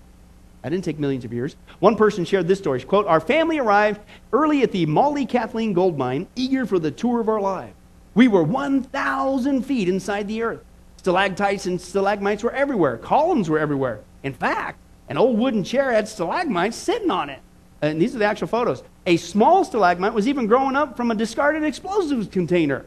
That 0.63 0.71
didn't 0.71 0.85
take 0.85 0.99
millions 0.99 1.25
of 1.25 1.33
years. 1.33 1.57
One 1.79 1.95
person 1.95 2.25
shared 2.25 2.49
this 2.49 2.59
story. 2.59 2.83
Quote, 2.83 3.07
Our 3.07 3.21
family 3.21 3.59
arrived 3.59 4.01
early 4.33 4.63
at 4.63 4.73
the 4.73 4.87
Mollie 4.87 5.27
Kathleen 5.27 5.73
gold 5.73 5.99
mine, 5.99 6.27
eager 6.37 6.67
for 6.67 6.79
the 6.79 6.91
tour 6.91 7.21
of 7.21 7.29
our 7.29 7.41
lives. 7.41 7.75
We 8.15 8.29
were 8.29 8.43
1,000 8.43 9.63
feet 9.63 9.89
inside 9.89 10.29
the 10.29 10.43
earth. 10.43 10.65
Stalactites 10.97 11.67
and 11.67 11.81
stalagmites 11.81 12.43
were 12.43 12.53
everywhere. 12.53 12.97
Columns 12.97 13.51
were 13.51 13.59
everywhere. 13.59 14.01
In 14.23 14.33
fact, 14.33 14.79
an 15.09 15.19
old 15.19 15.39
wooden 15.39 15.65
chair 15.65 15.93
had 15.93 16.09
stalagmites 16.09 16.77
sitting 16.77 17.11
on 17.11 17.29
it. 17.29 17.41
Uh, 17.85 17.89
and 17.89 18.01
these 18.01 18.15
are 18.17 18.19
the 18.19 18.25
actual 18.25 18.49
photos. 18.49 18.83
A 19.05 19.19
small 19.19 19.63
stalagmite 19.63 20.15
was 20.15 20.27
even 20.27 20.47
growing 20.47 20.75
up 20.75 20.97
from 20.97 21.11
a 21.11 21.15
discarded 21.15 21.65
explosives 21.65 22.29
container. 22.29 22.87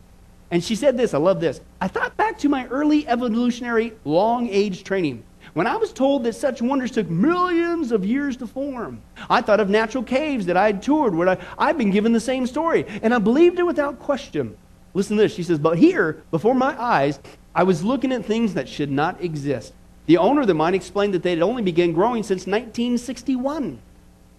And 0.49 0.63
she 0.63 0.75
said 0.75 0.97
this, 0.97 1.13
I 1.13 1.19
love 1.19 1.39
this. 1.39 1.61
I 1.79 1.87
thought 1.87 2.17
back 2.17 2.39
to 2.39 2.49
my 2.49 2.65
early 2.67 3.07
evolutionary 3.07 3.93
long 4.05 4.49
age 4.49 4.83
training. 4.83 5.23
When 5.53 5.67
I 5.67 5.75
was 5.75 5.93
told 5.93 6.23
that 6.23 6.33
such 6.33 6.63
wonders 6.63 6.89
took 6.89 7.09
millions 7.11 7.91
of 7.91 8.05
years 8.05 8.37
to 8.37 8.47
form, 8.47 9.01
I 9.29 9.41
thought 9.41 9.59
of 9.59 9.69
natural 9.69 10.03
caves 10.03 10.47
that 10.47 10.57
I 10.57 10.65
had 10.65 10.81
toured 10.81 11.13
where 11.13 11.29
I, 11.29 11.37
I've 11.59 11.77
been 11.77 11.91
given 11.91 12.11
the 12.11 12.19
same 12.19 12.47
story, 12.47 12.85
and 13.03 13.13
I 13.13 13.19
believed 13.19 13.59
it 13.59 13.67
without 13.67 13.99
question. 13.99 14.57
Listen 14.95 15.17
to 15.17 15.23
this. 15.23 15.35
She 15.35 15.43
says, 15.43 15.59
But 15.59 15.77
here, 15.77 16.23
before 16.31 16.55
my 16.55 16.79
eyes, 16.81 17.19
I 17.53 17.63
was 17.63 17.83
looking 17.83 18.11
at 18.11 18.25
things 18.25 18.55
that 18.55 18.67
should 18.67 18.91
not 18.91 19.21
exist. 19.21 19.73
The 20.07 20.17
owner 20.17 20.41
of 20.41 20.47
the 20.47 20.53
mine 20.55 20.73
explained 20.73 21.13
that 21.13 21.21
they 21.21 21.31
had 21.31 21.41
only 21.41 21.61
begun 21.61 21.91
growing 21.91 22.23
since 22.23 22.47
1961, 22.47 23.79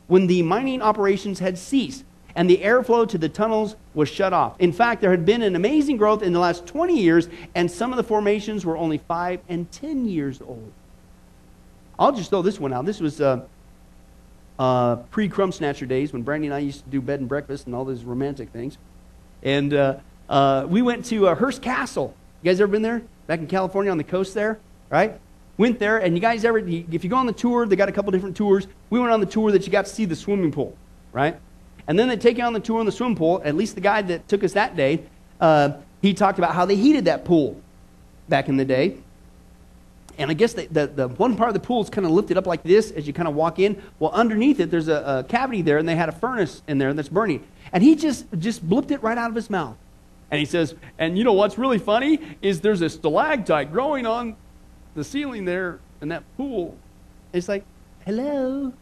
when 0.08 0.26
the 0.26 0.42
mining 0.42 0.82
operations 0.82 1.38
had 1.38 1.56
ceased 1.56 2.04
and 2.34 2.48
the 2.48 2.58
airflow 2.58 3.08
to 3.08 3.18
the 3.18 3.28
tunnels 3.28 3.76
was 3.94 4.08
shut 4.08 4.32
off. 4.32 4.54
In 4.58 4.72
fact, 4.72 5.00
there 5.00 5.10
had 5.10 5.24
been 5.24 5.42
an 5.42 5.56
amazing 5.56 5.96
growth 5.96 6.22
in 6.22 6.32
the 6.32 6.38
last 6.38 6.66
20 6.66 6.96
years, 6.96 7.28
and 7.54 7.70
some 7.70 7.92
of 7.92 7.96
the 7.96 8.04
formations 8.04 8.64
were 8.64 8.76
only 8.76 8.98
5 8.98 9.40
and 9.48 9.70
10 9.72 10.08
years 10.08 10.40
old. 10.40 10.72
I'll 11.98 12.12
just 12.12 12.30
throw 12.30 12.42
this 12.42 12.60
one 12.60 12.72
out. 12.72 12.84
This 12.84 13.00
was 13.00 13.20
uh, 13.20 13.44
uh, 14.58 14.96
pre 15.10 15.28
Crumb 15.28 15.50
Snatcher 15.50 15.86
days 15.86 16.12
when 16.12 16.22
Brandy 16.22 16.46
and 16.46 16.54
I 16.54 16.60
used 16.60 16.84
to 16.84 16.90
do 16.90 17.00
bed 17.00 17.20
and 17.20 17.28
breakfast 17.28 17.66
and 17.66 17.74
all 17.74 17.84
those 17.84 18.04
romantic 18.04 18.50
things. 18.50 18.78
And 19.42 19.74
uh, 19.74 19.96
uh 20.28 20.66
we 20.68 20.80
went 20.82 21.06
to 21.06 21.28
uh, 21.28 21.34
Hearst 21.34 21.60
Castle. 21.60 22.14
You 22.42 22.50
guys 22.50 22.60
ever 22.60 22.70
been 22.70 22.82
there? 22.82 23.02
Back 23.26 23.40
in 23.40 23.48
California 23.48 23.90
on 23.90 23.98
the 23.98 24.04
coast 24.04 24.34
there, 24.34 24.60
right? 24.90 25.18
Went 25.58 25.80
there, 25.80 25.98
and 25.98 26.14
you 26.14 26.20
guys 26.20 26.44
ever, 26.44 26.58
if 26.58 27.02
you 27.04 27.10
go 27.10 27.16
on 27.16 27.26
the 27.26 27.32
tour, 27.32 27.66
they 27.66 27.74
got 27.74 27.88
a 27.88 27.92
couple 27.92 28.12
different 28.12 28.36
tours. 28.36 28.68
We 28.90 29.00
went 29.00 29.12
on 29.12 29.18
the 29.18 29.26
tour 29.26 29.50
that 29.50 29.66
you 29.66 29.72
got 29.72 29.86
to 29.86 29.92
see 29.92 30.04
the 30.04 30.14
swimming 30.14 30.52
pool, 30.52 30.76
right? 31.12 31.38
And 31.88 31.98
then 31.98 32.08
they 32.08 32.16
take 32.16 32.38
you 32.38 32.44
on 32.44 32.52
the 32.52 32.60
tour 32.60 32.78
in 32.78 32.86
the 32.86 32.92
swimming 32.92 33.16
pool. 33.16 33.42
At 33.44 33.56
least 33.56 33.74
the 33.74 33.80
guy 33.80 34.02
that 34.02 34.28
took 34.28 34.44
us 34.44 34.52
that 34.52 34.76
day, 34.76 35.02
uh, 35.40 35.72
he 36.00 36.14
talked 36.14 36.38
about 36.38 36.54
how 36.54 36.64
they 36.64 36.76
heated 36.76 37.06
that 37.06 37.24
pool 37.24 37.60
back 38.28 38.48
in 38.48 38.56
the 38.56 38.64
day. 38.64 38.98
And 40.16 40.30
I 40.30 40.34
guess 40.34 40.52
the, 40.52 40.66
the, 40.66 40.86
the, 40.86 41.08
one 41.08 41.36
part 41.36 41.48
of 41.48 41.54
the 41.54 41.60
pool 41.60 41.82
is 41.82 41.90
kind 41.90 42.04
of 42.04 42.12
lifted 42.12 42.36
up 42.36 42.46
like 42.46 42.62
this 42.62 42.90
as 42.92 43.06
you 43.06 43.12
kind 43.12 43.28
of 43.28 43.34
walk 43.34 43.58
in. 43.58 43.80
Well, 43.98 44.10
underneath 44.12 44.60
it, 44.60 44.70
there's 44.70 44.88
a, 44.88 45.24
a, 45.24 45.24
cavity 45.28 45.62
there, 45.62 45.78
and 45.78 45.88
they 45.88 45.94
had 45.94 46.08
a 46.08 46.12
furnace 46.12 46.62
in 46.66 46.78
there 46.78 46.92
that's 46.92 47.08
burning. 47.08 47.44
And 47.72 47.82
he 47.82 47.94
just, 47.94 48.26
just 48.38 48.68
blipped 48.68 48.90
it 48.90 49.02
right 49.02 49.16
out 49.16 49.30
of 49.30 49.36
his 49.36 49.48
mouth. 49.48 49.76
And 50.30 50.38
he 50.38 50.44
says, 50.44 50.74
and 50.98 51.16
you 51.16 51.24
know 51.24 51.32
what's 51.32 51.56
really 51.56 51.78
funny 51.78 52.18
is 52.42 52.60
there's 52.60 52.82
a 52.82 52.90
stalactite 52.90 53.72
growing 53.72 54.06
on 54.06 54.36
the 54.98 55.04
ceiling 55.04 55.44
there 55.44 55.78
in 56.02 56.08
that 56.08 56.24
pool. 56.36 56.76
It's 57.32 57.48
like, 57.48 57.64
hello? 58.04 58.72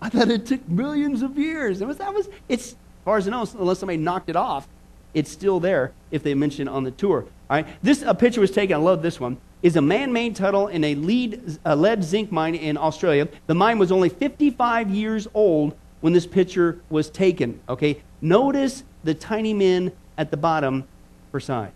I 0.00 0.08
thought 0.10 0.28
it 0.28 0.46
took 0.46 0.68
millions 0.68 1.22
of 1.22 1.38
years. 1.38 1.80
It 1.80 1.86
was, 1.86 1.96
that 1.96 2.12
was, 2.12 2.28
it's, 2.48 2.72
as 2.72 2.76
far 3.04 3.16
as 3.16 3.26
I 3.26 3.30
know, 3.30 3.46
unless 3.58 3.78
somebody 3.78 3.96
knocked 3.96 4.28
it 4.28 4.36
off, 4.36 4.68
it's 5.14 5.30
still 5.30 5.60
there 5.60 5.92
if 6.10 6.22
they 6.22 6.34
mention 6.34 6.68
it 6.68 6.70
on 6.70 6.84
the 6.84 6.90
tour. 6.90 7.22
All 7.48 7.56
right? 7.56 7.66
This 7.82 8.02
a 8.02 8.14
picture 8.14 8.40
was 8.40 8.50
taken, 8.50 8.76
I 8.76 8.78
love 8.78 9.02
this 9.02 9.18
one 9.18 9.38
is 9.62 9.76
a 9.76 9.80
man-made 9.80 10.36
tunnel 10.36 10.68
in 10.68 10.84
a 10.84 10.94
lead, 10.94 11.58
uh, 11.64 11.74
lead 11.74 12.04
zinc 12.04 12.30
mine 12.30 12.54
in 12.54 12.76
Australia. 12.76 13.26
The 13.46 13.54
mine 13.54 13.78
was 13.78 13.90
only 13.90 14.10
55 14.10 14.90
years 14.90 15.26
old 15.32 15.74
when 16.02 16.12
this 16.12 16.26
picture 16.26 16.82
was 16.90 17.08
taken. 17.08 17.58
Okay, 17.66 18.02
notice 18.20 18.84
the 19.04 19.14
tiny 19.14 19.54
men 19.54 19.90
at 20.18 20.30
the 20.30 20.36
bottom 20.36 20.84
for 21.30 21.40
size, 21.40 21.70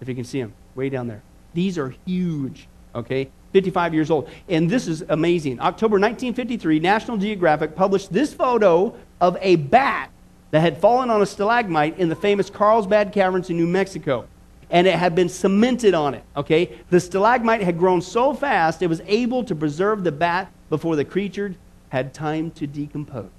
if 0.00 0.08
you 0.08 0.14
can 0.14 0.24
see 0.24 0.40
them 0.40 0.54
way 0.74 0.88
down 0.88 1.06
there. 1.06 1.22
These 1.52 1.76
are 1.76 1.94
huge. 2.06 2.66
Okay, 2.94 3.28
55 3.54 3.94
years 3.94 4.10
old, 4.10 4.28
and 4.48 4.68
this 4.68 4.88
is 4.88 5.04
amazing. 5.08 5.60
October 5.60 5.94
1953, 5.94 6.80
National 6.80 7.16
Geographic 7.16 7.76
published 7.76 8.12
this 8.12 8.34
photo 8.34 8.96
of 9.20 9.38
a 9.40 9.54
bat 9.56 10.10
that 10.50 10.58
had 10.58 10.76
fallen 10.78 11.08
on 11.08 11.22
a 11.22 11.26
stalagmite 11.26 11.96
in 11.96 12.08
the 12.08 12.16
famous 12.16 12.50
Carlsbad 12.50 13.12
Caverns 13.12 13.50
in 13.50 13.56
New 13.56 13.68
Mexico 13.68 14.26
and 14.70 14.88
it 14.88 14.94
had 14.96 15.14
been 15.14 15.28
cemented 15.28 15.94
on 15.94 16.14
it. 16.14 16.24
Okay? 16.36 16.78
The 16.90 16.98
stalagmite 16.98 17.60
had 17.60 17.78
grown 17.78 18.02
so 18.02 18.34
fast 18.34 18.82
it 18.82 18.88
was 18.88 19.00
able 19.06 19.44
to 19.44 19.54
preserve 19.54 20.02
the 20.02 20.10
bat 20.10 20.50
before 20.68 20.96
the 20.96 21.04
creature 21.04 21.54
had 21.90 22.12
time 22.12 22.50
to 22.52 22.66
decompose. 22.66 23.30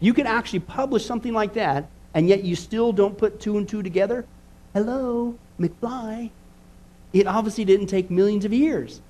You 0.00 0.14
can 0.14 0.26
actually 0.26 0.60
publish 0.60 1.04
something 1.04 1.34
like 1.34 1.52
that, 1.54 1.90
and 2.14 2.28
yet 2.28 2.44
you 2.44 2.56
still 2.56 2.92
don't 2.92 3.18
put 3.18 3.40
two 3.40 3.58
and 3.58 3.68
two 3.68 3.82
together. 3.82 4.24
Hello, 4.72 5.36
McFly. 5.60 6.30
It 7.12 7.26
obviously 7.26 7.64
didn't 7.64 7.86
take 7.86 8.10
millions 8.10 8.44
of 8.44 8.52
years 8.52 9.00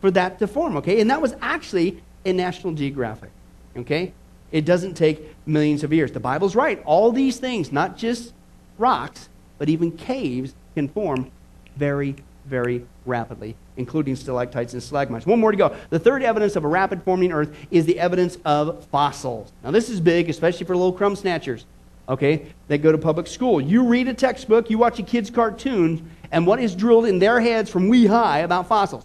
for 0.00 0.10
that 0.10 0.38
to 0.38 0.46
form, 0.46 0.76
okay? 0.78 1.00
And 1.00 1.10
that 1.10 1.20
was 1.20 1.34
actually 1.40 2.02
in 2.24 2.36
National 2.36 2.72
Geographic, 2.72 3.30
okay? 3.76 4.12
It 4.50 4.64
doesn't 4.64 4.94
take 4.94 5.34
millions 5.46 5.82
of 5.82 5.92
years. 5.92 6.12
The 6.12 6.20
Bible's 6.20 6.54
right. 6.54 6.82
All 6.84 7.10
these 7.12 7.38
things, 7.38 7.72
not 7.72 7.96
just 7.96 8.34
rocks, 8.78 9.28
but 9.58 9.68
even 9.68 9.92
caves 9.92 10.54
can 10.74 10.88
form 10.88 11.30
very, 11.76 12.16
very 12.46 12.84
rapidly, 13.06 13.56
including 13.76 14.16
stalactites 14.16 14.72
and 14.74 14.82
stalagmites. 14.82 15.26
One 15.26 15.40
more 15.40 15.52
to 15.52 15.56
go. 15.56 15.76
The 15.90 15.98
third 15.98 16.22
evidence 16.22 16.56
of 16.56 16.64
a 16.64 16.68
rapid 16.68 17.02
forming 17.02 17.32
Earth 17.32 17.54
is 17.70 17.86
the 17.86 17.98
evidence 17.98 18.38
of 18.44 18.84
fossils. 18.86 19.52
Now, 19.64 19.70
this 19.70 19.88
is 19.88 20.00
big, 20.00 20.28
especially 20.28 20.66
for 20.66 20.76
little 20.76 20.92
crumb 20.92 21.16
snatchers, 21.16 21.64
okay, 22.08 22.46
that 22.68 22.78
go 22.78 22.92
to 22.92 22.98
public 22.98 23.26
school. 23.26 23.60
You 23.60 23.84
read 23.84 24.08
a 24.08 24.14
textbook, 24.14 24.68
you 24.68 24.78
watch 24.78 24.98
a 24.98 25.02
kid's 25.02 25.30
cartoon, 25.30 26.10
and 26.32 26.46
what 26.46 26.58
is 26.58 26.74
drilled 26.74 27.06
in 27.06 27.20
their 27.20 27.40
heads 27.40 27.70
from 27.70 27.88
wee 27.88 28.06
high 28.06 28.38
about 28.40 28.66
fossils? 28.66 29.04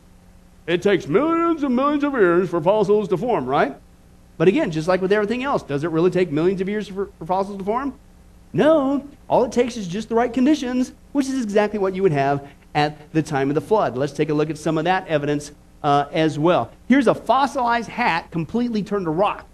It 0.66 0.82
takes 0.82 1.08
millions 1.08 1.62
and 1.62 1.76
millions 1.76 2.04
of 2.04 2.14
years 2.14 2.50
for 2.50 2.60
fossils 2.60 3.08
to 3.10 3.18
form, 3.18 3.46
right? 3.46 3.76
But 4.38 4.48
again, 4.48 4.72
just 4.72 4.88
like 4.88 5.02
with 5.02 5.12
everything 5.12 5.44
else, 5.44 5.62
does 5.64 5.84
it 5.84 5.92
really 5.92 6.12
take 6.12 6.32
millions 6.32 6.62
of 6.62 6.70
years 6.70 6.88
for, 6.88 7.10
for 7.20 7.26
fossils 7.26 7.58
to 7.60 7.64
form? 7.64 7.94
No, 8.54 9.08
all 9.30 9.44
it 9.44 9.52
takes 9.52 9.78
is 9.78 9.88
just 9.88 10.10
the 10.10 10.16
right 10.16 10.32
conditions, 10.32 10.94
which 11.12 11.28
is 11.28 11.44
exactly 11.44 11.80
what 11.80 11.94
you 11.94 12.02
would 12.02 12.12
have 12.12 12.48
at 12.74 13.12
the 13.12 13.22
time 13.22 13.50
of 13.50 13.56
the 13.56 13.62
flood. 13.62 13.98
Let's 13.98 14.14
take 14.14 14.30
a 14.30 14.34
look 14.34 14.50
at 14.50 14.58
some 14.58 14.78
of 14.78 14.86
that 14.86 15.08
evidence 15.08 15.52
uh, 15.84 16.06
as 16.12 16.40
well. 16.40 16.72
Here's 16.88 17.08
a 17.08 17.16
fossilized 17.16 17.90
hat 17.90 18.32
completely 18.32 18.84
turned 18.84 19.06
to 19.06 19.12
rock. 19.12 19.46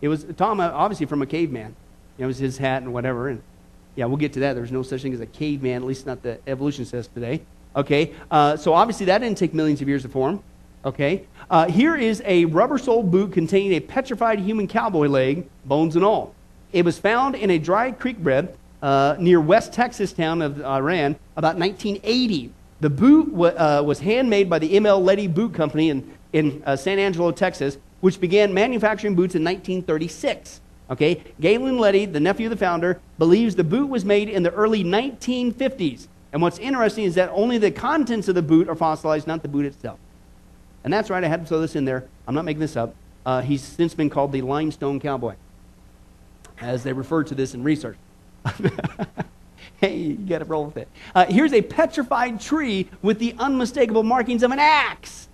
It 0.00 0.08
was 0.08 0.24
Tom, 0.36 0.60
obviously 0.60 1.06
from 1.06 1.22
a 1.22 1.26
caveman. 1.26 1.74
It 2.18 2.26
was 2.26 2.38
his 2.38 2.58
hat 2.58 2.82
and 2.82 2.92
whatever. 2.92 3.28
And 3.28 3.42
yeah, 3.98 4.04
we'll 4.04 4.16
get 4.16 4.32
to 4.34 4.40
that. 4.40 4.54
There's 4.54 4.70
no 4.70 4.84
such 4.84 5.02
thing 5.02 5.12
as 5.12 5.20
a 5.20 5.26
caveman, 5.26 5.82
at 5.82 5.88
least 5.88 6.06
not 6.06 6.22
the 6.22 6.38
evolution 6.46 6.84
says 6.84 7.08
today. 7.08 7.40
Okay, 7.74 8.12
uh, 8.30 8.56
so 8.56 8.72
obviously 8.72 9.06
that 9.06 9.18
didn't 9.18 9.36
take 9.36 9.52
millions 9.52 9.82
of 9.82 9.88
years 9.88 10.02
to 10.02 10.08
form. 10.08 10.40
Okay, 10.84 11.26
uh, 11.50 11.68
here 11.68 11.96
is 11.96 12.22
a 12.24 12.44
rubber 12.44 12.78
sole 12.78 13.02
boot 13.02 13.32
containing 13.32 13.72
a 13.72 13.80
petrified 13.80 14.38
human 14.38 14.68
cowboy 14.68 15.08
leg, 15.08 15.48
bones 15.64 15.96
and 15.96 16.04
all. 16.04 16.32
It 16.72 16.84
was 16.84 16.96
found 16.96 17.34
in 17.34 17.50
a 17.50 17.58
dry 17.58 17.90
creek 17.90 18.22
bed 18.22 18.56
uh, 18.82 19.16
near 19.18 19.40
West 19.40 19.72
Texas 19.72 20.12
town 20.12 20.42
of 20.42 20.52
Iraan 20.58 21.16
about 21.36 21.56
1980. 21.58 22.52
The 22.80 22.90
boot 22.90 23.32
w- 23.32 23.52
uh, 23.52 23.82
was 23.84 23.98
handmade 23.98 24.48
by 24.48 24.60
the 24.60 24.74
ML 24.74 25.02
Leddy 25.02 25.26
Boot 25.26 25.52
Company 25.54 25.90
in, 25.90 26.16
in 26.32 26.62
uh, 26.64 26.76
San 26.76 27.00
Angelo, 27.00 27.32
Texas, 27.32 27.78
which 28.00 28.20
began 28.20 28.54
manufacturing 28.54 29.16
boots 29.16 29.34
in 29.34 29.42
1936. 29.42 30.60
Okay, 30.90 31.22
Galen 31.40 31.78
Leddy, 31.78 32.06
the 32.06 32.20
nephew 32.20 32.46
of 32.46 32.50
the 32.50 32.56
founder, 32.56 33.00
believes 33.18 33.54
the 33.54 33.64
boot 33.64 33.88
was 33.88 34.04
made 34.04 34.28
in 34.28 34.42
the 34.42 34.52
early 34.52 34.82
1950s. 34.82 36.08
And 36.32 36.40
what's 36.40 36.58
interesting 36.58 37.04
is 37.04 37.14
that 37.14 37.30
only 37.32 37.58
the 37.58 37.70
contents 37.70 38.28
of 38.28 38.34
the 38.34 38.42
boot 38.42 38.68
are 38.68 38.74
fossilized, 38.74 39.26
not 39.26 39.42
the 39.42 39.48
boot 39.48 39.66
itself. 39.66 39.98
And 40.84 40.92
that's 40.92 41.10
right, 41.10 41.22
I 41.22 41.28
had 41.28 41.42
to 41.42 41.46
throw 41.46 41.60
this 41.60 41.76
in 41.76 41.84
there. 41.84 42.04
I'm 42.26 42.34
not 42.34 42.44
making 42.44 42.60
this 42.60 42.76
up. 42.76 42.94
Uh, 43.26 43.42
he's 43.42 43.62
since 43.62 43.94
been 43.94 44.08
called 44.08 44.32
the 44.32 44.40
limestone 44.40 45.00
cowboy, 45.00 45.34
as 46.60 46.82
they 46.82 46.92
refer 46.92 47.24
to 47.24 47.34
this 47.34 47.52
in 47.52 47.62
research. 47.62 47.98
hey, 49.80 49.96
you 49.96 50.14
got 50.14 50.38
to 50.38 50.44
roll 50.46 50.64
with 50.64 50.78
it. 50.78 50.88
Uh, 51.14 51.26
here's 51.26 51.52
a 51.52 51.60
petrified 51.60 52.40
tree 52.40 52.88
with 53.02 53.18
the 53.18 53.34
unmistakable 53.38 54.02
markings 54.02 54.42
of 54.42 54.50
an 54.50 54.58
axe. 54.58 55.28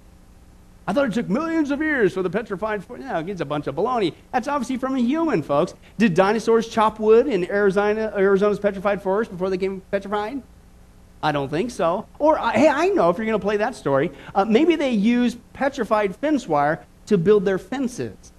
I 0.87 0.93
thought 0.93 1.07
it 1.07 1.15
took 1.15 1.31
millions 1.31 1.71
of 1.71 1.81
years 1.81 2.13
for 2.13 2.23
the 2.23 2.29
petrified. 2.29 2.89
No, 2.91 3.19
it's 3.27 3.41
a 3.41 3.45
bunch 3.45 3.67
of 3.67 3.75
baloney. 3.75 4.15
That's 4.33 4.49
obviously 4.49 4.77
from 4.77 4.97
a 4.97 5.01
human, 5.01 5.43
folks. 5.43 5.75
Did 5.97 6.15
dinosaurs 6.15 6.69
chop 6.69 7.01
wood 7.01 7.27
in 7.27 7.51
Arizona, 7.51 8.13
Arizona's 8.17 8.59
petrified 8.59 9.03
forest 9.03 9.31
before 9.31 9.49
they 9.49 9.57
became 9.57 9.81
petrified? 9.91 10.43
I 11.23 11.33
don't 11.33 11.49
think 11.49 11.71
so. 11.71 12.07
Or, 12.19 12.37
hey, 12.37 12.69
I 12.69 12.89
know 12.89 13.09
if 13.09 13.17
you're 13.17 13.25
going 13.25 13.39
to 13.39 13.45
play 13.45 13.57
that 13.57 13.75
story, 13.75 14.11
uh, 14.35 14.45
maybe 14.45 14.77
they 14.77 14.91
used 14.91 15.39
petrified 15.55 16.15
fence 16.17 16.47
wire 16.47 16.85
to 17.07 17.17
build 17.17 17.47
their 17.47 17.59
fences. 17.59 18.33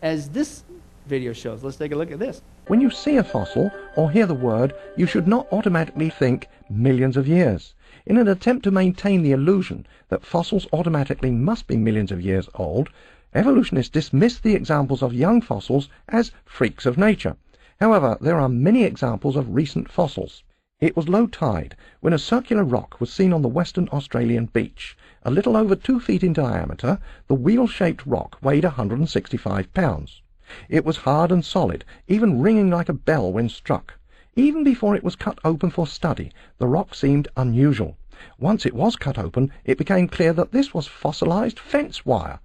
As 0.00 0.30
this 0.30 0.64
video 1.06 1.32
shows. 1.32 1.62
Let's 1.62 1.76
take 1.76 1.92
a 1.92 1.96
look 1.96 2.10
at 2.10 2.18
this. 2.18 2.42
When 2.66 2.80
you 2.80 2.90
see 2.90 3.16
a 3.18 3.24
fossil 3.24 3.70
or 3.96 4.10
hear 4.10 4.26
the 4.26 4.34
word, 4.34 4.74
you 4.96 5.06
should 5.06 5.28
not 5.28 5.46
automatically 5.52 6.10
think 6.10 6.48
millions 6.70 7.16
of 7.16 7.28
years. 7.28 7.73
In 8.06 8.18
an 8.18 8.28
attempt 8.28 8.64
to 8.64 8.70
maintain 8.70 9.22
the 9.22 9.32
illusion 9.32 9.86
that 10.10 10.26
fossils 10.26 10.66
automatically 10.74 11.30
must 11.30 11.66
be 11.66 11.78
millions 11.78 12.12
of 12.12 12.20
years 12.20 12.50
old, 12.54 12.90
evolutionists 13.32 13.90
dismiss 13.90 14.38
the 14.38 14.54
examples 14.54 15.02
of 15.02 15.14
young 15.14 15.40
fossils 15.40 15.88
as 16.10 16.30
freaks 16.44 16.84
of 16.84 16.98
nature. 16.98 17.34
However, 17.80 18.18
there 18.20 18.38
are 18.38 18.50
many 18.50 18.84
examples 18.84 19.36
of 19.36 19.54
recent 19.54 19.90
fossils. 19.90 20.44
It 20.80 20.94
was 20.94 21.08
low 21.08 21.26
tide 21.26 21.76
when 22.00 22.12
a 22.12 22.18
circular 22.18 22.62
rock 22.62 23.00
was 23.00 23.10
seen 23.10 23.32
on 23.32 23.40
the 23.40 23.48
western 23.48 23.88
Australian 23.88 24.46
beach. 24.52 24.98
A 25.22 25.30
little 25.30 25.56
over 25.56 25.74
two 25.74 25.98
feet 25.98 26.22
in 26.22 26.34
diameter, 26.34 26.98
the 27.26 27.34
wheel-shaped 27.34 28.04
rock 28.04 28.36
weighed 28.42 28.64
165 28.64 29.72
pounds. 29.72 30.20
It 30.68 30.84
was 30.84 30.98
hard 30.98 31.32
and 31.32 31.42
solid, 31.42 31.86
even 32.06 32.42
ringing 32.42 32.68
like 32.68 32.90
a 32.90 32.92
bell 32.92 33.32
when 33.32 33.48
struck. 33.48 33.94
Even 34.36 34.64
before 34.64 34.96
it 34.96 35.04
was 35.04 35.14
cut 35.14 35.38
open 35.44 35.70
for 35.70 35.86
study, 35.86 36.32
the 36.58 36.66
rock 36.66 36.92
seemed 36.92 37.28
unusual. 37.36 37.96
Once 38.36 38.66
it 38.66 38.74
was 38.74 38.96
cut 38.96 39.16
open, 39.16 39.52
it 39.64 39.78
became 39.78 40.08
clear 40.08 40.32
that 40.32 40.50
this 40.50 40.74
was 40.74 40.88
fossilized 40.88 41.60
fence 41.60 42.04
wire. 42.04 42.40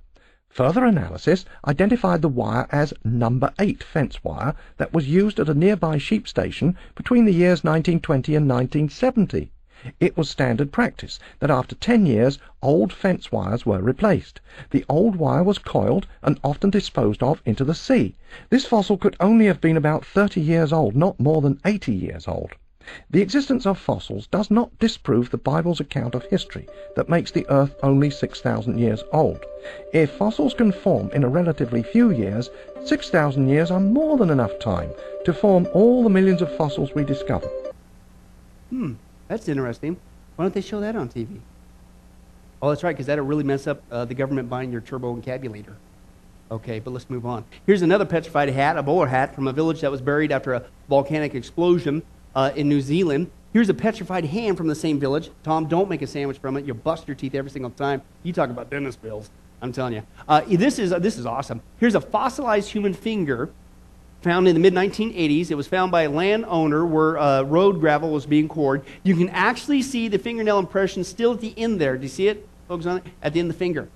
Further 0.50 0.86
analysis 0.86 1.46
identified 1.66 2.22
the 2.22 2.30
wire 2.30 2.68
as 2.72 2.94
number 3.04 3.52
8 3.58 3.82
fence 3.84 4.24
wire 4.24 4.54
that 4.78 4.94
was 4.94 5.10
used 5.10 5.40
at 5.40 5.50
a 5.50 5.56
nearby 5.56 5.98
sheep 5.98 6.28
station 6.28 6.76
between 6.94 7.26
the 7.26 7.34
years 7.34 7.64
1920 7.64 8.36
and 8.36 8.48
1970. 8.48 9.52
It 10.00 10.18
was 10.18 10.30
standard 10.30 10.74
practice 10.74 11.20
that 11.40 11.50
after 11.50 11.74
10 11.74 12.06
years 12.06 12.38
old 12.62 12.92
fence 12.92 13.32
wires 13.32 13.66
were 13.66 13.82
replaced. 13.82 14.42
The 14.72 14.84
old 14.90 15.16
wire 15.16 15.44
was 15.44 15.58
coiled 15.58 16.06
and 16.22 16.38
often 16.44 16.70
disposed 16.70 17.24
of 17.24 17.42
into 17.46 17.64
the 17.64 17.74
sea. 17.74 18.16
This 18.50 18.66
fossil 18.66 18.98
could 18.98 19.16
only 19.22 19.46
have 19.46 19.62
been 19.62 19.78
about 19.78 20.06
30 20.06 20.42
years 20.42 20.74
old, 20.74 20.98
not 20.98 21.18
more 21.20 21.42
than 21.42 21.62
80 21.64 21.94
years 21.94 22.28
old. 22.28 22.52
The 23.10 23.22
existence 23.22 23.66
of 23.66 23.78
fossils 23.78 24.28
does 24.28 24.50
not 24.50 24.78
disprove 24.80 25.30
the 25.30 25.38
Bible's 25.38 25.80
account 25.80 26.16
of 26.16 26.24
history 26.24 26.68
that 26.96 27.08
makes 27.08 27.32
the 27.32 27.46
earth 27.50 27.76
only 27.84 28.10
6,000 28.10 28.80
years 28.80 29.04
old. 29.14 29.46
If 29.94 30.10
fossils 30.10 30.56
can 30.56 30.72
form 30.72 31.10
in 31.12 31.24
a 31.24 31.30
relatively 31.30 31.84
few 31.84 32.10
years, 32.10 32.50
6,000 32.84 33.48
years 33.48 33.72
are 33.72 33.80
more 33.80 34.18
than 34.18 34.30
enough 34.30 34.58
time 34.60 34.90
to 35.24 35.32
form 35.32 35.68
all 35.74 36.04
the 36.04 36.10
millions 36.10 36.42
of 36.42 36.54
fossils 36.58 36.94
we 36.96 37.04
discover. 37.04 37.48
Hmm, 38.72 38.94
that's 39.30 39.48
interesting. 39.48 39.96
Why 40.36 40.44
don't 40.44 40.54
they 40.54 40.62
show 40.62 40.82
that 40.82 40.98
on 40.98 41.08
TV? 41.08 41.40
Oh, 42.62 42.70
that's 42.70 42.84
right, 42.84 42.92
because 42.92 43.06
that'll 43.06 43.26
really 43.26 43.46
mess 43.46 43.68
up 43.68 43.82
uh, 43.90 44.04
the 44.04 44.14
government 44.14 44.50
buying 44.50 44.72
your 44.72 44.82
turbo 44.82 45.16
encabulator. 45.16 45.76
Okay, 46.52 46.80
but 46.80 46.92
let's 46.92 47.10
move 47.10 47.26
on. 47.26 47.46
Here's 47.66 47.84
another 47.84 48.06
petrified 48.06 48.50
hat, 48.50 48.78
a 48.78 48.84
bowler 48.84 49.08
hat 49.08 49.36
from 49.36 49.48
a 49.48 49.54
village 49.54 49.82
that 49.82 49.92
was 49.92 50.02
buried 50.02 50.32
after 50.32 50.54
a 50.54 50.66
volcanic 50.90 51.36
explosion 51.36 52.02
uh, 52.36 52.52
in 52.56 52.68
New 52.68 52.82
Zealand. 52.82 53.30
Here's 53.54 53.70
a 53.70 53.74
petrified 53.74 54.26
ham 54.26 54.56
from 54.56 54.68
the 54.68 54.76
same 54.76 55.00
village. 55.00 55.30
Tom, 55.44 55.68
don't 55.68 55.90
make 55.90 56.02
a 56.02 56.08
sandwich 56.08 56.40
from 56.40 56.58
it. 56.58 56.66
You'll 56.66 56.76
bust 56.76 57.08
your 57.08 57.16
teeth 57.16 57.36
every 57.36 57.52
single 57.52 57.72
time. 57.72 58.02
You 58.24 58.34
talk 58.34 58.50
about 58.50 58.70
dentist 58.70 59.02
bills. 59.02 59.30
I'm 59.62 59.72
telling 59.72 59.94
you. 59.94 60.04
Uh, 60.28 60.42
this, 60.48 60.80
is, 60.80 60.92
this 60.92 61.18
is 61.18 61.26
awesome. 61.26 61.62
Here's 61.80 61.96
a 61.96 62.02
fossilized 62.02 62.70
human 62.70 62.94
finger 62.94 63.52
found 64.22 64.48
in 64.48 64.54
the 64.54 64.60
mid 64.60 64.74
1980s. 64.74 65.52
It 65.52 65.56
was 65.56 65.68
found 65.68 65.92
by 65.92 66.04
a 66.04 66.10
landowner 66.10 66.86
where 66.86 67.18
uh, 67.18 67.44
road 67.44 67.80
gravel 67.80 68.12
was 68.12 68.26
being 68.26 68.50
poured. 68.50 68.84
You 69.04 69.16
can 69.16 69.30
actually 69.30 69.82
see 69.82 70.08
the 70.08 70.20
fingernail 70.20 70.60
impression 70.60 71.04
still 71.04 71.34
at 71.34 71.42
the 71.42 71.54
end 71.58 71.80
there. 71.80 71.98
Do 71.98 72.04
you 72.04 72.10
see 72.10 72.28
it? 72.28 72.48
Focus 72.68 72.86
on 72.86 72.98
it. 72.98 73.04
At 73.22 73.34
the 73.34 73.40
end 73.40 73.50
of 73.50 73.56
the 73.56 73.60
finger, 73.60 73.90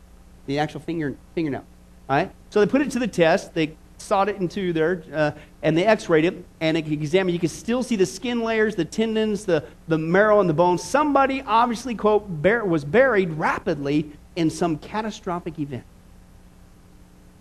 the 0.46 0.60
actual 0.60 0.80
finger 0.80 1.16
fingernail. 1.36 1.66
All 2.10 2.18
right. 2.18 2.32
So 2.50 2.60
they 2.60 2.70
put 2.70 2.82
it 2.82 2.92
to 2.92 3.00
the 3.00 3.08
test. 3.08 3.54
They 3.54 3.76
sawed 3.98 4.30
it 4.30 4.38
into 4.38 4.74
there, 4.74 5.04
uh, 5.14 5.32
and 5.62 5.78
they 5.78 5.86
x-rayed 5.86 6.26
it, 6.26 6.44
and 6.60 6.76
they 6.76 6.82
examined. 6.82 7.34
You 7.34 7.40
can 7.40 7.50
still 7.50 7.84
see 7.84 7.96
the 7.96 8.06
skin 8.06 8.42
layers, 8.42 8.76
the 8.76 8.86
tendons, 8.86 9.46
the, 9.46 9.64
the 9.88 9.98
marrow, 9.98 10.40
and 10.40 10.50
the 10.50 10.54
bones. 10.54 10.84
Somebody 10.84 11.42
obviously, 11.42 11.96
quote, 11.96 12.42
bar- 12.42 12.66
was 12.66 12.84
buried 12.84 13.32
rapidly 13.32 14.12
in 14.36 14.50
some 14.50 14.78
catastrophic 14.78 15.60
event. 15.60 15.84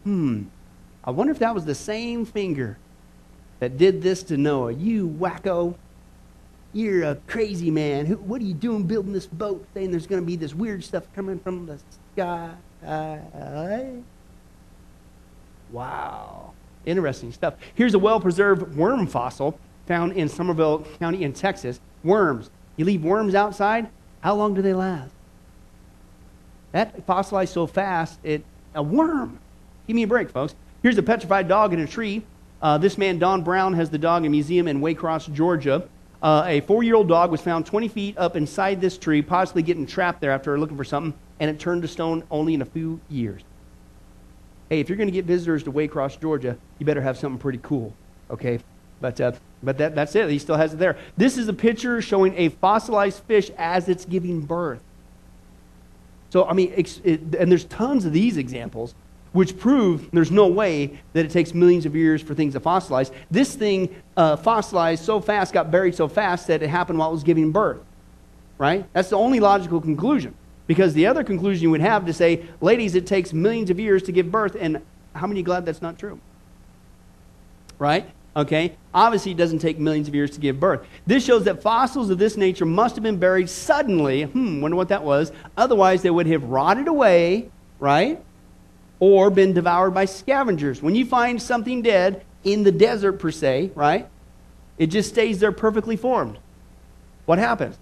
Hmm. 0.05 0.45
I 1.05 1.11
wonder 1.11 1.33
if 1.33 1.39
that 1.41 1.55
was 1.55 1.65
the 1.65 1.75
same 1.75 2.25
finger 2.25 2.79
that 3.61 3.77
did 3.77 4.03
this 4.03 4.23
to 4.25 4.37
Noah. 4.37 4.73
You 4.73 5.09
wacko. 5.09 5.75
You're 6.73 7.05
a 7.05 7.17
crazy 7.27 7.71
man. 7.71 8.07
Who, 8.07 8.17
what 8.17 8.41
are 8.41 8.45
you 8.45 8.55
doing 8.55 8.85
building 8.85 9.13
this 9.13 9.27
boat 9.27 9.67
saying 9.75 9.91
there's 9.91 10.07
going 10.07 10.23
to 10.23 10.27
be 10.27 10.37
this 10.37 10.55
weird 10.55 10.83
stuff 10.83 11.05
coming 11.15 11.39
from 11.39 11.67
the 11.67 11.79
sky? 12.15 12.51
Wow. 15.71 16.53
Interesting 16.87 17.33
stuff. 17.33 17.55
Here's 17.75 17.95
a 17.95 17.99
well 17.99 18.21
preserved 18.21 18.77
worm 18.77 19.07
fossil 19.07 19.59
found 19.87 20.13
in 20.13 20.29
Somervell 20.29 20.87
County 20.99 21.25
in 21.25 21.33
Texas. 21.33 21.81
Worms. 22.05 22.51
You 22.77 22.85
leave 22.85 23.05
worms 23.05 23.35
outside, 23.35 23.89
how 24.21 24.35
long 24.35 24.55
do 24.55 24.63
they 24.63 24.75
last? 24.75 25.13
That 26.73 27.05
fossilized 27.07 27.53
so 27.53 27.67
fast, 27.67 28.19
it 28.23 28.45
a 28.75 28.83
worm. 28.83 29.39
Give 29.87 29.95
me 29.95 30.05
a 30.05 30.07
break, 30.07 30.31
folks. 30.31 30.55
Here's 30.83 30.99
a 30.99 31.03
petrified 31.03 31.49
dog 31.49 31.73
in 31.73 31.81
a 31.81 31.87
tree. 31.87 32.23
Uh, 32.61 32.79
this 32.79 32.99
man, 32.99 33.19
Don 33.19 33.43
Brown, 33.43 33.75
has 33.75 33.91
the 33.91 33.99
dog 33.99 34.23
in 34.23 34.27
a 34.27 34.31
museum 34.31 34.69
in 34.69 34.81
Waycross, 34.81 35.33
Georgia. 35.33 35.89
Uh, 36.23 36.45
a 36.47 36.61
four 36.61 36.83
year 36.83 36.95
old 36.95 37.09
dog 37.09 37.31
was 37.31 37.41
found 37.41 37.67
20 37.67 37.89
feet 37.89 38.19
up 38.19 38.37
inside 38.37 38.81
this 38.81 38.97
tree, 38.99 39.23
possibly 39.23 39.63
getting 39.63 39.87
trapped 39.87 40.21
there 40.21 40.31
after 40.31 40.59
looking 40.59 40.77
for 40.77 40.85
something, 40.85 41.15
and 41.41 41.51
it 41.51 41.59
turned 41.59 41.83
to 41.83 41.89
stone 41.89 42.23
only 42.31 42.55
in 42.55 42.63
a 42.63 42.67
few 42.67 43.01
years 43.09 43.43
hey, 44.73 44.81
if 44.81 44.89
you're 44.89 44.97
going 44.97 45.09
to 45.09 45.13
get 45.13 45.27
visitors 45.27 45.63
to 45.63 45.71
Waycross, 45.71 46.19
Georgia, 46.19 46.57
you 46.79 46.87
better 46.87 47.03
have 47.03 47.19
something 47.19 47.39
pretty 47.39 47.61
cool, 47.63 47.93
okay? 48.31 48.59
But, 49.03 49.21
uh, 49.21 49.33
but 49.63 49.77
that, 49.77 49.95
that's 49.95 50.17
it. 50.17 50.31
He 50.31 50.39
still 50.39 50.57
has 50.57 50.73
it 50.73 50.79
there. 50.79 50.97
This 51.15 51.37
is 51.37 51.47
a 51.47 51.53
picture 51.53 52.01
showing 52.01 52.35
a 52.39 52.49
fossilized 52.49 53.23
fish 53.25 53.51
as 53.59 53.91
it's 53.91 54.07
giving 54.07 54.41
birth. 54.41 54.81
So, 56.31 56.47
I 56.47 56.55
mean, 56.55 56.73
it, 56.75 57.21
and 57.35 57.53
there's 57.53 57.67
tons 57.67 58.07
of 58.07 58.15
these 58.15 58.39
examples 58.39 58.95
which 59.33 59.59
prove 59.59 60.11
there's 60.13 60.31
no 60.31 60.47
way 60.47 60.99
that 61.13 61.25
it 61.25 61.31
takes 61.31 61.55
millions 61.55 61.87
of 61.87 61.97
years 61.97 62.23
for 62.23 62.35
things 62.35 62.55
to 62.55 62.61
fossilize. 62.61 63.11
This 63.31 63.55
thing 63.55 63.95
uh, 64.17 64.37
fossilized 64.37 65.05
so 65.05 65.21
fast, 65.21 65.53
got 65.53 65.71
buried 65.71 65.95
so 65.95 66.09
fast 66.09 66.47
that 66.49 66.63
it 66.63 66.69
happened 66.69 66.99
while 66.99 67.11
it 67.11 67.13
was 67.13 67.25
giving 67.25 67.51
birth. 67.51 67.81
Right? 68.59 68.87
That's 68.93 69.09
the 69.11 69.17
only 69.17 69.41
logical 69.41 69.81
conclusion. 69.81 70.35
Because 70.67 70.95
the 70.95 71.07
other 71.07 71.25
conclusion 71.25 71.63
you 71.63 71.71
would 71.71 71.81
have 71.81 72.07
to 72.07 72.13
say, 72.13 72.45
ladies, 72.61 72.95
it 72.95 73.07
takes 73.07 73.33
millions 73.33 73.71
of 73.71 73.81
years 73.81 74.03
to 74.05 74.13
give 74.13 74.31
birth, 74.31 74.57
and 74.59 74.81
how 75.15 75.27
many 75.27 75.43
glad 75.43 75.67
that's 75.67 75.83
not 75.83 75.99
true? 75.99 76.21
Right? 77.79 78.09
Okay? 78.37 78.77
Obviously, 78.95 79.33
it 79.33 79.37
doesn't 79.37 79.59
take 79.59 79.79
millions 79.79 80.09
of 80.09 80.15
years 80.15 80.31
to 80.33 80.41
give 80.41 80.61
birth. 80.61 80.87
This 81.07 81.25
shows 81.25 81.45
that 81.45 81.63
fossils 81.63 82.11
of 82.11 82.19
this 82.19 82.37
nature 82.37 82.65
must 82.65 82.95
have 82.95 83.03
been 83.03 83.19
buried 83.19 83.51
suddenly. 83.51 84.23
Hmm, 84.23 84.61
wonder 84.61 84.77
what 84.77 84.89
that 84.89 85.03
was. 85.03 85.33
Otherwise, 85.57 86.03
they 86.03 86.11
would 86.11 86.27
have 86.27 86.45
rotted 86.45 86.87
away, 86.87 87.51
right? 87.81 88.23
Or 89.03 89.31
been 89.31 89.53
devoured 89.53 89.95
by 89.95 90.05
scavengers. 90.05 90.81
When 90.81 90.95
you 90.95 91.05
find 91.05 91.43
something 91.43 91.83
dead 91.83 92.25
in 92.45 92.63
the 92.63 92.71
desert, 92.71 93.15
per 93.15 93.33
se, 93.33 93.73
right? 93.75 94.09
It 94.79 94.87
just 94.87 95.09
stays 95.09 95.41
there 95.41 95.51
perfectly 95.51 95.97
formed. 95.97 96.39
What 97.27 97.41
happens? 97.41 97.77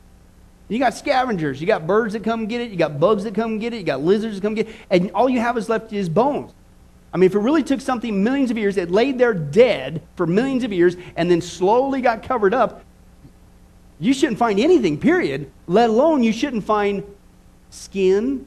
You 0.68 0.78
got 0.78 0.94
scavengers. 0.94 1.60
You 1.60 1.66
got 1.66 1.86
birds 1.86 2.14
that 2.14 2.24
come 2.24 2.46
get 2.46 2.62
it. 2.62 2.70
You 2.70 2.78
got 2.78 2.98
bugs 2.98 3.24
that 3.24 3.34
come 3.34 3.58
get 3.58 3.74
it. 3.74 3.80
You 3.80 3.82
got 3.82 4.00
lizards 4.00 4.36
that 4.36 4.40
come 4.40 4.54
get 4.54 4.68
it. 4.68 4.74
And 4.88 5.10
all 5.10 5.28
you 5.28 5.40
have 5.40 5.58
is 5.58 5.68
left 5.68 5.92
is 5.92 6.08
bones. 6.08 6.54
I 7.12 7.18
mean, 7.18 7.26
if 7.26 7.34
it 7.34 7.40
really 7.40 7.64
took 7.64 7.82
something 7.82 8.24
millions 8.24 8.50
of 8.50 8.56
years, 8.56 8.78
it 8.78 8.90
laid 8.90 9.18
there 9.18 9.34
dead 9.34 10.00
for 10.16 10.26
millions 10.26 10.64
of 10.64 10.72
years 10.72 10.96
and 11.16 11.30
then 11.30 11.42
slowly 11.42 12.00
got 12.00 12.22
covered 12.22 12.54
up, 12.54 12.82
you 13.98 14.14
shouldn't 14.14 14.38
find 14.38 14.58
anything, 14.58 14.98
period, 14.98 15.50
let 15.66 15.90
alone 15.90 16.22
you 16.22 16.32
shouldn't 16.32 16.64
find 16.64 17.04
skin, 17.68 18.46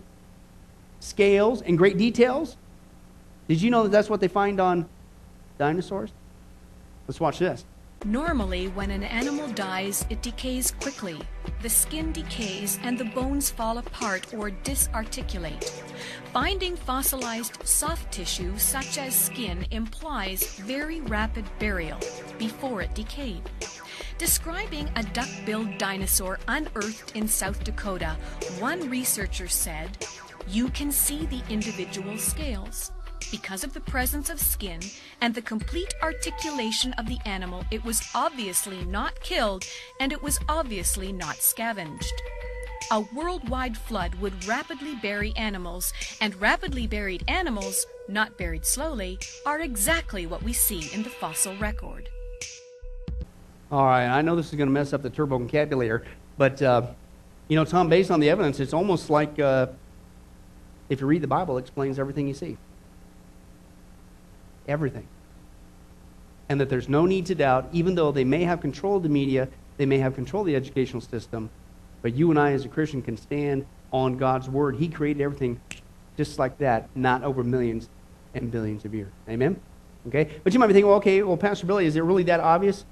scales, 0.99 1.61
and 1.61 1.77
great 1.77 1.99
details. 1.99 2.57
Did 3.47 3.61
you 3.61 3.69
know 3.69 3.83
that 3.83 3.91
that's 3.91 4.09
what 4.09 4.19
they 4.19 4.27
find 4.27 4.59
on 4.59 4.87
dinosaurs? 5.57 6.11
Let's 7.07 7.19
watch 7.19 7.39
this. 7.39 7.65
Normally, 8.05 8.67
when 8.67 8.91
an 8.91 9.03
animal 9.03 9.47
dies, 9.49 10.05
it 10.09 10.21
decays 10.21 10.71
quickly. 10.71 11.17
The 11.61 11.69
skin 11.69 12.11
decays 12.11 12.77
and 12.83 12.97
the 12.97 13.05
bones 13.05 13.49
fall 13.49 13.77
apart 13.77 14.33
or 14.33 14.49
disarticulate. 14.49 15.63
Finding 16.33 16.75
fossilized 16.75 17.65
soft 17.65 18.11
tissue, 18.11 18.57
such 18.57 18.97
as 18.97 19.15
skin, 19.15 19.65
implies 19.71 20.57
very 20.59 20.99
rapid 21.01 21.45
burial 21.59 21.99
before 22.37 22.81
it 22.81 22.93
decayed. 22.93 23.43
Describing 24.17 24.89
a 24.97 25.03
duck 25.03 25.29
billed 25.45 25.77
dinosaur 25.77 26.39
unearthed 26.49 27.15
in 27.15 27.25
South 27.25 27.63
Dakota, 27.63 28.17
one 28.59 28.89
researcher 28.89 29.47
said, 29.47 30.05
You 30.49 30.67
can 30.69 30.91
see 30.91 31.25
the 31.27 31.41
individual 31.49 32.17
scales. 32.17 32.91
Because 33.33 33.63
of 33.63 33.73
the 33.73 33.79
presence 33.79 34.29
of 34.29 34.39
skin 34.39 34.79
and 35.19 35.33
the 35.33 35.41
complete 35.41 35.91
articulation 36.03 36.93
of 36.99 37.07
the 37.07 37.17
animal, 37.25 37.65
it 37.71 37.83
was 37.83 38.07
obviously 38.13 38.85
not 38.85 39.19
killed 39.21 39.65
and 39.99 40.11
it 40.11 40.21
was 40.21 40.39
obviously 40.47 41.11
not 41.11 41.37
scavenged. 41.37 42.13
A 42.91 42.99
worldwide 42.99 43.75
flood 43.75 44.13
would 44.21 44.45
rapidly 44.45 44.93
bury 45.01 45.33
animals, 45.35 45.93
and 46.21 46.39
rapidly 46.39 46.85
buried 46.85 47.23
animals, 47.27 47.87
not 48.07 48.37
buried 48.37 48.67
slowly, 48.67 49.17
are 49.47 49.61
exactly 49.61 50.27
what 50.27 50.43
we 50.43 50.53
see 50.53 50.93
in 50.93 51.01
the 51.01 51.09
fossil 51.09 51.55
record. 51.55 52.09
All 53.71 53.85
right, 53.85 54.09
I 54.09 54.21
know 54.21 54.35
this 54.35 54.49
is 54.49 54.55
going 54.55 54.67
to 54.67 54.73
mess 54.73 54.93
up 54.93 55.01
the 55.01 55.09
turbo 55.09 55.39
vocabulary, 55.39 56.05
but 56.37 56.61
uh, 56.61 56.85
you 57.47 57.55
know, 57.55 57.65
Tom, 57.65 57.89
based 57.89 58.11
on 58.11 58.19
the 58.19 58.29
evidence, 58.29 58.59
it's 58.59 58.73
almost 58.73 59.09
like 59.09 59.39
uh, 59.39 59.67
if 60.89 61.01
you 61.01 61.07
read 61.07 61.23
the 61.23 61.27
Bible, 61.27 61.57
it 61.57 61.61
explains 61.61 61.97
everything 61.97 62.27
you 62.27 62.35
see 62.35 62.57
everything. 64.67 65.07
And 66.49 66.59
that 66.59 66.69
there's 66.69 66.89
no 66.89 67.05
need 67.05 67.25
to 67.27 67.35
doubt, 67.35 67.69
even 67.71 67.95
though 67.95 68.11
they 68.11 68.23
may 68.23 68.43
have 68.43 68.61
control 68.61 68.97
of 68.97 69.03
the 69.03 69.09
media, 69.09 69.47
they 69.77 69.85
may 69.85 69.97
have 69.99 70.15
control 70.15 70.41
of 70.41 70.47
the 70.47 70.55
educational 70.55 71.01
system, 71.01 71.49
but 72.01 72.13
you 72.13 72.29
and 72.29 72.39
I, 72.39 72.51
as 72.51 72.65
a 72.65 72.69
Christian, 72.69 73.01
can 73.01 73.17
stand 73.17 73.65
on 73.91 74.17
God's 74.17 74.49
word. 74.49 74.75
He 74.75 74.87
created 74.87 75.21
everything 75.21 75.59
just 76.17 76.37
like 76.37 76.57
that, 76.59 76.89
not 76.95 77.23
over 77.23 77.43
millions 77.43 77.89
and 78.33 78.51
billions 78.51 78.85
of 78.85 78.93
years. 78.93 79.11
Amen? 79.29 79.59
Okay? 80.07 80.29
But 80.43 80.53
you 80.53 80.59
might 80.59 80.67
be 80.67 80.73
thinking, 80.73 80.87
well, 80.87 80.97
okay, 80.97 81.23
well, 81.23 81.37
Pastor 81.37 81.65
Billy, 81.65 81.85
is 81.85 81.95
it 81.95 82.01
really 82.01 82.23
that 82.23 82.39
obvious? 82.39 82.85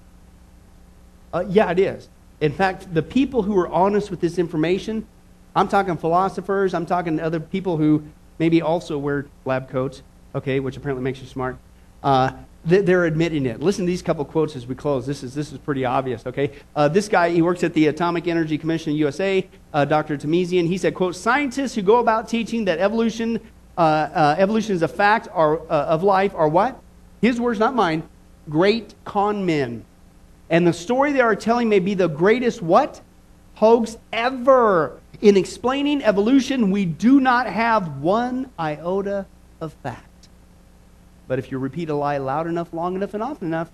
Uh, 1.34 1.44
yeah, 1.48 1.70
it 1.72 1.80
is. 1.80 2.10
In 2.40 2.52
fact, 2.52 2.94
the 2.94 3.04
people 3.04 3.44
who 3.44 3.58
are 3.60 3.68
honest 3.68 4.10
with 4.10 4.22
this 4.22 4.40
information, 4.40 5.06
I'm 5.56 5.68
talking 5.68 5.98
philosophers, 5.98 6.74
I'm 6.74 6.86
talking 6.86 7.20
other 7.20 7.40
people 7.40 7.78
who 7.78 8.04
maybe 8.40 8.62
also 8.62 8.98
wear 8.98 9.28
lab 9.46 9.70
coats, 9.70 10.02
okay, 10.36 10.60
which 10.60 10.78
apparently 10.78 11.04
makes 11.04 11.20
you 11.22 11.28
smart, 11.28 11.58
uh, 12.04 12.32
they're 12.64 13.06
admitting 13.06 13.48
it. 13.48 13.60
Listen 13.60 13.86
to 13.86 13.90
these 13.90 14.04
couple 14.04 14.24
quotes 14.24 14.56
as 14.56 14.68
we 14.68 14.76
close. 14.76 15.08
This 15.08 15.24
is, 15.24 15.34
this 15.34 15.52
is 15.52 15.58
pretty 15.58 15.84
obvious, 15.84 16.26
okay? 16.28 16.52
Uh, 16.76 16.88
this 16.88 17.08
guy, 17.08 17.32
he 17.32 17.42
works 17.42 17.64
at 17.64 17.74
the 17.74 17.88
Atomic 17.88 18.28
Energy 18.28 18.58
Commission 18.58 18.92
in 18.92 18.98
USA, 18.98 19.48
uh, 19.74 19.84
Dr. 19.86 20.16
Tahmisian. 20.16 20.68
He 20.68 20.78
said, 20.78 20.94
quote, 20.94 21.16
scientists 21.16 21.74
who 21.74 21.82
go 21.82 21.98
about 21.98 22.30
teaching 22.30 22.66
that 22.66 22.80
evolution, 22.80 23.40
uh, 23.78 23.82
uh 23.82 24.36
evolution 24.38 24.76
is 24.76 24.84
a 24.84 24.88
fact 24.88 25.28
are, 25.34 25.60
uh, 25.60 25.86
of 25.86 26.04
life 26.04 26.36
are 26.36 26.48
what? 26.48 26.80
His 27.20 27.40
words, 27.40 27.58
not 27.58 27.74
mine, 27.74 28.04
great 28.48 28.94
con 29.06 29.46
men. 29.46 29.84
And 30.50 30.68
the 30.68 30.74
story 30.74 31.14
they 31.14 31.22
are 31.22 31.36
telling 31.36 31.68
may 31.68 31.80
be 31.80 31.96
the 31.96 32.10
greatest 32.10 32.62
what? 32.62 33.02
Hoax 33.56 33.98
ever. 34.14 35.00
In 35.22 35.38
explaining 35.38 36.04
evolution, 36.04 36.70
we 36.70 36.86
do 36.86 37.20
not 37.20 37.48
have 37.48 38.02
one 38.02 38.52
iota 38.60 39.26
of 39.62 39.74
fact. 39.82 40.11
But 41.28 41.40
if 41.40 41.52
you 41.52 41.58
repeat 41.58 41.90
a 41.90 41.96
lie 41.96 42.18
loud 42.18 42.48
enough, 42.48 42.74
long 42.74 42.96
enough, 42.96 43.14
and 43.14 43.24
often 43.24 43.48
enough, 43.48 43.72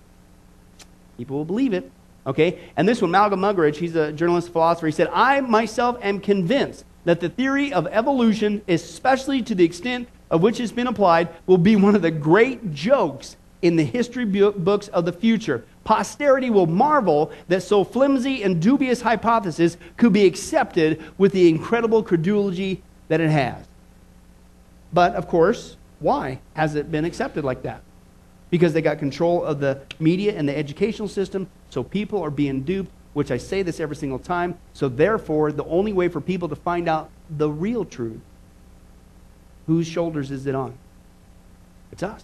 people 1.18 1.38
will 1.38 1.46
believe 1.46 1.74
it. 1.74 1.92
Okay? 2.26 2.60
And 2.76 2.88
this 2.88 3.02
one, 3.02 3.12
Malcolm 3.12 3.40
Muggeridge, 3.40 3.78
he's 3.78 3.96
a 3.96 4.12
journalist 4.12 4.52
philosopher, 4.52 4.88
he 4.88 4.92
said, 4.92 5.10
I 5.14 5.42
myself 5.42 5.98
am 6.02 6.20
convinced 6.20 6.86
that 7.06 7.22
the 7.22 7.30
theory 7.30 7.72
of 7.72 7.88
evolution, 7.88 8.62
especially 8.68 9.42
to 9.44 9.56
the 9.56 9.64
extent 9.64 10.10
of 10.30 10.42
which 10.42 10.60
it's 10.60 10.74
been 10.74 10.88
applied, 10.88 11.30
will 11.46 11.58
be 11.58 11.76
one 11.76 11.96
of 11.96 12.02
the 12.02 12.12
great 12.12 12.74
jokes 12.74 13.38
in 13.62 13.76
the 13.76 13.84
history 13.84 14.26
books 14.26 14.88
of 14.90 15.06
the 15.06 15.14
future. 15.14 15.66
Posterity 15.84 16.50
will 16.50 16.68
marvel 16.68 17.32
that 17.48 17.64
so 17.64 17.84
flimsy 17.84 18.44
and 18.44 18.62
dubious 18.62 19.02
hypothesis 19.02 19.78
could 19.96 20.12
be 20.12 20.26
accepted 20.26 21.02
with 21.18 21.32
the 21.32 21.48
incredible 21.48 22.04
credulity 22.04 22.84
that 23.08 23.22
it 23.22 23.30
has. 23.30 23.66
But, 24.92 25.16
of 25.16 25.28
course, 25.28 25.78
why 26.00 26.40
has 26.54 26.76
it 26.76 26.92
been 26.92 27.06
accepted 27.06 27.44
like 27.44 27.64
that? 27.64 27.82
Because 28.50 28.74
they 28.74 28.82
got 28.82 29.00
control 29.00 29.44
of 29.44 29.60
the 29.60 29.82
media 30.00 30.34
and 30.38 30.48
the 30.48 30.58
educational 30.58 31.08
system, 31.08 31.50
so 31.70 31.84
people 31.84 32.22
are 32.24 32.30
being 32.30 32.64
duped, 32.64 32.92
which 33.14 33.32
I 33.32 33.38
say 33.38 33.62
this 33.62 33.80
every 33.80 33.96
single 33.96 34.20
time. 34.20 34.58
So, 34.74 34.88
therefore, 34.88 35.52
the 35.52 35.66
only 35.66 35.92
way 35.92 36.08
for 36.08 36.22
people 36.22 36.48
to 36.50 36.56
find 36.56 36.88
out 36.88 37.10
the 37.30 37.50
real 37.50 37.84
truth, 37.84 38.22
whose 39.66 39.88
shoulders 39.88 40.32
is 40.32 40.46
it 40.46 40.56
on? 40.56 40.78
It's 41.92 42.04
us. 42.04 42.24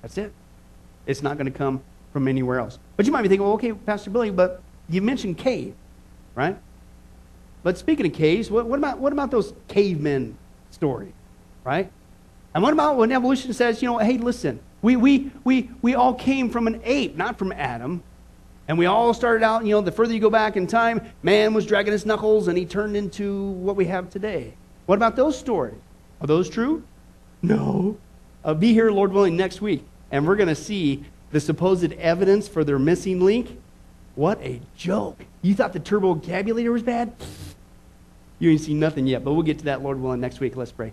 That's 0.00 0.16
it. 0.16 0.32
It's 1.06 1.22
not 1.22 1.36
going 1.36 1.50
to 1.50 1.58
come 1.58 1.82
from 2.12 2.28
anywhere 2.28 2.58
else. 2.58 2.78
But 2.96 3.06
you 3.06 3.12
might 3.12 3.22
be 3.22 3.28
thinking, 3.28 3.44
well, 3.44 3.54
okay, 3.54 3.72
Pastor 3.72 4.10
Billy, 4.10 4.30
but 4.30 4.62
you 4.88 5.02
mentioned 5.02 5.38
cave, 5.38 5.74
right? 6.34 6.56
But 7.62 7.76
speaking 7.76 8.06
of 8.06 8.12
caves, 8.12 8.50
what, 8.50 8.66
what 8.66 8.78
about, 8.78 8.98
what 8.98 9.12
about 9.12 9.30
those 9.30 9.52
cavemen 9.68 10.36
stories, 10.70 11.12
right? 11.64 11.90
And 12.54 12.62
what 12.62 12.72
about 12.72 12.96
when 12.96 13.12
evolution 13.12 13.52
says, 13.52 13.80
you 13.80 13.88
know, 13.88 13.98
hey, 13.98 14.18
listen, 14.18 14.60
we, 14.82 14.96
we, 14.96 15.30
we, 15.44 15.70
we 15.82 15.94
all 15.94 16.14
came 16.14 16.50
from 16.50 16.66
an 16.66 16.80
ape, 16.84 17.16
not 17.16 17.38
from 17.38 17.52
Adam. 17.52 18.02
And 18.66 18.78
we 18.78 18.86
all 18.86 19.12
started 19.14 19.44
out, 19.44 19.64
you 19.64 19.72
know, 19.72 19.80
the 19.80 19.92
further 19.92 20.14
you 20.14 20.20
go 20.20 20.30
back 20.30 20.56
in 20.56 20.66
time, 20.66 21.00
man 21.22 21.54
was 21.54 21.66
dragging 21.66 21.92
his 21.92 22.06
knuckles 22.06 22.48
and 22.48 22.56
he 22.56 22.64
turned 22.64 22.96
into 22.96 23.50
what 23.50 23.76
we 23.76 23.86
have 23.86 24.10
today. 24.10 24.54
What 24.86 24.96
about 24.96 25.16
those 25.16 25.38
stories? 25.38 25.80
Are 26.20 26.26
those 26.26 26.48
true? 26.48 26.82
No. 27.42 27.98
Uh, 28.44 28.54
be 28.54 28.72
here, 28.72 28.90
Lord 28.90 29.12
willing, 29.12 29.36
next 29.36 29.60
week. 29.60 29.84
And 30.10 30.26
we're 30.26 30.36
going 30.36 30.48
to 30.48 30.54
see 30.54 31.04
the 31.30 31.40
supposed 31.40 31.92
evidence 31.92 32.48
for 32.48 32.64
their 32.64 32.78
missing 32.78 33.20
link. 33.20 33.60
What 34.14 34.40
a 34.40 34.60
joke. 34.76 35.24
You 35.42 35.54
thought 35.54 35.72
the 35.72 35.80
turbo 35.80 36.14
vocabulary 36.14 36.68
was 36.68 36.82
bad? 36.82 37.12
You 38.38 38.50
ain't 38.50 38.60
seen 38.60 38.80
nothing 38.80 39.06
yet, 39.06 39.24
but 39.24 39.32
we'll 39.32 39.42
get 39.42 39.58
to 39.60 39.64
that, 39.66 39.82
Lord 39.82 40.00
willing, 40.00 40.20
next 40.20 40.40
week. 40.40 40.56
Let's 40.56 40.72
pray. 40.72 40.92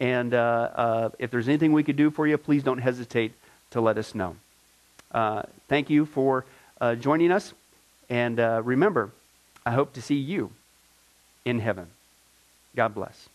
And 0.00 0.32
uh, 0.34 0.70
uh, 0.74 1.10
if 1.18 1.30
there's 1.30 1.46
anything 1.46 1.72
we 1.72 1.84
could 1.84 1.96
do 1.96 2.10
for 2.10 2.26
you, 2.26 2.36
please 2.38 2.62
don't 2.62 2.78
hesitate 2.78 3.34
to 3.70 3.80
let 3.80 3.98
us 3.98 4.14
know. 4.14 4.34
thank 5.68 5.90
you 5.90 6.06
for 6.06 6.44
joining 6.98 7.30
us. 7.30 7.52
And 8.08 8.38
remember, 8.66 9.12
I 9.64 9.72
hope 9.72 9.92
to 9.92 10.02
see 10.02 10.16
you 10.16 10.50
in 11.44 11.60
heaven. 11.60 11.88
God 12.74 12.94
bless. 12.94 13.28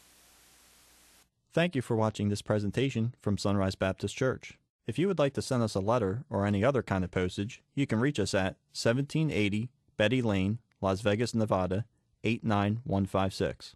Thank 1.54 1.76
you 1.76 1.82
for 1.82 1.96
watching 1.96 2.28
this 2.28 2.42
presentation 2.42 3.14
from 3.22 3.38
Sunrise 3.38 3.76
Baptist 3.76 4.18
Church. 4.18 4.58
If 4.88 5.00
you 5.00 5.08
would 5.08 5.20
like 5.20 5.34
to 5.36 5.42
send 5.42 5.64
us 5.64 5.74
a 5.74 5.80
letter 5.80 6.26
or 6.30 6.46
any 6.46 6.64
other 6.64 6.84
kind 6.84 7.04
of 7.04 7.12
postage, 7.12 7.62
you 7.76 7.88
can 7.88 8.00
reach 8.00 8.20
us 8.20 8.34
at 8.34 8.58
1780 8.74 9.70
Betty 9.98 10.22
Lane, 10.22 10.60
Las 10.82 11.02
Vegas, 11.02 11.34
Nevada 11.34 11.86
89156. 12.24 13.76